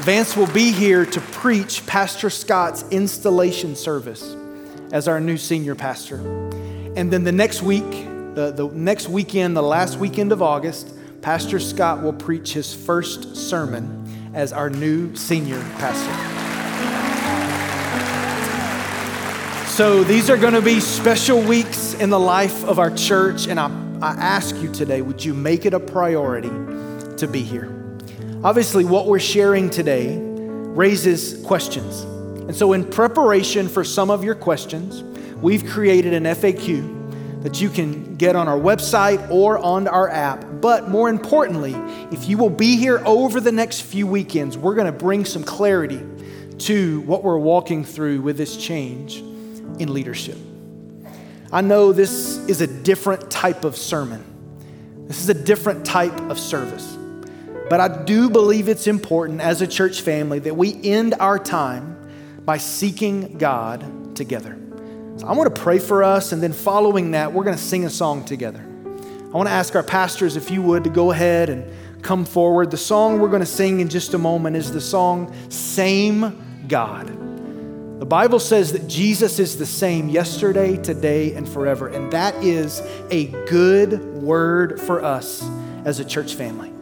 Vance 0.00 0.36
will 0.36 0.48
be 0.48 0.72
here 0.72 1.06
to 1.06 1.20
preach 1.20 1.86
Pastor 1.86 2.28
Scott's 2.28 2.84
installation 2.90 3.76
service 3.76 4.34
as 4.92 5.06
our 5.06 5.20
new 5.20 5.36
senior 5.36 5.76
pastor. 5.76 6.16
And 6.96 7.12
then 7.12 7.22
the 7.22 7.32
next 7.32 7.62
week, 7.62 7.88
the, 8.34 8.52
the 8.56 8.68
next 8.72 9.08
weekend, 9.08 9.56
the 9.56 9.62
last 9.62 9.98
weekend 9.98 10.32
of 10.32 10.42
August, 10.42 10.92
Pastor 11.22 11.60
Scott 11.60 12.02
will 12.02 12.14
preach 12.14 12.52
his 12.52 12.74
first 12.74 13.36
sermon 13.36 14.32
as 14.34 14.52
our 14.52 14.70
new 14.70 15.14
senior 15.14 15.60
pastor. 15.78 16.39
So 19.80 20.04
these 20.04 20.28
are 20.28 20.36
going 20.36 20.52
to 20.52 20.60
be 20.60 20.78
special 20.78 21.40
weeks 21.40 21.94
in 21.94 22.10
the 22.10 22.20
life 22.20 22.64
of 22.64 22.78
our 22.78 22.90
church, 22.90 23.46
and 23.46 23.58
I, 23.58 23.68
I 24.02 24.10
ask 24.10 24.54
you 24.56 24.70
today 24.70 25.00
would 25.00 25.24
you 25.24 25.32
make 25.32 25.64
it 25.64 25.72
a 25.72 25.80
priority 25.80 26.50
to 27.16 27.26
be 27.26 27.40
here? 27.40 27.72
Obviously, 28.44 28.84
what 28.84 29.06
we're 29.06 29.18
sharing 29.18 29.70
today 29.70 30.18
raises 30.20 31.42
questions. 31.46 32.02
And 32.02 32.54
so, 32.54 32.74
in 32.74 32.84
preparation 32.84 33.70
for 33.70 33.82
some 33.82 34.10
of 34.10 34.22
your 34.22 34.34
questions, 34.34 35.02
we've 35.36 35.64
created 35.64 36.12
an 36.12 36.24
FAQ 36.24 37.42
that 37.42 37.62
you 37.62 37.70
can 37.70 38.16
get 38.16 38.36
on 38.36 38.48
our 38.48 38.58
website 38.58 39.30
or 39.30 39.56
on 39.60 39.88
our 39.88 40.10
app. 40.10 40.44
But 40.60 40.90
more 40.90 41.08
importantly, 41.08 41.72
if 42.14 42.28
you 42.28 42.36
will 42.36 42.50
be 42.50 42.76
here 42.76 43.00
over 43.06 43.40
the 43.40 43.50
next 43.50 43.80
few 43.80 44.06
weekends, 44.06 44.58
we're 44.58 44.74
going 44.74 44.92
to 44.92 44.92
bring 44.92 45.24
some 45.24 45.42
clarity 45.42 46.06
to 46.58 47.00
what 47.00 47.24
we're 47.24 47.38
walking 47.38 47.82
through 47.82 48.20
with 48.20 48.36
this 48.36 48.58
change 48.58 49.24
in 49.78 49.92
leadership. 49.92 50.36
I 51.52 51.60
know 51.60 51.92
this 51.92 52.38
is 52.48 52.60
a 52.60 52.66
different 52.66 53.30
type 53.30 53.64
of 53.64 53.76
sermon. 53.76 54.24
This 55.06 55.20
is 55.20 55.28
a 55.28 55.34
different 55.34 55.84
type 55.84 56.18
of 56.30 56.38
service. 56.38 56.96
But 57.68 57.80
I 57.80 58.04
do 58.04 58.30
believe 58.30 58.68
it's 58.68 58.86
important 58.86 59.40
as 59.40 59.62
a 59.62 59.66
church 59.66 60.00
family 60.00 60.38
that 60.40 60.56
we 60.56 60.80
end 60.84 61.14
our 61.20 61.38
time 61.38 61.96
by 62.44 62.58
seeking 62.58 63.38
God 63.38 64.16
together. 64.16 64.58
So 65.16 65.26
I 65.26 65.32
want 65.32 65.54
to 65.54 65.60
pray 65.60 65.78
for 65.78 66.02
us, 66.02 66.32
and 66.32 66.42
then 66.42 66.52
following 66.52 67.10
that, 67.12 67.32
we're 67.32 67.44
going 67.44 67.56
to 67.56 67.62
sing 67.62 67.84
a 67.84 67.90
song 67.90 68.24
together. 68.24 68.64
I 69.32 69.36
want 69.36 69.48
to 69.48 69.52
ask 69.52 69.76
our 69.76 69.82
pastors, 69.82 70.36
if 70.36 70.50
you 70.50 70.62
would, 70.62 70.84
to 70.84 70.90
go 70.90 71.12
ahead 71.12 71.50
and 71.50 71.70
come 72.02 72.24
forward. 72.24 72.70
The 72.70 72.76
song 72.76 73.20
we're 73.20 73.28
going 73.28 73.40
to 73.40 73.46
sing 73.46 73.80
in 73.80 73.88
just 73.88 74.14
a 74.14 74.18
moment 74.18 74.56
is 74.56 74.72
the 74.72 74.80
song 74.80 75.34
Same 75.48 76.64
God. 76.68 77.19
The 78.00 78.06
Bible 78.06 78.38
says 78.40 78.72
that 78.72 78.88
Jesus 78.88 79.38
is 79.38 79.58
the 79.58 79.66
same 79.66 80.08
yesterday, 80.08 80.78
today, 80.78 81.34
and 81.34 81.46
forever. 81.46 81.88
And 81.88 82.10
that 82.14 82.34
is 82.42 82.80
a 83.10 83.26
good 83.44 84.02
word 84.14 84.80
for 84.80 85.04
us 85.04 85.46
as 85.84 86.00
a 86.00 86.04
church 86.06 86.34
family. 86.34 86.72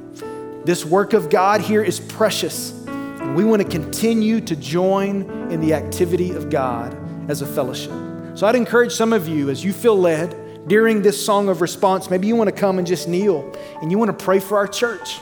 This 0.64 0.84
work 0.84 1.14
of 1.14 1.28
God 1.28 1.60
here 1.60 1.82
is 1.82 1.98
precious, 1.98 2.70
and 2.86 3.34
we 3.34 3.42
want 3.42 3.60
to 3.62 3.68
continue 3.68 4.40
to 4.42 4.54
join 4.54 5.22
in 5.50 5.60
the 5.60 5.74
activity 5.74 6.30
of 6.30 6.50
God 6.50 6.96
as 7.28 7.42
a 7.42 7.46
fellowship. 7.46 7.90
So 8.36 8.46
I'd 8.46 8.54
encourage 8.54 8.92
some 8.92 9.12
of 9.12 9.26
you, 9.26 9.50
as 9.50 9.64
you 9.64 9.72
feel 9.72 9.98
led 9.98 10.68
during 10.68 11.02
this 11.02 11.20
song 11.20 11.48
of 11.48 11.60
response, 11.60 12.10
maybe 12.10 12.28
you 12.28 12.36
want 12.36 12.48
to 12.48 12.54
come 12.54 12.78
and 12.78 12.86
just 12.86 13.08
kneel 13.08 13.52
and 13.82 13.90
you 13.90 13.98
want 13.98 14.16
to 14.16 14.24
pray 14.24 14.38
for 14.38 14.56
our 14.56 14.68
church. 14.68 15.18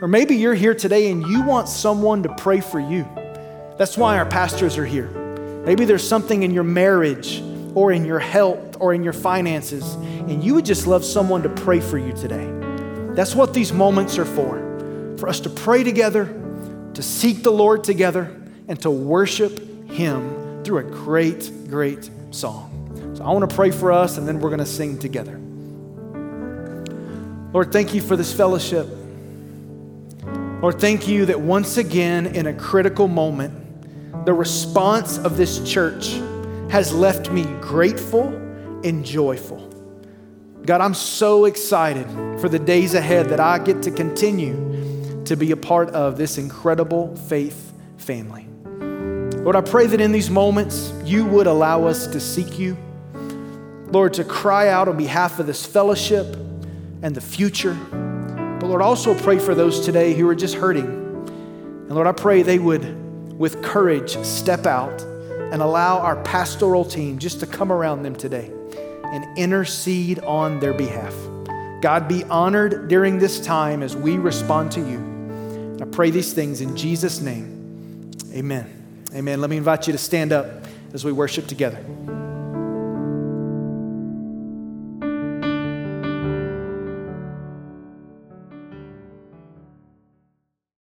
Or 0.00 0.06
maybe 0.06 0.36
you're 0.36 0.54
here 0.54 0.76
today 0.76 1.10
and 1.10 1.26
you 1.26 1.42
want 1.42 1.68
someone 1.68 2.22
to 2.22 2.32
pray 2.36 2.60
for 2.60 2.78
you. 2.78 3.04
That's 3.78 3.98
why 3.98 4.16
our 4.16 4.26
pastors 4.26 4.78
are 4.78 4.86
here. 4.86 5.23
Maybe 5.64 5.84
there's 5.84 6.06
something 6.06 6.42
in 6.42 6.52
your 6.52 6.64
marriage 6.64 7.42
or 7.74 7.90
in 7.90 8.04
your 8.04 8.18
health 8.18 8.76
or 8.80 8.92
in 8.94 9.02
your 9.02 9.12
finances, 9.12 9.94
and 9.94 10.42
you 10.44 10.54
would 10.54 10.64
just 10.64 10.86
love 10.86 11.04
someone 11.04 11.42
to 11.42 11.48
pray 11.48 11.80
for 11.80 11.98
you 11.98 12.12
today. 12.12 12.50
That's 13.14 13.34
what 13.34 13.54
these 13.54 13.72
moments 13.72 14.18
are 14.18 14.24
for 14.24 14.62
for 15.18 15.28
us 15.28 15.40
to 15.40 15.50
pray 15.50 15.84
together, 15.84 16.26
to 16.94 17.02
seek 17.02 17.42
the 17.42 17.50
Lord 17.50 17.84
together, 17.84 18.34
and 18.68 18.80
to 18.82 18.90
worship 18.90 19.88
Him 19.90 20.62
through 20.64 20.78
a 20.78 20.82
great, 20.82 21.50
great 21.68 22.10
song. 22.30 23.14
So 23.16 23.24
I 23.24 23.30
want 23.32 23.48
to 23.48 23.54
pray 23.54 23.70
for 23.70 23.92
us, 23.92 24.18
and 24.18 24.26
then 24.26 24.40
we're 24.40 24.50
going 24.50 24.58
to 24.58 24.66
sing 24.66 24.98
together. 24.98 25.40
Lord, 27.52 27.72
thank 27.72 27.94
you 27.94 28.00
for 28.00 28.16
this 28.16 28.34
fellowship. 28.34 28.88
Lord, 30.60 30.80
thank 30.80 31.06
you 31.06 31.26
that 31.26 31.40
once 31.40 31.76
again, 31.76 32.26
in 32.26 32.46
a 32.46 32.52
critical 32.52 33.06
moment, 33.06 33.63
the 34.24 34.32
response 34.32 35.18
of 35.18 35.36
this 35.36 35.70
church 35.70 36.14
has 36.70 36.94
left 36.94 37.30
me 37.30 37.44
grateful 37.60 38.28
and 38.82 39.04
joyful. 39.04 39.70
God, 40.64 40.80
I'm 40.80 40.94
so 40.94 41.44
excited 41.44 42.06
for 42.40 42.48
the 42.48 42.58
days 42.58 42.94
ahead 42.94 43.28
that 43.28 43.38
I 43.38 43.58
get 43.58 43.82
to 43.82 43.90
continue 43.90 45.22
to 45.26 45.36
be 45.36 45.50
a 45.50 45.56
part 45.56 45.90
of 45.90 46.16
this 46.16 46.38
incredible 46.38 47.14
faith 47.16 47.72
family. 47.98 48.46
Lord, 49.42 49.56
I 49.56 49.60
pray 49.60 49.86
that 49.86 50.00
in 50.00 50.10
these 50.10 50.30
moments 50.30 50.90
you 51.04 51.26
would 51.26 51.46
allow 51.46 51.84
us 51.84 52.06
to 52.06 52.18
seek 52.18 52.58
you. 52.58 52.78
Lord, 53.88 54.14
to 54.14 54.24
cry 54.24 54.68
out 54.68 54.88
on 54.88 54.96
behalf 54.96 55.38
of 55.38 55.46
this 55.46 55.66
fellowship 55.66 56.34
and 57.02 57.14
the 57.14 57.20
future. 57.20 57.74
But 57.74 58.68
Lord, 58.68 58.80
also 58.80 59.14
pray 59.18 59.38
for 59.38 59.54
those 59.54 59.84
today 59.84 60.14
who 60.14 60.26
are 60.28 60.34
just 60.34 60.54
hurting. 60.54 60.86
And 60.86 61.90
Lord, 61.90 62.06
I 62.06 62.12
pray 62.12 62.42
they 62.42 62.58
would 62.58 63.03
with 63.38 63.62
courage 63.62 64.16
step 64.24 64.66
out 64.66 65.02
and 65.52 65.62
allow 65.62 65.98
our 65.98 66.22
pastoral 66.22 66.84
team 66.84 67.18
just 67.18 67.40
to 67.40 67.46
come 67.46 67.70
around 67.70 68.02
them 68.02 68.14
today 68.14 68.50
and 69.04 69.38
intercede 69.38 70.18
on 70.20 70.60
their 70.60 70.74
behalf. 70.74 71.14
God, 71.80 72.08
be 72.08 72.24
honored 72.24 72.88
during 72.88 73.18
this 73.18 73.40
time 73.40 73.82
as 73.82 73.94
we 73.94 74.16
respond 74.16 74.72
to 74.72 74.80
you. 74.80 75.78
I 75.80 75.84
pray 75.84 76.10
these 76.10 76.32
things 76.32 76.60
in 76.60 76.76
Jesus' 76.76 77.20
name. 77.20 78.10
Amen. 78.32 78.70
Amen. 79.14 79.40
Let 79.40 79.50
me 79.50 79.56
invite 79.56 79.86
you 79.86 79.92
to 79.92 79.98
stand 79.98 80.32
up 80.32 80.46
as 80.92 81.04
we 81.04 81.12
worship 81.12 81.46
together. 81.46 81.84